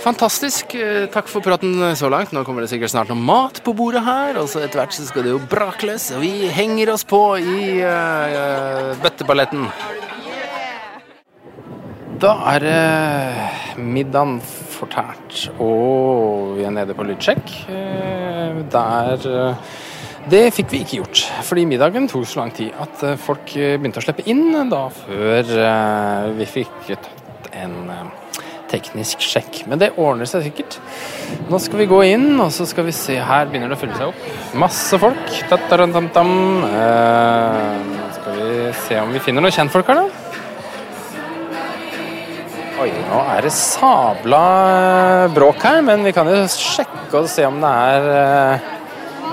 Fantastisk. 0.00 0.72
Eh, 0.78 1.04
Takk 1.12 1.28
for 1.28 1.44
praten 1.44 1.74
så 1.98 2.08
langt. 2.08 2.32
Nå 2.32 2.46
kommer 2.46 2.64
det 2.64 2.70
sikkert 2.72 2.94
snart 2.94 3.12
noe 3.12 3.20
mat 3.20 3.60
på 3.66 3.74
bordet 3.76 4.00
her, 4.06 4.38
og 4.40 4.48
så 4.48 4.62
etter 4.64 4.80
hvert 4.80 4.96
så 4.96 5.04
skal 5.10 5.26
det 5.26 5.34
jo 5.34 5.42
brakles, 5.52 6.08
og 6.16 6.24
vi 6.24 6.48
henger 6.54 6.94
oss 6.94 7.04
på 7.08 7.20
i 7.42 7.82
uh, 7.84 8.94
bøtteballetten. 9.02 9.68
Da 12.24 12.32
er 12.54 12.64
det 12.64 13.78
middagen 13.84 14.38
fortært, 14.78 15.50
og 15.60 16.56
vi 16.56 16.64
er 16.64 16.72
nede 16.72 16.96
på 16.96 17.04
lydsjekk. 17.10 17.52
Uh, 17.68 18.64
Der 18.72 19.28
eh, 19.28 19.54
Det 20.28 20.50
fikk 20.52 20.72
vi 20.74 20.82
ikke 20.84 20.98
gjort, 20.98 21.20
fordi 21.48 21.62
middagen 21.68 22.08
tok 22.10 22.26
så 22.28 22.42
lang 22.42 22.50
tid 22.52 22.74
at 22.76 23.00
eh, 23.06 23.14
folk 23.20 23.54
eh, 23.56 23.78
begynte 23.80 24.02
å 24.02 24.04
slippe 24.04 24.26
inn 24.28 24.50
da 24.68 24.82
før 24.92 25.52
eh, 25.64 26.26
vi 26.36 26.48
fikk 26.58 26.90
tatt 26.90 27.48
en 27.56 27.76
teknisk 28.68 29.24
sjekk. 29.24 29.62
Men 29.70 29.80
det 29.80 29.94
ordner 29.96 30.28
seg 30.28 30.44
sikkert. 30.44 30.76
Nå 31.48 31.56
skal 31.62 31.80
vi 31.80 31.88
gå 31.88 32.02
inn, 32.10 32.28
og 32.44 32.52
så 32.52 32.66
skal 32.68 32.84
vi 32.88 32.92
se 32.92 33.16
Her 33.24 33.48
begynner 33.48 33.72
det 33.72 33.78
å 33.78 33.80
fylle 33.80 33.96
seg 33.96 34.10
opp. 34.10 34.20
Masse 34.60 35.00
folk. 35.00 35.26
Eh, 35.48 35.52
skal 38.18 38.32
vi 38.36 38.72
se 38.84 39.00
om 39.00 39.14
vi 39.14 39.24
finner 39.24 39.44
noen 39.44 39.54
kjentfolk 39.54 39.88
her, 39.88 40.02
da. 40.04 40.08
Oi, 42.78 42.90
nå 43.08 43.18
er 43.34 43.40
det 43.42 43.50
sabla 43.56 44.44
bråk 45.34 45.64
her, 45.66 45.80
men 45.82 46.04
vi 46.06 46.12
kan 46.14 46.28
jo 46.30 46.44
sjekke 46.52 47.24
og 47.24 47.30
se 47.32 47.48
om 47.48 47.56
det 47.64 47.72
er 47.88 48.76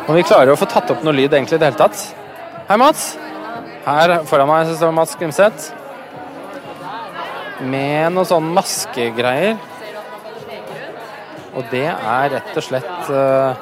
Om 0.06 0.14
vi 0.14 0.22
klarer 0.22 0.54
å 0.54 0.58
få 0.60 0.68
tatt 0.70 0.92
opp 0.94 1.02
noe 1.02 1.16
lyd 1.18 1.34
egentlig 1.34 1.58
i 1.58 1.62
det 1.62 1.72
hele 1.72 1.80
tatt. 1.80 1.98
Hei, 2.68 2.76
Mats. 2.78 3.16
Her 3.88 4.20
foran 4.30 4.50
meg 4.52 4.68
så 4.70 4.76
står 4.78 4.94
Mats 4.94 5.16
Grimseth. 5.18 5.72
Med 7.66 8.14
noe 8.14 8.30
sånn 8.30 8.52
maskegreier. 8.54 9.58
Og 11.58 11.66
det 11.72 11.88
er 11.90 12.30
rett 12.36 12.54
og 12.60 12.66
slett 12.68 13.10
eh, 13.16 13.60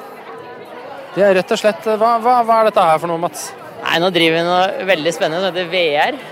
Det 1.14 1.22
er 1.22 1.36
rett 1.38 1.52
og 1.54 1.60
slett 1.60 1.84
eh, 1.86 1.98
Hva, 2.00 2.16
hva, 2.18 2.40
hva 2.42 2.56
er 2.58 2.68
dette 2.68 2.86
her 2.88 2.98
for 2.98 3.06
noe, 3.06 3.22
Mats? 3.22 3.52
Nei, 3.84 4.00
nå 4.02 4.10
driver 4.12 4.40
vi 4.40 4.46
noe 4.48 4.88
veldig 4.90 5.12
spennende 5.14 5.44
som 5.44 5.54
heter 5.54 5.70
VR. 5.72 6.22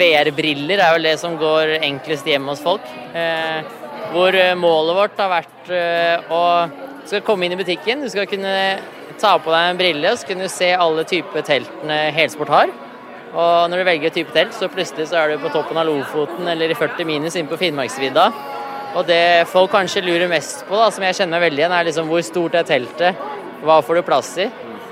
VR-briller 0.00 0.82
er 0.82 0.96
jo 0.96 1.04
det 1.04 1.16
som 1.20 1.36
går 1.38 1.76
enklest 1.78 2.26
hjem 2.26 2.48
hos 2.50 2.64
folk. 2.64 2.86
Eh, 3.14 3.60
hvor 4.10 4.34
målet 4.58 4.96
vårt 5.04 5.20
har 5.20 5.36
vært 5.38 5.76
å 6.34 6.40
du 7.00 7.06
skal 7.08 7.22
komme 7.26 7.46
inn 7.46 7.54
i 7.54 7.58
butikken, 7.58 8.02
du 8.02 8.10
skal 8.10 8.26
kunne 8.30 8.50
ta 9.20 9.36
på 9.40 9.52
deg 9.52 9.70
en 9.70 9.80
brille 9.80 10.12
så 10.16 10.28
kunne 10.28 10.46
du 10.46 10.52
se 10.52 10.70
alle 10.74 11.04
typer 11.08 11.44
teltene 11.46 11.98
Helsport 12.16 12.52
har. 12.52 12.72
Og 13.30 13.70
når 13.70 13.80
du 13.80 13.86
velger 13.86 14.14
type 14.14 14.34
telt, 14.34 14.54
så 14.56 14.70
plutselig 14.72 15.06
så 15.10 15.20
er 15.20 15.32
du 15.32 15.42
på 15.42 15.52
toppen 15.54 15.78
av 15.78 15.86
Lofoten 15.86 16.48
eller 16.50 16.72
i 16.72 16.78
40 16.78 17.06
minus 17.06 17.36
inne 17.38 17.50
på 17.50 17.58
Finnmarksvidda. 17.60 18.26
Og 18.98 19.06
det 19.06 19.46
folk 19.52 19.70
kanskje 19.70 20.02
lurer 20.02 20.26
mest 20.30 20.64
på, 20.66 20.74
da, 20.74 20.88
som 20.90 21.04
jeg 21.06 21.20
kjenner 21.20 21.38
meg 21.38 21.46
veldig 21.46 21.62
igjen, 21.62 21.74
er 21.76 21.86
liksom 21.86 22.10
hvor 22.10 22.24
stort 22.26 22.56
er 22.58 22.66
teltet? 22.66 23.20
Hva 23.62 23.78
får 23.86 24.00
du 24.00 24.06
plass 24.08 24.32
i? 24.42 24.48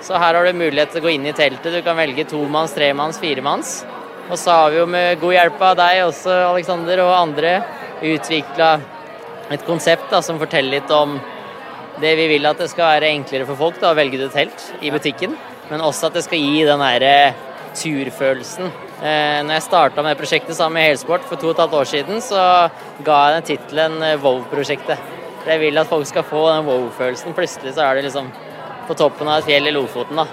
Så 0.07 0.15
her 0.23 0.37
har 0.39 0.47
du 0.47 0.55
mulighet 0.55 0.93
til 0.95 1.03
å 1.03 1.07
gå 1.09 1.15
inn 1.17 1.27
i 1.27 1.35
teltet. 1.35 1.73
Du 1.75 1.83
kan 1.83 1.99
velge 1.99 2.29
tomanns, 2.31 2.77
tremanns, 2.77 3.19
firemanns. 3.19 3.81
Og 4.29 4.37
så 4.39 4.55
har 4.55 4.71
vi 4.71 4.79
jo 4.79 4.87
med 4.87 5.19
god 5.19 5.35
hjelp 5.35 5.65
av 5.71 5.75
deg 5.81 6.05
også, 6.05 6.37
Aleksander, 6.53 7.03
og 7.03 7.17
andre 7.17 7.57
utvikla 8.05 8.71
et 9.51 9.65
konsept 9.67 10.13
da, 10.13 10.21
som 10.23 10.39
forteller 10.39 10.79
litt 10.79 10.95
om 10.95 11.17
det 12.03 12.15
vi 12.19 12.27
vil 12.31 12.49
at 12.49 12.61
det 12.61 12.71
skal 12.71 12.95
være 12.95 13.13
enklere 13.15 13.47
for 13.49 13.59
folk 13.59 13.79
da, 13.83 13.93
å 13.93 13.99
velge 13.99 14.21
det 14.21 14.31
telt 14.35 14.67
i 14.85 14.93
butikken, 14.95 15.37
men 15.71 15.85
også 15.85 16.09
at 16.09 16.19
det 16.19 16.25
skal 16.27 16.43
gi 16.43 16.65
den 16.67 16.83
derre 16.83 17.15
turfølelsen. 17.79 18.71
Eh, 18.99 19.39
når 19.47 19.59
jeg 19.59 19.67
starta 19.69 20.03
med 20.03 20.19
prosjektet 20.19 20.57
sammen 20.57 20.81
med 20.81 20.89
Helsport 20.89 21.27
for 21.29 21.39
to 21.39 21.51
og 21.51 21.55
et 21.55 21.63
halvt 21.63 21.79
år 21.79 21.89
siden, 21.93 22.21
så 22.25 22.43
ga 23.07 23.19
jeg 23.23 23.37
den 23.37 23.49
tittelen 23.53 24.03
eh, 24.03 24.19
Wow-prosjektet. 24.23 25.03
For 25.43 25.53
Jeg 25.53 25.63
vil 25.63 25.79
at 25.79 25.91
folk 25.91 26.07
skal 26.09 26.27
få 26.27 26.49
den 26.51 26.67
wow-følelsen. 26.67 27.37
Plutselig 27.37 27.77
så 27.77 27.87
er 27.87 27.99
det 27.99 28.09
liksom 28.09 28.33
på 28.89 28.97
toppen 28.99 29.29
av 29.29 29.39
et 29.39 29.51
fjell 29.51 29.71
i 29.71 29.75
Lofoten, 29.77 30.19
da. 30.19 30.27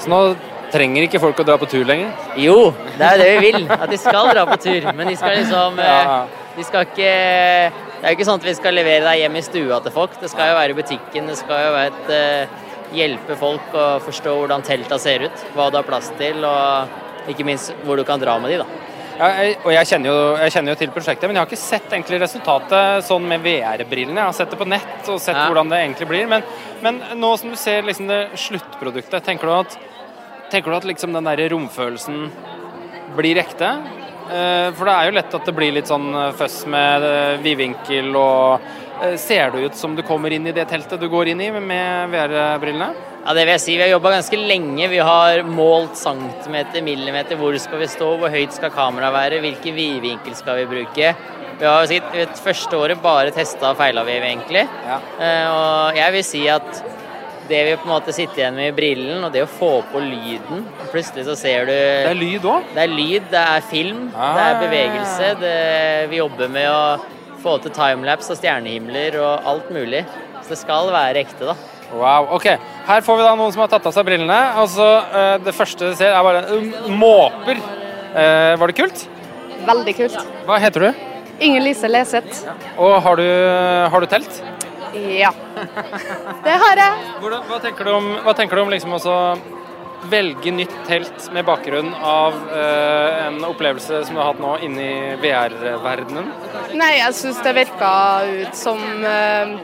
Så 0.00 0.08
nå 0.12 0.20
trenger 0.72 1.06
ikke 1.06 1.20
folk 1.20 1.42
å 1.42 1.46
dra 1.46 1.58
på 1.60 1.68
tur 1.70 1.84
lenger? 1.88 2.12
Jo, 2.40 2.72
det 2.96 3.10
er 3.10 3.20
det 3.20 3.28
vi 3.34 3.50
vil. 3.50 3.68
At 3.70 3.90
de 3.92 4.00
skal 4.00 4.32
dra 4.32 4.46
på 4.48 4.58
tur. 4.64 4.88
Men 4.96 5.10
de 5.10 5.16
skal 5.18 5.38
liksom 5.40 5.80
eh. 5.82 6.16
De 6.56 6.64
skal 6.64 6.86
ikke 6.88 7.12
Det 7.96 8.04
er 8.04 8.12
jo 8.12 8.16
ikke 8.18 8.28
sånn 8.28 8.40
at 8.42 8.46
vi 8.46 8.54
skal 8.58 8.76
levere 8.76 9.04
deg 9.06 9.22
hjem 9.22 9.36
i 9.40 9.44
stua 9.46 9.80
til 9.84 9.94
folk. 9.94 10.16
Det 10.20 10.28
skal 10.32 10.50
jo 10.50 10.56
være 10.58 10.74
i 10.74 10.78
butikken. 10.80 11.30
Det 11.30 11.36
skal 11.40 11.62
jo 11.64 11.74
være 11.76 11.92
et 11.92 12.10
eh, 12.16 12.62
Hjelpe 12.94 13.34
folk 13.34 13.72
å 13.74 13.84
forstå 13.98 14.30
hvordan 14.38 14.62
telta 14.62 14.94
ser 15.02 15.24
ut, 15.26 15.40
hva 15.56 15.64
du 15.72 15.76
har 15.80 15.82
plass 15.88 16.06
til, 16.20 16.44
og 16.46 17.26
ikke 17.32 17.42
minst 17.48 17.72
hvor 17.82 17.98
du 17.98 18.04
kan 18.06 18.20
dra 18.22 18.36
med 18.38 18.52
de, 18.54 18.60
da. 18.62 18.66
Ja, 19.16 19.30
jeg, 19.40 19.56
og 19.64 19.72
jeg 19.72 19.88
kjenner, 19.90 20.12
jo, 20.12 20.36
jeg 20.38 20.52
kjenner 20.54 20.70
jo 20.74 20.78
til 20.78 20.92
prosjektet, 20.94 21.26
men 21.26 21.34
jeg 21.34 21.42
har 21.42 21.48
ikke 21.50 21.58
sett 21.58 21.88
egentlig 21.90 22.20
resultatet 22.22 23.06
sånn 23.08 23.26
med 23.26 23.42
VR-brillene. 23.42 24.20
Jeg 24.20 24.28
har 24.30 24.36
sett 24.38 24.54
det 24.54 24.58
på 24.60 24.68
nett 24.68 25.10
og 25.10 25.18
sett 25.24 25.34
Ja. 25.34 25.48
hvordan 25.48 25.72
det 25.72 25.80
egentlig 25.82 26.08
blir. 26.12 26.28
Men, 26.30 26.44
men 26.84 27.02
nå 27.18 27.32
som 27.40 27.50
du 27.50 27.56
ser 27.58 27.82
liksom 27.82 28.06
det 28.12 28.20
sluttproduktet, 28.44 29.24
tenker 29.26 29.50
du 29.50 29.54
at, 29.56 29.78
tenker 30.52 30.70
du 30.70 30.76
at 30.78 30.86
liksom 30.92 31.16
den 31.16 31.26
der 31.26 31.42
romfølelsen 31.50 32.28
blir 33.16 33.40
ekte? 33.42 33.72
Eh, 34.26 34.72
For 34.74 34.88
det 34.88 34.94
er 34.94 35.08
jo 35.08 35.16
lett 35.18 35.36
at 35.38 35.46
det 35.46 35.54
blir 35.54 35.74
litt 35.76 35.90
sånn 35.90 36.08
eh, 36.10 36.32
føss 36.36 36.64
med 36.72 37.06
eh, 37.06 37.38
vidvinkel 37.44 38.12
og 38.18 38.74
Ser 39.20 39.50
det 39.52 39.60
ut 39.60 39.74
som 39.76 39.92
du 39.92 40.00
kommer 40.08 40.32
inn 40.32 40.46
i 40.48 40.54
det 40.56 40.62
teltet 40.70 41.02
du 41.02 41.10
går 41.12 41.28
inn 41.28 41.40
i 41.44 41.50
med 41.52 42.08
VR-brillene? 42.14 42.86
Ja, 43.26 43.34
det 43.36 43.42
vil 43.42 43.52
jeg 43.52 43.60
si. 43.60 43.74
Vi 43.76 43.82
har 43.84 43.90
jobba 43.90 44.14
ganske 44.14 44.38
lenge. 44.40 44.86
Vi 44.88 45.02
har 45.04 45.42
målt 45.44 45.98
centimeter, 46.00 46.80
millimeter. 46.80 47.36
Hvor 47.36 47.52
skal 47.60 47.82
vi 47.82 47.90
stå? 47.92 48.08
Hvor 48.16 48.32
høyt 48.32 48.56
skal 48.56 48.72
kameraet 48.72 49.12
være? 49.12 49.42
Hvilken 49.44 49.76
vidvinkel 49.76 50.38
skal 50.40 50.62
vi 50.62 50.64
bruke? 50.70 51.12
Vi 51.60 51.68
har 51.68 51.90
sikkert 51.92 52.40
første 52.40 52.80
året 52.80 53.04
bare 53.04 53.36
testa 53.36 53.74
og 53.74 53.76
feila, 53.82 54.06
vi 54.08 54.16
egentlig. 54.16 54.64
Ja. 54.88 54.98
Og 55.52 56.00
jeg 56.00 56.16
vil 56.16 56.26
si 56.32 56.46
at 56.56 56.80
det 57.48 57.60
vi 57.66 57.76
på 57.78 57.86
en 57.86 57.92
måte 57.94 58.14
sitter 58.14 58.42
igjen 58.42 58.56
med 58.58 58.70
i 58.70 58.74
brillen, 58.76 59.24
og 59.26 59.32
det 59.34 59.44
å 59.44 59.50
få 59.50 59.70
på 59.92 60.00
lyden 60.02 60.64
Plutselig 60.92 61.26
så 61.28 61.36
ser 61.38 61.68
du 61.68 61.74
Det 61.74 62.10
er 62.12 62.18
lyd 62.18 62.46
òg. 62.48 62.66
Det 62.74 62.82
er 62.84 62.92
lyd, 62.92 63.28
det 63.32 63.42
er 63.42 63.64
film, 63.70 64.02
det 64.14 64.44
er 64.46 64.60
bevegelse. 64.62 65.30
Det, 65.40 65.54
vi 66.10 66.20
jobber 66.20 66.52
med 66.52 66.68
å 66.70 66.82
få 67.42 67.56
til 67.62 67.74
timelapse 67.76 68.32
og 68.34 68.40
stjernehimler 68.40 69.18
og 69.22 69.50
alt 69.52 69.72
mulig. 69.74 70.04
Så 70.42 70.54
det 70.54 70.60
skal 70.62 70.92
være 70.94 71.24
ekte, 71.24 71.50
da. 71.50 71.56
Wow, 71.94 72.30
ok. 72.34 72.46
Her 72.86 73.04
får 73.06 73.18
vi 73.18 73.26
da 73.26 73.34
noen 73.38 73.52
som 73.54 73.62
har 73.62 73.70
tatt 73.70 73.86
av 73.86 73.94
seg 73.94 74.06
brillene. 74.08 74.38
Altså, 74.62 74.86
Det 75.44 75.54
første 75.54 75.92
du 75.92 75.98
ser, 75.98 76.14
er 76.14 76.26
bare 76.26 76.42
um, 76.50 76.96
måper. 76.98 77.60
Uh, 78.16 78.54
var 78.58 78.70
det 78.70 78.78
kult? 78.78 79.06
Veldig 79.66 79.94
kult. 79.98 80.18
Hva 80.48 80.58
heter 80.62 80.88
du? 80.88 81.06
Inger 81.46 81.66
Lise 81.66 81.90
Leseth. 81.90 82.46
Og 82.80 82.96
har 83.04 83.20
du, 83.20 83.26
har 83.92 84.02
du 84.02 84.08
telt? 84.10 84.42
Ja. 85.20 85.30
Det 86.44 86.56
har 86.62 86.80
jeg. 86.82 87.04
Hvordan, 87.22 87.44
hva 87.50 87.60
tenker 87.64 87.88
du 87.88 87.92
om, 87.96 88.10
tenker 88.38 88.56
du 88.58 88.62
om 88.66 88.72
liksom 88.74 88.92
også 88.98 89.16
velge 90.10 90.52
nytt 90.54 90.74
telt 90.86 91.24
med 91.34 91.46
bakgrunn 91.48 91.88
av 92.06 92.36
eh, 92.54 93.26
en 93.26 93.40
opplevelse 93.48 94.02
som 94.06 94.14
du 94.14 94.20
har 94.20 94.28
hatt 94.34 94.42
nå 94.42 94.52
inni 94.66 94.90
VR-verdenen? 95.22 96.28
Nei, 96.78 96.92
jeg 97.00 97.16
syns 97.18 97.40
det 97.42 97.54
virka 97.56 97.90
ut 98.28 98.54
som 98.58 98.82
eh, 99.02 99.56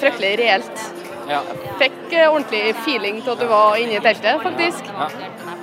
fryktelig 0.00 0.32
reelt. 0.40 0.86
Ja. 1.30 1.42
Fikk 1.78 2.00
eh, 2.16 2.26
ordentlig 2.32 2.72
feeling 2.82 3.20
til 3.22 3.36
at 3.36 3.44
du 3.44 3.46
var 3.50 3.76
inne 3.78 4.00
i 4.00 4.02
teltet, 4.04 4.40
faktisk. 4.42 4.88
Ja. 4.90 5.10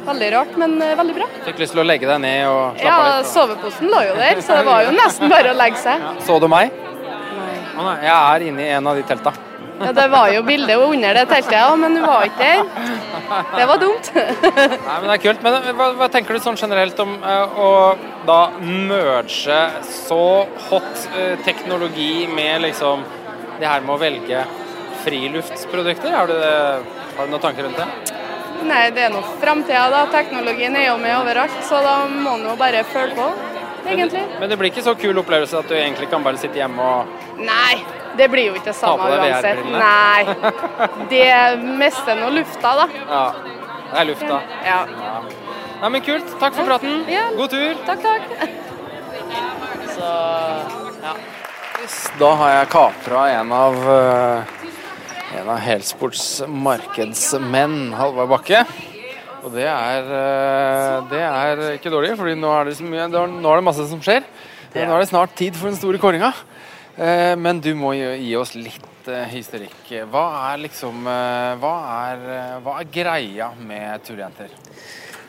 Veldig 0.08 0.30
rart, 0.34 0.54
men 0.62 0.78
eh, 0.82 0.94
veldig 0.98 1.16
bra. 1.18 1.28
Fikk 1.50 1.60
lyst 1.66 1.76
til 1.76 1.84
å 1.84 1.88
legge 1.90 2.08
deg 2.10 2.22
ned 2.24 2.46
og 2.48 2.78
slappe 2.80 2.86
Ja, 2.88 3.00
av 3.02 3.18
litt? 3.20 3.32
soveposen 3.34 3.92
lå 3.92 4.04
jo 4.08 4.14
der, 4.22 4.40
så 4.46 4.62
det 4.62 4.68
var 4.70 4.86
jo 4.88 4.94
nesten 4.96 5.34
bare 5.34 5.52
å 5.52 5.58
legge 5.60 5.82
seg. 5.82 6.08
Så 6.30 6.40
du 6.40 6.48
meg? 6.52 6.72
Jeg 7.80 8.16
er 8.16 8.50
inne 8.50 8.66
i 8.66 8.74
en 8.76 8.90
av 8.92 8.98
de 8.98 9.06
telta. 9.08 9.34
Ja, 9.80 9.92
Det 9.96 10.08
var 10.12 10.28
jo 10.34 10.42
bilde 10.44 10.76
under 10.76 11.14
det 11.16 11.26
teltet, 11.30 11.56
ja, 11.56 11.76
men 11.80 11.96
du 11.96 12.02
var 12.04 12.26
ikke 12.28 12.44
der. 12.44 12.90
Det 13.56 13.68
var 13.70 13.80
dumt. 13.80 14.12
Nei, 14.16 14.98
men 15.00 15.08
det 15.08 15.16
er 15.16 15.24
kult. 15.24 15.46
Men 15.46 15.70
hva, 15.80 15.90
hva 16.02 16.10
tenker 16.12 16.36
du 16.36 16.44
sånn 16.44 16.60
generelt 16.60 17.00
om 17.00 17.16
uh, 17.24 17.60
å 17.60 17.70
da 18.28 18.40
merge 18.60 19.62
så 19.88 20.24
hot 20.68 21.06
uh, 21.16 21.36
teknologi 21.48 22.28
med 22.28 22.66
liksom 22.68 23.06
det 23.60 23.68
her 23.68 23.86
med 23.86 23.96
å 23.96 24.02
velge 24.02 24.44
friluftsprodukter? 25.06 26.12
Har 26.12 26.28
du, 26.28 26.36
har 26.40 27.28
du 27.28 27.32
noen 27.32 27.44
tanker 27.44 27.70
rundt 27.70 27.80
det? 27.80 28.18
Nei, 28.68 28.90
det 28.92 29.06
er 29.08 29.14
nå 29.14 29.22
framtida, 29.40 29.88
da. 29.94 30.04
Teknologien 30.12 30.76
er 30.76 30.90
jo 30.90 30.98
med 31.00 31.16
overalt, 31.16 31.56
så 31.64 31.80
da 31.86 31.96
må 32.12 32.36
en 32.36 32.50
jo 32.50 32.56
bare 32.60 32.84
følge 32.92 33.16
på, 33.16 33.28
egentlig. 33.94 34.24
Men 34.40 34.52
det 34.52 34.58
blir 34.60 34.72
ikke 34.72 34.84
så 34.86 34.96
kul 35.00 35.22
opplevelse 35.22 35.60
at 35.60 35.72
du 35.72 35.76
egentlig 35.78 36.10
kan 36.12 36.26
bare 36.26 36.42
sitte 36.42 36.60
hjemme 36.62 36.84
og 36.84 37.40
Nei, 37.40 37.80
det 38.20 38.28
blir 38.32 38.50
jo 38.50 38.56
ikke 38.58 38.72
det 38.72 38.78
samme 38.80 39.08
uansett. 39.16 39.62
Nei. 39.72 40.26
Det 41.14 41.30
mister 41.80 42.20
nå 42.20 42.30
lufta, 42.36 42.74
da. 42.82 42.88
Ja. 43.08 43.24
Det 43.90 44.02
er 44.02 44.08
lufta. 44.10 44.40
Ja. 44.66 44.80
Nei, 45.80 45.90
men 45.96 46.04
kult. 46.06 46.34
Takk 46.42 46.58
for 46.58 46.68
praten. 46.68 47.04
God 47.38 47.54
tur. 47.54 47.80
Takk, 47.88 48.04
takk. 48.04 48.24
Så 49.96 50.10
ja. 51.04 51.14
Da 52.20 52.30
har 52.42 52.52
jeg 52.58 52.72
kapra 52.74 53.24
en 53.40 53.54
av 53.56 53.78
eh, 53.94 54.56
en 55.40 55.50
av 55.50 55.60
Helsports 55.64 56.42
markedsmenn, 56.48 57.94
Halvard 57.96 58.30
Bakke. 58.34 58.66
Og 59.44 59.52
det 59.56 59.66
er, 59.68 60.10
eh, 60.20 61.10
det 61.10 61.24
er 61.24 61.66
ikke 61.78 61.92
dårlig, 61.94 62.16
for 62.20 62.30
nå 62.36 62.54
er 62.60 62.70
det, 62.70 62.78
mye, 62.84 63.08
nå 63.10 63.52
er 63.52 63.62
det 63.62 63.68
masse 63.68 63.88
som 63.90 64.02
skjer. 64.04 64.24
Nå 64.76 64.86
er 64.86 65.00
det 65.00 65.10
snart 65.10 65.36
tid 65.36 65.56
for 65.58 65.72
den 65.72 65.80
store 65.80 65.98
kåringa. 66.02 66.34
Eh, 67.00 67.36
Men 67.40 67.62
du 67.64 67.74
må 67.80 67.94
gi 67.96 68.36
oss 68.36 68.56
litt 68.56 68.86
hysterikk. 69.10 69.32
historikk. 69.32 70.10
Hva 70.12 70.52
er 70.52 70.58
liksom 70.66 71.08
eh, 71.08 71.56
Hva 71.62 71.76
er, 72.12 72.26
eh, 72.36 72.58
hva 72.62 72.80
er 72.82 72.92
greia 72.92 73.52
med 73.58 74.04
turjenter? 74.04 74.52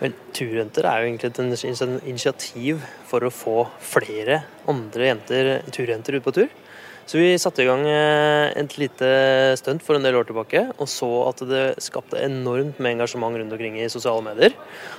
Vel, 0.00 0.14
Turjenter 0.32 0.86
er 0.88 1.02
jo 1.02 1.10
egentlig 1.10 1.30
et 1.30 2.08
initiativ 2.08 2.82
for 3.06 3.20
å 3.20 3.30
få 3.30 3.68
flere 3.84 4.42
andre 4.68 5.10
jenter, 5.10 5.50
turjenter 5.70 6.16
ut 6.16 6.24
på 6.24 6.32
tur. 6.32 6.48
Så 7.10 7.18
vi 7.18 7.38
satte 7.42 7.64
i 7.64 7.66
gang 7.66 7.80
eh, 7.90 8.52
et 8.54 8.76
lite 8.78 9.06
stunt 9.58 9.82
for 9.82 9.98
en 9.98 10.04
del 10.04 10.14
år 10.14 10.28
tilbake, 10.28 10.60
og 10.78 10.86
så 10.86 11.08
at 11.26 11.40
det 11.50 11.62
skapte 11.82 12.20
enormt 12.22 12.78
med 12.78 12.92
engasjement 12.92 13.34
rundt 13.34 13.56
omkring 13.56 13.80
i 13.82 13.88
sosiale 13.90 14.22
medier. 14.22 14.54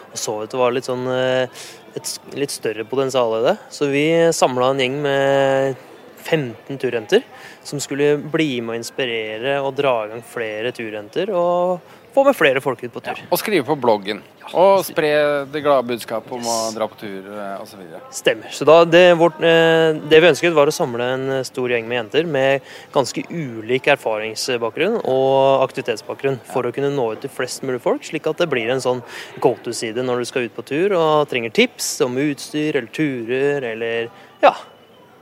Og 0.09 0.19
så 0.19 0.33
at 0.43 0.51
det 0.51 0.59
var 0.59 0.75
litt 0.75 0.89
sånn 0.89 1.07
eh, 1.07 1.61
et 1.95 2.35
litt 2.35 2.51
større 2.51 2.83
potensial 2.89 3.37
i 3.37 3.45
det. 3.45 3.55
Så 3.71 3.87
vi 3.93 4.03
samla 4.35 4.73
en 4.73 4.83
gjeng 4.83 4.99
med 5.05 5.87
15 6.25 6.81
turjenter 6.83 7.23
som 7.63 7.79
skulle 7.79 8.17
bli 8.19 8.59
med 8.59 8.75
å 8.75 8.81
inspirere 8.81 9.55
og 9.63 9.77
dra 9.79 9.95
i 10.03 10.11
gang 10.11 10.27
flere 10.33 10.75
turjenter 10.75 11.31
og 11.31 11.95
få 12.13 12.23
med 12.27 12.35
flere 12.37 12.61
folk 12.63 12.83
ut 12.83 12.93
på 12.93 13.03
tur. 13.03 13.19
Og 13.29 13.39
skrive 13.39 13.65
på 13.67 13.77
bloggen. 13.79 14.21
Og 14.57 14.81
spre 14.83 15.11
det 15.51 15.61
glade 15.63 15.87
budskapet 15.87 16.31
om 16.35 16.47
å 16.49 16.55
dra 16.75 16.87
på 16.91 16.97
tur 16.99 17.27
eh, 17.29 17.61
osv. 17.61 17.83
Stemmer. 18.13 18.51
Så 18.51 18.65
da, 18.67 18.81
det, 18.87 19.03
vårt, 19.19 19.37
eh, 19.45 19.93
det 20.11 20.19
vi 20.19 20.31
ønsket, 20.31 20.55
var 20.55 20.67
å 20.67 20.75
samle 20.75 21.07
en 21.15 21.27
stor 21.47 21.71
gjeng 21.71 21.87
med 21.87 22.01
jenter 22.01 22.27
med 22.27 22.65
ganske 22.91 23.23
ulik 23.29 23.87
erfaringsbakgrunn 23.93 24.99
og 25.01 25.63
aktivitetsbakgrunn, 25.67 26.41
for 26.51 26.67
å 26.67 26.73
kunne 26.75 26.91
nå 26.91 27.11
ut 27.13 27.23
til 27.23 27.31
flest 27.31 27.63
mulig 27.67 27.79
folk, 27.83 28.03
slik 28.07 28.27
at 28.27 28.41
det 28.41 28.49
blir 28.51 28.73
en 28.73 28.83
sånn 28.83 29.03
go 29.43 29.53
to-side 29.63 30.03
når 30.03 30.23
du 30.23 30.29
skal 30.31 30.49
ut 30.49 30.57
på 30.57 30.67
tur 30.67 30.97
og 30.97 31.29
trenger 31.31 31.53
tips 31.55 31.93
om 32.05 32.19
utstyr 32.19 32.75
eller 32.75 32.91
turer 32.91 33.71
eller 33.71 34.11
ja. 34.43 34.55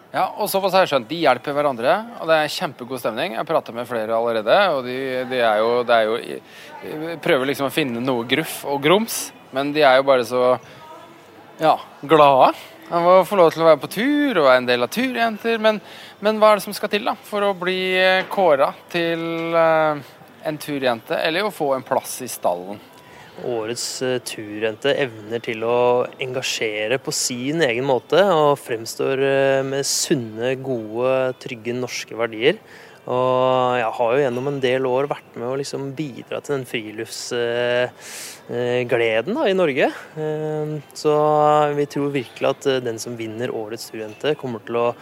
Ja, 0.10 0.26
og 0.42 0.50
såpass 0.50 0.74
har 0.74 0.86
jeg 0.86 0.94
skjønt. 0.94 1.10
De 1.12 1.20
hjelper 1.22 1.54
hverandre, 1.54 2.00
og 2.18 2.32
det 2.32 2.40
er 2.40 2.54
kjempegod 2.56 3.02
stemning. 3.02 3.36
Jeg 3.36 3.44
har 3.44 3.50
pratet 3.50 3.76
med 3.78 3.86
flere 3.90 4.16
allerede, 4.18 4.58
og 4.74 4.82
de, 4.88 4.98
de 5.30 5.44
er 5.44 5.62
jo, 5.62 5.70
det 5.86 6.00
er 6.00 6.10
jo 6.10 6.18
de 6.24 7.20
Prøver 7.22 7.52
liksom 7.52 7.68
å 7.68 7.74
finne 7.74 8.02
noe 8.02 8.26
gruff 8.30 8.64
og 8.66 8.82
grums, 8.82 9.28
men 9.54 9.74
de 9.76 9.84
er 9.86 10.00
jo 10.00 10.08
bare 10.08 10.26
så 10.26 10.44
ja, 11.60 11.76
glade 12.02 12.50
av 12.50 12.68
må 12.90 13.20
få 13.28 13.38
lov 13.38 13.52
til 13.54 13.64
å 13.64 13.68
være 13.70 13.82
på 13.84 13.92
tur 13.94 14.40
og 14.40 14.48
være 14.48 14.62
en 14.64 14.70
del 14.70 14.86
av 14.86 14.92
Turjenter. 14.94 15.60
Men, 15.62 15.80
men 16.26 16.40
hva 16.42 16.52
er 16.52 16.60
det 16.60 16.66
som 16.66 16.76
skal 16.76 16.92
til 16.92 17.06
da, 17.06 17.14
for 17.14 17.46
å 17.46 17.56
bli 17.58 17.80
kåra 18.32 18.72
til 18.92 19.56
eh, 19.58 20.02
en 20.50 20.62
turjente, 20.62 21.20
eller 21.20 21.46
å 21.46 21.54
få 21.54 21.74
en 21.76 21.86
plass 21.86 22.20
i 22.26 22.30
stallen? 22.32 22.80
Årets 23.48 24.02
eh, 24.06 24.20
turjente 24.26 24.94
evner 25.00 25.40
til 25.46 25.64
å 25.68 26.06
engasjere 26.22 26.98
på 27.02 27.12
sin 27.16 27.62
egen 27.66 27.86
måte 27.88 28.22
og 28.34 28.60
fremstår 28.60 29.18
eh, 29.24 29.64
med 29.68 29.86
sunne, 29.88 30.56
gode, 30.64 31.34
trygge 31.44 31.74
norske 31.78 32.16
verdier. 32.20 32.56
Og 33.10 33.80
jeg 33.80 33.92
har 33.98 34.10
jo 34.14 34.22
gjennom 34.22 34.48
en 34.52 34.60
del 34.62 34.86
år 34.86 35.08
vært 35.10 35.36
med 35.40 35.48
å 35.48 35.56
liksom 35.58 35.96
bidra 35.98 36.38
til 36.44 36.54
den 36.60 36.68
friluftsgleden 36.70 39.36
i 39.48 39.58
Norge. 39.58 39.88
Eh, 40.20 40.68
Så 40.94 41.14
vi 41.80 41.86
tror 41.90 42.14
virkelig 42.14 42.48
at 42.52 42.62
eh, 42.70 42.84
den 42.86 43.00
som 43.02 43.18
vinner 43.18 43.56
årets 43.56 43.90
turjente, 43.90 44.38
kommer 44.38 44.60
til 44.68 44.76
å 44.78 44.94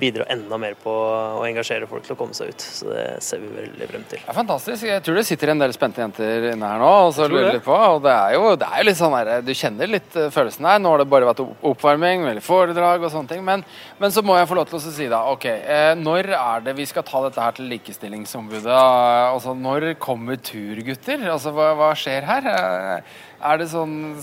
bidra 0.00 0.26
enda 0.32 0.58
mer 0.60 0.74
på 0.80 0.92
å 0.92 1.42
engasjere 1.46 1.88
folk 1.90 2.04
til 2.06 2.14
å 2.14 2.18
komme 2.20 2.36
seg 2.36 2.52
ut. 2.52 2.64
Så 2.78 2.88
det 2.90 3.04
ser 3.24 3.40
vi 3.42 3.50
veldig 3.54 3.88
frem 3.90 4.04
til. 4.10 4.20
Det 4.22 4.32
er 4.32 4.36
fantastisk. 4.38 4.86
Jeg 4.88 5.04
tror 5.06 5.18
det 5.20 5.24
sitter 5.28 5.52
en 5.54 5.62
del 5.62 5.74
spente 5.76 6.02
jenter 6.04 6.48
inne 6.52 6.70
her 6.72 6.82
nå 6.82 6.90
og 7.06 7.12
så 7.16 7.26
lurer 7.30 7.56
litt 7.56 7.64
på. 7.66 7.76
Og 7.96 8.02
det 8.04 8.14
er 8.14 8.36
jo, 8.36 8.54
det 8.60 8.68
er 8.70 8.82
jo 8.82 8.88
litt 8.90 9.00
sånn 9.00 9.16
der, 9.16 9.32
Du 9.46 9.52
kjenner 9.56 9.90
litt 9.90 10.16
eh, 10.18 10.30
følelsen 10.34 10.68
her. 10.70 10.80
Nå 10.82 10.94
har 10.94 11.02
det 11.02 11.08
bare 11.12 11.30
vært 11.30 11.42
oppvarming, 11.44 12.26
eller 12.30 12.44
foredrag 12.44 13.04
og 13.06 13.12
sånne 13.14 13.32
ting. 13.34 13.44
Men, 13.46 13.64
men 14.00 14.14
så 14.14 14.24
må 14.26 14.36
jeg 14.38 14.50
få 14.50 14.58
lov 14.60 14.70
til 14.70 14.78
å 14.80 14.84
si 14.86 15.08
da, 15.12 15.22
ok, 15.32 15.46
eh, 15.56 15.92
når 16.00 16.32
er 16.36 16.66
det 16.66 16.76
vi 16.78 16.86
skal 16.88 17.06
ta 17.06 17.24
dette 17.26 17.42
her 17.42 17.56
til 17.56 17.70
Likestillingsombudet? 17.72 18.72
Altså, 18.76 19.54
når 19.56 19.92
kommer 20.02 20.36
turgutter? 20.40 21.22
Altså, 21.32 21.52
hva, 21.56 21.72
hva 21.78 21.92
skjer 21.98 22.26
her? 22.28 22.52
Eh, 22.52 23.22
Er 23.46 23.58
det 23.60 23.66
sånn 23.68 24.16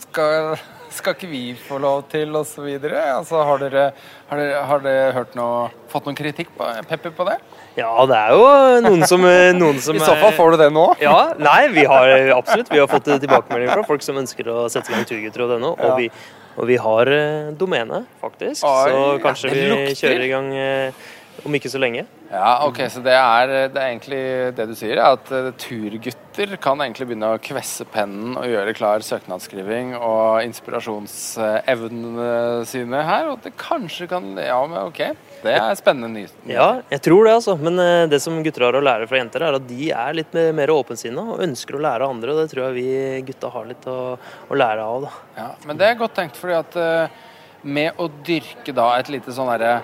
Skal, 0.00 0.54
skal 0.98 1.14
ikke 1.16 1.30
vi 1.30 1.42
få 1.56 1.78
lov 1.82 2.04
til, 2.12 2.32
og 2.36 2.46
så 2.48 2.64
videre? 2.64 3.00
Altså, 3.14 3.40
har 3.46 3.62
dere, 3.62 3.84
har 4.30 4.40
dere, 4.40 4.62
har 4.70 4.82
dere 4.84 5.12
hørt 5.16 5.36
noe, 5.38 5.68
fått 5.92 6.08
noen 6.08 6.18
kritikk 6.18 6.50
på, 6.56 6.66
Pepper 6.90 7.14
på 7.16 7.26
det? 7.28 7.38
Ja, 7.78 7.92
det 8.10 8.18
er 8.18 8.34
jo 8.34 8.48
noen 8.84 9.04
som, 9.08 9.22
noen 9.58 9.78
som 9.84 9.98
I 9.98 10.02
så 10.02 10.16
fall 10.18 10.34
får 10.36 10.56
du 10.56 10.62
det 10.64 10.70
nå. 10.74 10.86
Ja, 11.02 11.16
nei, 11.38 11.60
vi 11.74 11.86
har 11.88 12.10
absolutt 12.36 12.72
Vi 12.74 12.82
har 12.82 12.90
fått 12.90 13.08
tilbakemeldinger 13.08 13.78
fra 13.78 13.86
folk 13.86 14.04
som 14.04 14.18
ønsker 14.20 14.50
å 14.52 14.66
sette 14.72 14.92
i 14.92 14.96
gang 14.98 15.08
turgutter.no. 15.08 15.72
Ja. 15.78 15.92
Og, 15.92 16.02
vi, 16.02 16.10
og 16.58 16.68
vi 16.70 16.80
har 16.82 17.12
eh, 17.14 17.52
domene, 17.58 18.02
faktisk. 18.22 18.66
Oi, 18.66 18.90
så 18.90 19.04
kanskje 19.22 19.54
vi 19.54 19.94
kjører 19.94 20.26
i 20.26 20.32
gang 20.32 20.50
eh, 20.58 21.06
om 21.46 21.54
ikke 21.54 21.70
så 21.70 21.78
lenge. 21.80 22.02
Ja, 22.32 22.58
ok, 22.66 22.80
så 22.92 23.00
det 23.04 23.14
er, 23.14 23.52
det 23.72 23.78
er 23.80 23.88
egentlig 23.92 24.20
det 24.58 24.66
du 24.68 24.74
sier, 24.76 24.98
er 24.98 25.14
at 25.16 25.30
eh, 25.32 25.50
turgutter 25.60 26.56
kan 26.62 26.80
egentlig 26.84 27.06
begynne 27.08 27.30
å 27.34 27.38
kvesse 27.42 27.86
pennen 27.92 28.36
og 28.38 28.46
gjøre 28.50 28.74
klar 28.76 29.04
søknadsskriving 29.06 29.94
og 29.96 30.42
inspirasjonsevnene 30.44 32.28
sine 32.68 33.00
her, 33.06 33.30
og 33.32 33.40
det 33.44 33.54
kanskje 33.60 34.08
kan 34.10 34.28
Ja, 34.38 34.58
men 34.68 34.80
ok. 34.90 35.00
Det 35.38 35.52
er 35.54 35.76
spennende 35.78 36.10
nyhet. 36.16 36.34
Ja, 36.50 36.80
jeg 36.90 37.00
tror 37.06 37.24
det, 37.28 37.36
altså. 37.38 37.54
Men 37.62 37.78
eh, 37.82 38.06
det 38.10 38.18
som 38.24 38.40
gutter 38.42 38.66
har 38.66 38.74
å 38.78 38.82
lære 38.82 39.06
fra 39.10 39.20
jenter, 39.20 39.44
er 39.46 39.54
at 39.60 39.68
de 39.68 39.90
er 39.94 40.16
litt 40.18 40.34
mer- 40.34 40.74
åpensinna 40.74 41.22
og 41.34 41.42
ønsker 41.46 41.78
å 41.78 41.82
lære 41.82 42.04
av 42.04 42.10
andre. 42.16 42.34
Og 42.34 42.40
det 42.42 42.50
tror 42.52 42.66
jeg 42.68 42.76
vi 42.76 43.22
gutta 43.30 43.50
har 43.54 43.68
litt 43.70 43.86
å, 43.88 43.98
å 44.18 44.58
lære 44.58 44.82
av. 44.84 45.06
da. 45.06 45.12
Ja, 45.38 45.48
men 45.68 45.78
det 45.80 45.86
er 45.88 46.00
godt 46.02 46.16
tenkt, 46.18 46.36
fordi 46.40 46.58
at 46.58 46.76
eh, 46.82 47.22
med 47.62 47.98
å 48.02 48.08
dyrke 48.26 48.74
da 48.74 48.90
et 48.98 49.08
lite 49.14 49.32
sånn 49.34 49.48
derre 49.54 49.78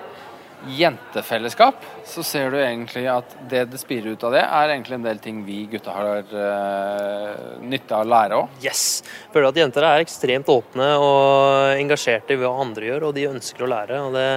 jentefellesskap, 0.77 1.83
så 2.05 2.23
ser 2.25 2.51
du 2.53 2.57
egentlig 2.59 3.05
at 3.11 3.35
det 3.49 3.65
det 3.71 3.79
spirer 3.81 4.15
ut 4.15 4.25
av 4.27 4.35
det, 4.35 4.43
er 4.43 4.73
egentlig 4.73 4.97
en 4.99 5.05
del 5.05 5.21
ting 5.23 5.41
vi 5.45 5.63
gutta 5.71 5.93
har 5.95 6.31
uh, 6.31 7.61
nytte 7.61 7.95
av 7.95 8.05
å 8.05 8.09
lære 8.09 8.39
òg. 8.39 8.57
Yes! 8.65 9.03
Føler 9.33 9.49
at 9.49 9.61
jenter 9.61 9.87
er 9.87 10.03
ekstremt 10.03 10.49
åpne 10.51 10.89
og 11.01 11.75
engasjerte 11.75 12.35
i 12.35 12.41
hva 12.41 12.53
andre 12.63 12.89
gjør, 12.91 13.09
og 13.09 13.15
de 13.17 13.29
ønsker 13.29 13.65
å 13.65 13.71
lære. 13.71 14.01
og 14.07 14.17
det, 14.17 14.27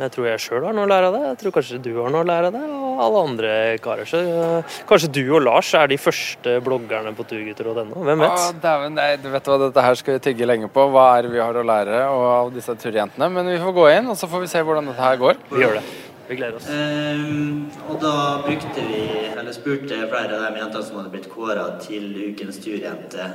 Jeg 0.00 0.12
tror 0.14 0.26
jeg 0.30 0.40
sjøl 0.40 0.64
har 0.64 0.76
noe 0.76 0.86
å 0.86 0.90
lære 0.90 1.08
av 1.10 1.16
det. 1.16 1.22
Jeg 1.26 1.38
tror 1.42 1.54
kanskje 1.58 1.80
du 1.84 1.90
har 1.98 2.12
noe 2.12 2.24
å 2.24 2.28
lære 2.28 2.48
av 2.48 2.54
det, 2.54 2.62
og 2.64 3.00
alle 3.06 3.24
andre 3.28 3.50
karer. 3.84 4.08
Så 4.08 4.20
eh, 4.22 4.76
kanskje 4.88 5.10
du 5.12 5.20
og 5.26 5.42
Lars 5.44 5.72
er 5.76 5.90
de 5.90 5.98
første 6.00 6.54
bloggerne 6.64 7.12
på 7.16 7.26
turgutter.no. 7.28 8.04
Hvem 8.06 8.24
vet? 8.24 8.38
Å, 8.38 8.54
dæven, 8.62 8.96
nei, 8.96 9.10
du 9.20 9.28
vet 9.34 9.50
hva, 9.50 9.58
dette 9.66 9.84
her 9.84 9.98
skal 10.00 10.16
vi 10.16 10.24
tygge 10.28 10.48
lenge 10.48 10.70
på. 10.72 10.86
Hva 10.94 11.06
er 11.18 11.26
det 11.26 11.34
vi 11.34 11.42
har 11.42 11.60
å 11.60 11.66
lære 11.66 12.00
og 12.08 12.24
av 12.30 12.54
disse 12.56 12.76
turjentene? 12.80 13.28
Men 13.36 13.52
vi 13.52 13.60
får 13.60 13.76
gå 13.76 13.86
inn, 13.98 14.10
og 14.14 14.18
så 14.18 14.30
får 14.32 14.46
vi 14.46 14.50
se 14.54 14.64
hvordan 14.64 14.88
dette 14.92 15.04
her 15.04 15.20
går. 15.20 15.44
Vi 15.52 15.64
gjør 15.66 15.78
det. 15.80 15.86
Vi 16.28 16.38
gleder 16.38 16.56
oss. 16.56 16.68
Um, 16.72 17.66
og 17.90 17.98
da 18.00 18.14
brukte 18.46 18.84
vi, 18.86 19.02
eller 19.34 19.52
spurte 19.52 19.98
flere 20.08 20.38
av 20.38 20.46
de 20.46 20.62
jentene 20.62 20.86
som 20.86 21.02
hadde 21.02 21.12
blitt 21.12 21.28
kåra 21.28 21.66
til 21.82 22.06
ukens 22.30 22.62
turjente, 22.62 23.26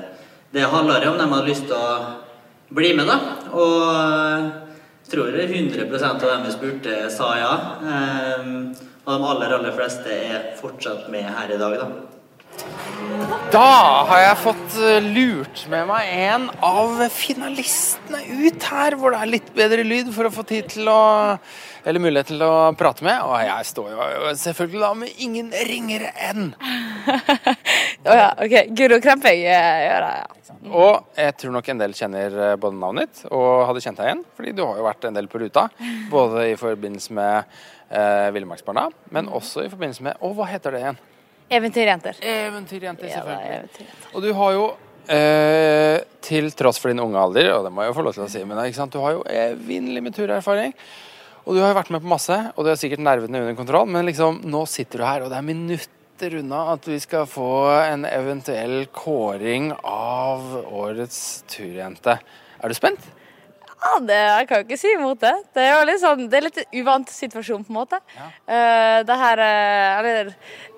det 0.56 0.70
handler 0.72 1.06
om 1.10 1.20
de 1.20 1.28
hadde 1.28 1.50
lyst 1.52 1.68
til 1.70 1.78
å 1.78 1.98
bli 2.74 2.96
med, 2.98 3.12
da. 3.12 3.18
Og 3.54 4.67
jeg 5.08 5.14
tror 5.16 5.36
100 5.40 6.08
av 6.12 6.18
dem 6.20 6.42
vi 6.44 6.50
spurte, 6.52 6.96
sa 7.16 7.30
ja. 7.40 7.52
Ehm, 7.80 8.74
og 9.06 9.14
de 9.14 9.28
aller, 9.32 9.54
aller 9.56 9.72
fleste 9.72 10.12
er 10.12 10.50
fortsatt 10.60 11.06
med 11.14 11.24
her 11.24 11.54
i 11.56 11.60
dag, 11.62 11.78
da. 11.80 12.07
Da 13.52 13.68
har 14.10 14.20
jeg 14.20 14.40
fått 14.42 14.76
eh, 14.84 15.06
lurt 15.16 15.64
med 15.72 15.88
meg 15.90 16.10
en 16.28 16.48
av 16.64 17.00
finalistene 17.14 18.20
ut 18.28 18.68
her, 18.68 18.98
hvor 19.00 19.16
det 19.16 19.22
er 19.24 19.32
litt 19.32 19.50
bedre 19.56 19.86
lyd 19.88 20.12
for 20.16 20.28
å 20.28 20.34
få 20.34 20.44
tid 20.48 20.68
til 20.74 20.90
å 20.92 21.00
Eller 21.88 22.04
mulighet 22.04 22.34
til 22.34 22.44
å 22.44 22.74
prate 22.76 23.06
med. 23.08 23.22
Og 23.24 23.38
jeg 23.40 23.70
står 23.70 23.92
jo 23.94 24.34
selvfølgelig 24.42 24.84
da 24.84 24.92
med 25.00 25.22
ingen 25.24 25.54
ringere 25.70 26.12
enn 26.28 26.50
Å 28.12 28.18
ja, 28.20 28.30
OK. 28.44 28.58
Guro 28.76 29.00
Kremping 29.04 29.46
eh, 29.48 29.80
gjør 29.88 30.08
det, 30.08 30.14
ja. 30.20 30.56
Og 30.68 31.20
jeg 31.20 31.36
tror 31.40 31.54
nok 31.56 31.70
en 31.72 31.82
del 31.82 31.96
kjenner 31.96 32.40
eh, 32.52 32.56
både 32.60 32.80
navnet 32.82 33.08
ditt 33.08 33.32
og 33.32 33.68
hadde 33.70 33.84
kjent 33.84 34.02
deg 34.02 34.12
igjen. 34.12 34.24
Fordi 34.36 34.56
du 34.58 34.64
har 34.66 34.80
jo 34.80 34.88
vært 34.88 35.08
en 35.08 35.18
del 35.18 35.30
på 35.32 35.42
ruta. 35.44 35.68
Både 36.12 36.50
i 36.52 36.58
forbindelse 36.60 37.16
med 37.16 37.60
eh, 37.90 38.28
Villmarksbarna, 38.36 38.90
men 39.16 39.32
også 39.32 39.64
i 39.64 39.72
forbindelse 39.72 40.10
med 40.10 40.20
Å, 40.20 40.34
hva 40.36 40.50
heter 40.52 40.76
det 40.76 40.84
igjen? 40.84 41.00
Eventyrjenter. 41.50 42.18
Eventyrjenter, 42.22 43.08
Ja, 43.08 43.22
selvfølgelig. 43.22 43.58
eventyrjenter. 43.58 44.14
Og 44.14 44.22
du 44.24 44.34
har 44.34 44.52
jo, 44.52 44.66
eh, 45.08 46.00
til 46.22 46.52
tross 46.52 46.80
for 46.80 46.90
din 46.90 47.00
unge 47.00 47.16
alder, 47.18 47.54
og 47.56 47.64
det 47.64 47.72
må 47.72 47.84
jeg 47.84 47.94
jo 47.94 48.00
få 48.02 48.04
lov 48.04 48.14
til 48.14 48.24
å 48.24 48.30
si, 48.30 48.44
men 48.44 48.90
du 48.90 49.00
har 49.00 49.12
jo 49.14 49.24
evinnelig 49.24 50.04
med 50.04 50.14
turerfaring. 50.16 50.74
Og 51.46 51.56
du 51.56 51.62
har 51.62 51.74
jo 51.74 51.80
vært 51.80 51.90
med 51.92 52.02
på 52.02 52.12
masse, 52.12 52.52
og 52.58 52.66
du 52.66 52.70
har 52.70 52.76
sikkert 52.76 53.00
nervene 53.00 53.40
under 53.40 53.56
kontroll, 53.56 53.86
men 53.88 54.06
liksom, 54.06 54.42
nå 54.44 54.66
sitter 54.68 54.98
du 55.00 55.06
her, 55.06 55.22
og 55.24 55.30
det 55.30 55.38
er 55.38 55.48
minutter 55.48 56.40
unna 56.40 56.74
at 56.74 56.82
vi 56.84 57.00
skal 57.00 57.26
få 57.26 57.70
en 57.94 58.04
eventuell 58.04 58.88
kåring 58.92 59.72
av 59.86 60.66
årets 60.68 61.44
turjente. 61.48 62.20
Er 62.62 62.68
du 62.68 62.74
spent? 62.74 63.00
Ja, 63.78 64.00
det, 64.02 64.18
jeg 64.18 64.48
kan 64.50 64.58
jo 64.58 64.66
ikke 64.66 64.80
si 64.82 64.92
imot 64.92 65.20
det. 65.22 65.34
Det 65.54 65.62
er 65.64 65.76
jo 65.78 65.86
litt 65.86 66.02
sånn, 66.02 66.24
det 66.28 66.40
er 66.40 66.46
litt 66.48 66.58
uvant 66.82 67.12
situasjon, 67.14 67.64
på 67.64 67.70
en 67.70 67.78
måte. 67.78 68.00
Eh, 68.18 69.04
det 69.06 69.18
her 69.22 69.42
eh, 69.46 70.00
Eller 70.00 70.32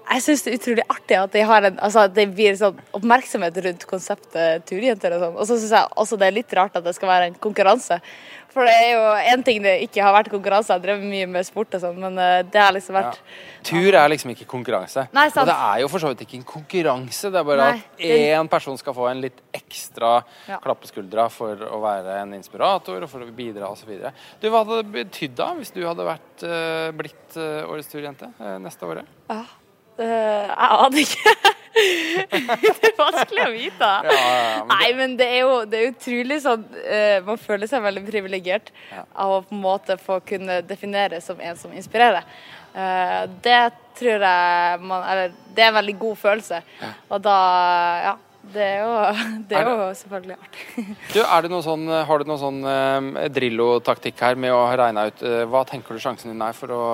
jeg 0.10 0.24
syns 0.26 0.42
det 0.46 0.52
er 0.52 0.58
utrolig 0.58 0.84
artig 0.90 1.18
at 1.20 1.34
de 1.36 1.42
har 1.46 1.68
en, 1.70 1.78
altså, 1.86 2.08
det 2.10 2.26
blir 2.34 2.56
sånn 2.58 2.80
oppmerksomhet 2.98 3.58
rundt 3.66 3.86
konseptet 3.90 4.66
turjenter 4.70 5.14
og 5.16 5.22
sånn. 5.24 5.36
Og 5.38 5.46
så 5.50 5.58
syns 5.60 5.76
jeg 5.76 5.92
også 6.02 6.18
det 6.18 6.30
er 6.30 6.38
litt 6.40 6.54
rart 6.58 6.78
at 6.80 6.86
det 6.88 6.96
skal 6.98 7.12
være 7.12 7.28
en 7.30 7.38
konkurranse. 7.44 8.00
For 8.50 8.66
det 8.66 8.74
er 8.74 8.88
jo 8.96 9.02
én 9.36 9.44
ting 9.46 9.60
det 9.62 9.76
ikke 9.86 10.02
har 10.02 10.16
vært 10.16 10.32
konkurranse, 10.34 10.72
jeg 10.74 10.80
har 10.80 10.86
drevet 10.88 11.06
mye 11.06 11.28
med 11.30 11.46
sport 11.46 11.76
og 11.78 11.84
sånn, 11.84 12.00
men 12.02 12.18
eh, 12.18 12.40
det 12.50 12.58
har 12.58 12.74
liksom 12.74 12.98
vært 12.98 13.20
Tur 13.70 13.94
er 13.94 14.10
liksom 14.10 14.32
ikke 14.34 14.48
konkurranse. 14.50 15.04
Nei, 15.14 15.28
sant. 15.30 15.44
Og 15.44 15.52
det 15.52 15.58
er 15.68 15.84
jo 15.84 15.92
for 15.94 16.02
så 16.02 16.10
vidt 16.10 16.24
ikke 16.26 16.40
en 16.40 16.48
konkurranse, 16.56 17.30
det 17.30 17.38
er 17.44 17.46
bare 17.46 17.68
Nei, 17.76 17.78
at 17.78 18.02
det- 18.02 18.50
person 18.50 18.78
skal 18.82 18.98
få 18.98 19.06
en 19.12 19.22
litt 19.22 19.38
ekstra 19.54 20.24
Ja. 20.50 20.58
klapp 20.58 20.82
på 20.82 20.90
skuldra 20.90 21.30
for 21.30 21.54
å 21.56 21.78
være 21.84 22.22
en 22.24 22.34
inspirator 22.34 23.04
og 23.04 23.10
for 23.10 23.20
å 23.22 23.30
bidra 23.30 23.70
osv. 23.70 23.94
Du, 24.42 24.50
hva 24.50 24.66
hadde 24.66 24.82
det 24.82 24.92
betydd 24.98 25.36
da, 25.36 25.54
hvis 25.54 25.72
du 25.72 25.86
hadde 25.86 26.10
vært, 26.10 26.42
eh, 26.42 26.90
blitt 26.98 27.38
eh, 27.38 27.70
årets 27.70 27.88
turjente 27.94 28.34
neste 28.60 28.82
året? 28.82 29.06
Ja. 29.30 29.44
Eh, 30.00 30.46
jeg 30.48 30.78
aner 30.86 31.02
ikke. 31.04 31.34
det 32.30 32.90
er 32.90 32.96
vanskelig 32.98 33.44
å 33.44 33.50
vite. 33.54 33.90
Ja, 34.06 34.14
ja, 34.14 34.30
ja, 34.36 34.62
men 34.62 34.72
Nei, 34.72 34.88
men 34.98 35.18
det 35.20 35.28
er 35.28 35.42
jo, 35.44 35.58
det 35.70 35.80
er 35.80 35.92
utrolig 35.92 36.40
sånn 36.44 36.64
uh, 36.66 37.18
Man 37.28 37.42
føler 37.42 37.70
seg 37.70 37.84
veldig 37.84 38.06
privilegert 38.08 38.72
av 38.92 39.36
å 39.36 39.44
på 39.46 39.56
en 39.56 39.62
måte 39.64 40.00
få 40.02 40.20
kunne 40.26 40.62
defineres 40.68 41.30
som 41.30 41.40
en 41.44 41.60
som 41.60 41.76
inspirerer. 41.76 42.26
Uh, 42.74 43.28
det 43.44 43.62
tror 44.00 44.24
jeg 44.24 44.82
man 44.86 45.06
Eller 45.10 45.32
det 45.56 45.64
er 45.64 45.72
en 45.72 45.80
veldig 45.82 45.96
god 46.02 46.20
følelse. 46.24 46.64
Og 47.10 47.22
da 47.28 47.38
Ja. 48.08 48.18
Det 48.50 48.64
er 48.64 48.78
jo, 48.80 48.92
det 49.50 49.58
er 49.60 49.68
Er 49.68 49.82
jo 49.84 49.88
selvfølgelig 50.00 50.36
artig. 50.40 50.84
Du, 51.14 51.18
det 51.20 51.50
noe 51.52 51.62
sånn, 51.62 51.84
Har 52.08 52.24
du 52.24 52.30
noe 52.32 52.40
sånn 52.40 52.62
uh, 52.64 53.28
Drillo-taktikk 53.36 54.24
her 54.26 54.40
med 54.40 54.56
å 54.56 54.64
regne 54.80 55.10
ut 55.12 55.26
Hva 55.52 55.66
tenker 55.68 55.94
du 55.94 56.02
sjansen 56.02 56.32
din 56.32 56.42
er 56.42 56.56
for 56.58 56.72
å, 56.74 56.86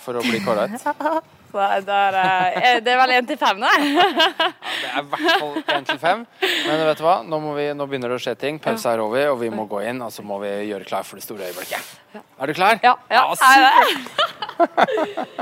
for 0.00 0.16
å 0.16 0.22
bli 0.24 0.40
kåra 0.46 0.68
ut? 0.70 1.42
Nei, 1.54 1.80
det 1.86 1.94
er, 1.94 2.14
eh, 2.18 2.80
det 2.82 2.90
er 2.92 2.98
vel 2.98 3.12
én 3.14 3.26
til 3.28 3.38
fem, 3.38 3.60
da. 3.62 3.70
Det 3.78 4.88
er 4.90 4.98
i 4.98 5.04
hvert 5.12 5.38
fall 5.40 5.54
én 5.76 5.84
til 5.86 5.98
fem. 6.02 6.24
Men 6.66 6.86
vet 6.88 6.98
du 6.98 7.04
hva, 7.06 7.16
nå, 7.22 7.36
må 7.42 7.54
vi, 7.54 7.66
nå 7.78 7.86
begynner 7.86 8.08
det 8.10 8.18
å 8.18 8.24
skje 8.24 8.34
ting. 8.40 8.58
Pausa 8.62 8.92
er 8.94 9.00
over, 9.04 9.24
og 9.32 9.38
vi 9.42 9.50
må 9.54 9.62
gå 9.70 9.78
inn. 9.86 10.02
Og 10.02 10.10
så 10.12 10.22
må 10.26 10.38
vi 10.42 10.50
gjøre 10.70 10.84
klar 10.88 11.04
for 11.06 11.14
det 11.20 11.24
store 11.26 11.46
øyeblikket. 11.50 11.82
Er 12.14 12.46
du 12.46 12.52
klar? 12.56 12.74
Ja. 12.82 12.94
ja, 13.10 13.22
er 13.30 13.60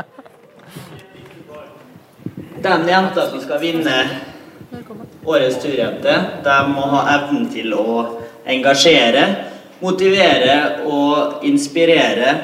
Den 2.63 2.89
jenta 2.89 3.31
som 3.31 3.41
skal 3.43 3.59
vinne 3.59 3.97
årets 5.27 5.59
turjente, 5.63 6.15
de 6.45 6.57
må 6.71 6.83
ha 6.93 7.01
evnen 7.17 7.49
til 7.53 7.73
å 7.75 7.87
engasjere, 8.49 9.25
motivere 9.83 10.85
og 10.87 11.43
inspirere 11.47 12.35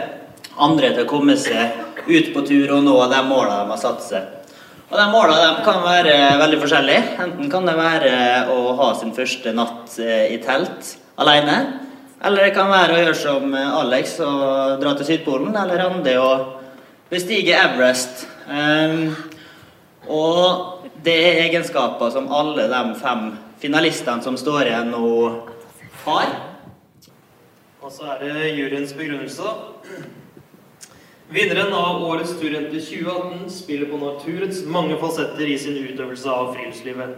andre 0.58 0.90
til 0.94 1.04
å 1.04 1.10
komme 1.10 1.36
seg 1.38 1.87
ut 2.08 2.32
på 2.34 2.42
tur 2.48 2.74
og 2.76 2.84
nå 2.86 2.96
de 3.12 3.22
målene 3.28 3.62
de 3.62 3.72
har 3.74 3.80
satt 3.80 4.04
seg. 4.04 4.34
Og 4.88 4.96
de 4.96 5.06
målene 5.12 5.40
de 5.42 5.64
kan 5.66 5.82
være 5.84 6.14
veldig 6.40 6.60
forskjellige. 6.62 7.02
Enten 7.24 7.50
kan 7.52 7.68
det 7.68 7.76
være 7.76 8.12
å 8.54 8.72
ha 8.78 8.92
sin 8.96 9.12
første 9.16 9.52
natt 9.56 9.98
eh, 10.00 10.30
i 10.32 10.38
telt 10.40 10.94
alene. 11.20 11.58
Eller 12.24 12.48
det 12.48 12.54
kan 12.56 12.70
være 12.72 12.94
å 12.94 13.02
gjøre 13.02 13.18
som 13.18 13.52
eh, 13.54 13.74
Alex 13.82 14.16
og 14.24 14.78
dra 14.80 14.94
til 14.96 15.10
Sydpolen. 15.10 15.52
Eller 15.60 15.84
Randi 15.84 16.16
og 16.16 16.54
bestige 17.12 17.56
Everest. 17.60 18.24
Um, 18.48 19.12
og 20.08 20.88
det 21.04 21.18
er 21.20 21.42
egenskaper 21.44 22.08
som 22.14 22.30
alle 22.32 22.64
de 22.72 22.82
fem 22.96 23.28
finalistene 23.60 24.24
som 24.24 24.38
står 24.40 24.70
igjen 24.70 24.92
nå, 24.94 25.08
har. 26.06 26.30
Og 27.84 27.92
så 27.92 28.14
er 28.14 28.24
det 28.24 28.54
juryens 28.56 28.94
begrunnelse. 28.96 29.52
Vinneren 31.30 31.72
av 31.76 32.02
årets 32.08 32.30
turrente 32.40 32.80
2018 32.80 33.50
spiller 33.50 33.90
på 33.90 33.98
naturens 34.00 34.62
mange 34.64 34.94
fasetter 34.96 35.44
i 35.44 35.58
sin 35.60 35.74
utøvelse 35.76 36.30
av 36.32 36.54
friluftslivet. 36.54 37.10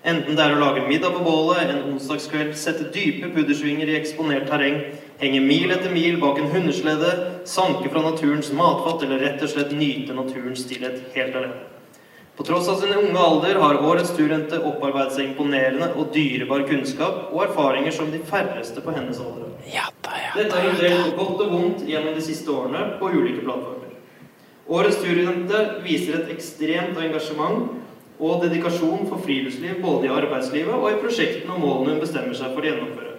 Enten 0.00 0.38
det 0.38 0.46
er 0.46 0.54
å 0.54 0.62
lage 0.62 0.86
middag 0.86 1.12
på 1.12 1.26
bålet 1.26 1.68
en 1.68 1.82
onsdagskveld, 1.90 2.54
sette 2.56 2.86
dype 2.94 3.28
puddersvinger 3.34 3.92
i 3.92 3.98
eksponert 3.98 4.48
terreng, 4.48 4.78
henge 5.20 5.42
mil 5.44 5.74
etter 5.76 5.92
mil 5.92 6.16
bak 6.22 6.40
en 6.40 6.48
hundeslede, 6.54 7.12
sanke 7.44 7.92
fra 7.92 8.06
naturens 8.06 8.48
matfat 8.56 9.04
eller 9.04 9.20
rett 9.26 9.44
og 9.44 9.52
slett 9.52 9.76
nyte 9.76 10.16
naturens 10.16 10.64
stillhet 10.64 11.12
helt 11.18 11.36
alene. 11.36 11.79
På 12.40 12.44
tross 12.44 12.68
av 12.68 12.74
sin 12.74 12.92
unge 12.92 13.18
alder 13.20 13.54
har 13.60 13.82
årets 13.84 14.14
turjente 14.16 14.56
opparbeidet 14.64 15.12
seg 15.12 15.26
imponerende 15.26 15.90
og 15.92 16.06
dyrebar 16.14 16.62
kunnskap 16.64 17.34
og 17.34 17.42
erfaringer 17.44 17.92
som 17.92 18.08
de 18.08 18.16
færreste 18.30 18.80
på 18.80 18.94
hennes 18.96 19.20
alder. 19.20 19.50
Dette 20.38 20.54
har 20.54 20.64
hun 20.64 20.78
delt 20.80 21.10
på 21.18 21.26
godt 21.26 21.42
og 21.44 21.52
vondt 21.52 21.84
gjennom 21.84 22.16
de 22.16 22.24
siste 22.24 22.48
årene 22.48 22.86
på 22.96 23.12
ulike 23.12 23.44
plattformer. 23.44 23.92
Årets 24.72 25.02
turjente 25.02 25.60
viser 25.84 26.16
et 26.22 26.32
ekstremt 26.38 26.96
engasjement 27.04 27.76
og 28.16 28.40
dedikasjon 28.46 29.04
for 29.12 29.20
friluftsliv 29.28 29.84
både 29.84 30.08
i 30.08 30.16
arbeidslivet 30.22 30.72
og 30.80 30.88
i 30.94 30.98
prosjektene 31.04 31.58
og 31.58 31.64
målene 31.66 31.98
hun 31.98 32.02
bestemmer 32.08 32.40
seg 32.40 32.56
for 32.56 32.64
å 32.64 32.72
gjennomføre. 32.72 33.16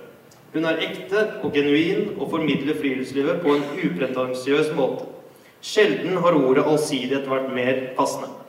Hun 0.57 0.69
er 0.73 0.85
ekte 0.89 1.27
og 1.45 1.53
genuin 1.53 2.15
og 2.17 2.25
formidler 2.33 2.81
friluftslivet 2.81 3.45
på 3.45 3.53
en 3.53 3.69
upretensiøs 3.85 4.73
måte. 4.81 5.11
Sjelden 5.61 6.17
har 6.25 6.41
ordet 6.41 6.65
allsidighet 6.65 7.29
vært 7.29 7.51
mer 7.53 7.91
passende. 7.93 8.40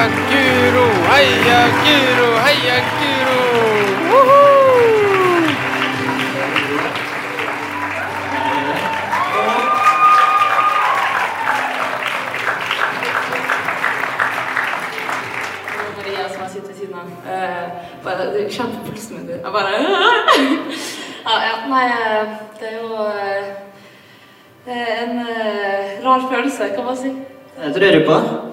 Heia 0.00 0.08
Guro, 0.08 0.86
heia 1.12 1.60
Guro, 1.84 2.28
heia 2.44 2.76
Guro! 2.96 3.40
Eh, 17.26 17.68
bare, 18.04 18.32
det 18.32 18.44
er 18.44 18.50
kjempepulsen 18.50 19.16
min. 19.16 19.30
Jeg 19.30 19.52
bare 19.52 19.70
ja, 21.44 21.54
Nei, 21.68 21.86
eh, 21.86 22.26
det 22.60 22.68
er 22.68 22.76
jo 22.80 23.04
eh, 23.04 23.44
en 24.66 25.18
eh, 25.18 26.06
rar 26.06 26.30
følelse, 26.32 26.72
kan 26.74 26.84
man 26.84 26.96
si. 26.96 27.12
Jeg 27.64 27.74
tror 27.74 27.84
jeg 27.84 28.06
på. 28.06 28.49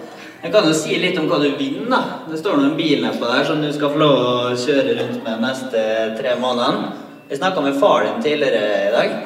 Jeg 0.47 0.53
kan 0.53 0.63
jo 0.63 0.75
si 0.79 0.95
litt 0.95 1.17
om 1.19 1.25
hva 1.27 1.41
du 1.43 1.49
vinner. 1.59 1.89
da. 1.91 1.97
Det 2.31 2.37
står 2.39 2.53
noen 2.55 2.75
bil 2.77 3.01
nedpå 3.03 3.27
der 3.27 3.43
som 3.43 3.59
du 3.59 3.67
skal 3.75 3.89
få 3.91 3.99
lov 3.99 4.13
å 4.23 4.53
kjøre 4.55 4.93
rundt 4.95 5.17
med 5.25 5.41
neste 5.43 5.81
tre 6.15 6.35
månedene. 6.39 6.93
Jeg 7.27 7.41
snakka 7.41 7.63
med 7.65 7.75
far 7.81 8.05
din 8.05 8.21
tidligere 8.23 8.61
i 8.85 8.93
dag, 8.93 9.17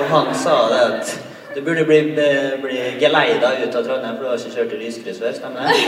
og 0.00 0.08
han 0.10 0.32
sa 0.34 0.56
det 0.72 0.80
at 0.88 1.12
du 1.54 1.60
burde 1.62 1.84
bli, 1.86 2.00
bli 2.64 2.80
geleida 2.98 3.52
ut 3.60 3.78
av 3.78 3.86
Trondheim, 3.86 4.16
for 4.16 4.26
du 4.26 4.30
har 4.32 4.42
ikke 4.42 4.56
kjørt 4.56 4.74
i 4.74 4.80
lyskryss 4.82 5.22
før, 5.22 5.38
stemmer 5.38 5.70
det? 5.70 5.78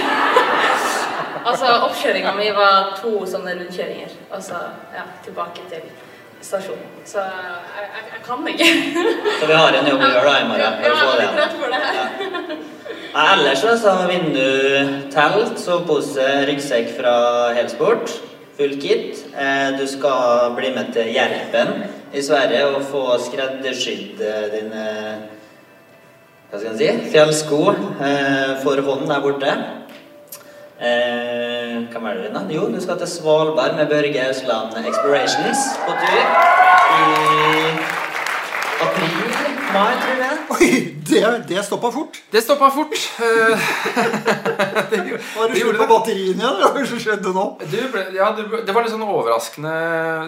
Altså, 1.42 1.74
oppkjøringa 1.88 2.38
mi 2.38 2.46
var 2.54 2.94
to 3.02 3.16
sånne 3.26 3.56
rundkjøringer. 3.58 4.14
Altså, 4.30 4.62
ja, 4.94 5.08
tilbake 5.26 5.66
til 5.72 5.90
stasjonen. 6.43 6.90
Så 7.09 7.22
jeg, 7.22 7.86
jeg, 7.97 8.05
jeg 8.12 8.20
kan 8.26 8.49
ikke. 8.53 8.68
Så 9.40 9.49
vi 9.49 9.57
har 9.59 9.78
en 9.78 9.88
jobb 9.93 10.03
å 10.03 10.11
gjøre 10.12 10.28
da 10.28 10.34
i 10.40 10.49
morgen. 10.51 10.76
for 10.82 10.90
å 10.90 10.99
få 11.01 11.12
det 11.18 11.80
igjen. 11.80 12.53
Ja, 13.12 13.24
ellers 13.34 13.61
så 13.61 13.74
så 13.76 13.95
vi 14.09 14.18
du 14.32 15.09
telt, 15.12 15.59
sovepose, 15.61 16.28
ryggsekk 16.49 16.95
fra 16.97 17.16
Helsport. 17.57 18.14
Full 18.57 18.78
kit. 18.80 19.20
Eh, 19.36 19.72
Du 19.78 19.86
skal 19.88 20.53
bli 20.57 20.70
med 20.74 20.93
til 20.97 21.12
Jerpen 21.14 21.84
i 22.12 22.22
Sverige 22.24 22.66
og 22.72 22.82
få 22.88 23.05
skreddersydd 23.20 24.20
eh, 24.20 24.49
dine 24.53 24.86
hva 26.53 26.59
skal 26.61 26.74
jeg 26.74 26.80
si, 26.82 27.12
fjellsko 27.14 27.59
eh, 28.05 28.51
for 28.61 28.80
hånden 28.84 29.09
der 29.09 29.22
borte. 29.24 29.53
Eh, 30.82 31.76
hva 31.92 32.10
er 32.10 32.16
det 32.16 32.18
du 32.18 32.24
vinner? 32.26 32.46
Jo, 32.50 32.64
du 32.72 32.80
skal 32.82 32.96
til 32.98 33.06
Svalbard 33.10 33.76
med 33.78 33.86
Børge 33.92 34.24
Ausland 34.28 34.74
Explorations 34.82 35.60
på 35.86 35.94
tur 36.00 36.18
i 36.18 37.74
april, 38.82 39.20
mai, 39.72 39.92
tror 40.02 40.22
jeg. 40.24 40.38
Oi, 40.56 40.70
det, 41.06 41.22
det 41.52 41.62
stoppa 41.68 41.92
fort. 41.94 42.18
Det 42.34 42.42
stoppa 42.42 42.72
fort. 42.74 42.96
Eh, 43.22 44.98
Var 45.36 45.48
det 45.52 45.60
slutt 45.62 45.78
på 45.78 45.86
batteriene 45.88 46.42
igjen? 46.42 46.58
Hva 46.60 46.70
det 46.76 46.82
som 46.90 46.98
skjedde 47.00 47.30
nå? 47.32 47.44
Du 47.70 47.78
ble, 47.92 48.02
ja, 48.16 48.26
du, 48.36 48.42
ble- 48.50 48.60
det 48.66 48.74
var 48.76 48.84
litt 48.84 48.92
sånn 48.92 49.04
overraskende 49.06 49.72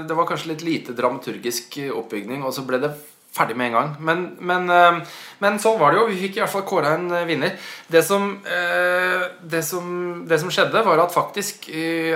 Det 0.08 0.16
var 0.16 0.28
kanskje 0.28 0.50
litt 0.52 0.62
lite 0.64 0.94
dramaturgisk 0.96 1.76
oppbygning, 1.92 2.44
og 2.46 2.54
så 2.56 2.64
ble 2.66 2.78
det 2.84 2.90
ferdig 3.34 3.56
med 3.58 3.70
en 3.70 3.78
gang. 3.78 3.94
Men, 4.00 4.24
men, 4.38 4.68
eh, 4.70 5.00
men 5.42 5.58
sånn 5.62 5.78
var 5.80 5.92
det 5.92 6.00
jo. 6.00 6.10
Vi 6.10 6.20
fikk 6.26 6.38
i 6.38 6.44
hvert 6.44 6.52
fall 6.52 6.66
kåra 6.68 6.94
en 6.98 7.08
eh, 7.10 7.26
vinner. 7.28 7.56
Det 7.90 8.04
som, 8.06 8.28
eh, 8.46 9.24
det 9.42 9.64
som, 9.66 9.88
det 10.28 10.38
som 10.42 10.52
skjedde, 10.54 10.84
var 10.86 11.02
at 11.02 11.14
faktisk 11.14 11.66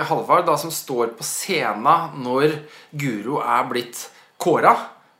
Halvard, 0.09 0.47
da, 0.47 0.55
som 0.59 0.71
står 0.73 1.13
på 1.17 1.25
scenen 1.25 2.23
når 2.23 2.55
Guro 2.95 3.43
er 3.43 3.67
blitt 3.69 4.07
kåra 4.39 4.73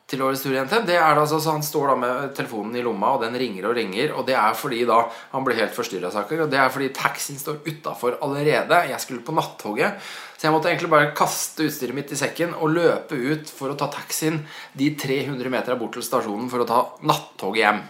til 0.09 0.23
årets 0.25 0.41
turjente. 0.41 0.79
Det 0.87 0.95
er 0.97 1.17
da 1.17 1.25
så 1.29 1.39
Han 1.51 1.63
står 1.65 1.91
da 1.91 1.95
med 1.99 2.31
telefonen 2.37 2.79
i 2.79 2.85
lomma, 2.85 3.13
og 3.13 3.25
den 3.25 3.37
ringer 3.37 3.69
og 3.69 3.75
ringer. 3.77 4.15
Og 4.17 4.25
det 4.25 4.37
er 4.39 4.57
fordi 4.57 4.81
da 4.89 5.03
han 5.33 5.45
blir 5.45 5.59
helt 5.59 5.75
forstyrra. 5.75 6.09
Og 6.09 6.49
det 6.49 6.57
er 6.57 6.73
fordi 6.73 6.89
taxien 6.95 7.37
står 7.37 7.61
utafor 7.67 8.17
allerede. 8.25 8.87
Jeg 8.89 9.01
skulle 9.03 9.25
på 9.25 9.35
nattoget. 9.35 9.99
Så 10.39 10.47
jeg 10.47 10.55
måtte 10.55 10.69
egentlig 10.71 10.87
bare 10.93 11.09
kaste 11.11 11.65
utstyret 11.67 11.91
mitt 11.97 12.13
i 12.15 12.15
sekken 12.15 12.53
og 12.55 12.71
løpe 12.71 13.11
ut 13.11 13.49
for 13.51 13.67
å 13.73 13.75
ta 13.79 13.89
taxien 13.91 14.37
de 14.79 14.95
300 14.95 15.51
meterne 15.51 15.75
bort 15.81 15.91
til 15.97 16.03
stasjonen 16.05 16.47
for 16.51 16.59
å 16.63 16.67
ta 16.69 16.77
nattoget 17.03 17.63
hjem. 17.65 17.81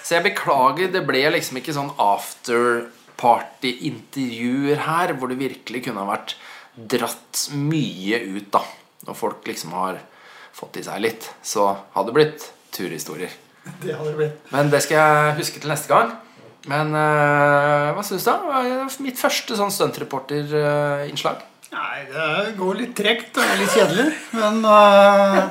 Så 0.00 0.14
jeg 0.16 0.24
beklager, 0.30 0.88
det 0.94 1.02
ble 1.04 1.20
liksom 1.34 1.58
ikke 1.60 1.76
sånn 1.76 1.92
afterparty-intervjuer 2.00 4.78
her, 4.86 5.12
hvor 5.20 5.28
det 5.28 5.42
virkelig 5.42 5.84
kunne 5.84 6.00
ha 6.00 6.08
vært 6.14 6.40
dratt 6.72 7.52
mye 7.52 8.16
ut, 8.32 8.48
da. 8.56 8.64
Når 9.04 9.14
folk 9.20 9.44
liksom 9.52 9.76
har 9.76 10.00
fått 10.56 10.80
i 10.80 10.86
seg 10.88 11.04
litt, 11.04 11.28
så 11.44 11.84
hadde 11.92 12.08
det 12.08 12.16
blitt 12.16 12.48
turhistorier. 12.72 13.28
Det 13.84 13.92
hadde 13.92 14.08
det 14.08 14.16
blitt. 14.22 14.40
Men 14.54 14.72
det 14.72 14.80
skal 14.86 14.96
jeg 14.96 15.36
huske 15.42 15.60
til 15.60 15.68
neste 15.72 15.88
gang. 15.92 16.08
Men 16.68 16.92
eh, 16.96 17.92
hva 17.92 18.02
syns 18.04 18.24
du? 18.24 18.30
da? 18.32 18.88
Mitt 19.04 19.18
første 19.20 19.56
sånn 19.60 19.72
stuntreporterinnslag. 19.72 21.36
Nei, 21.70 21.98
det 22.10 22.54
går 22.58 22.78
litt 22.80 22.94
tregt 22.98 23.36
og 23.38 23.44
er 23.46 23.60
litt 23.60 23.74
kjedelig, 23.76 24.06
men 24.34 24.64
uh, 24.66 25.44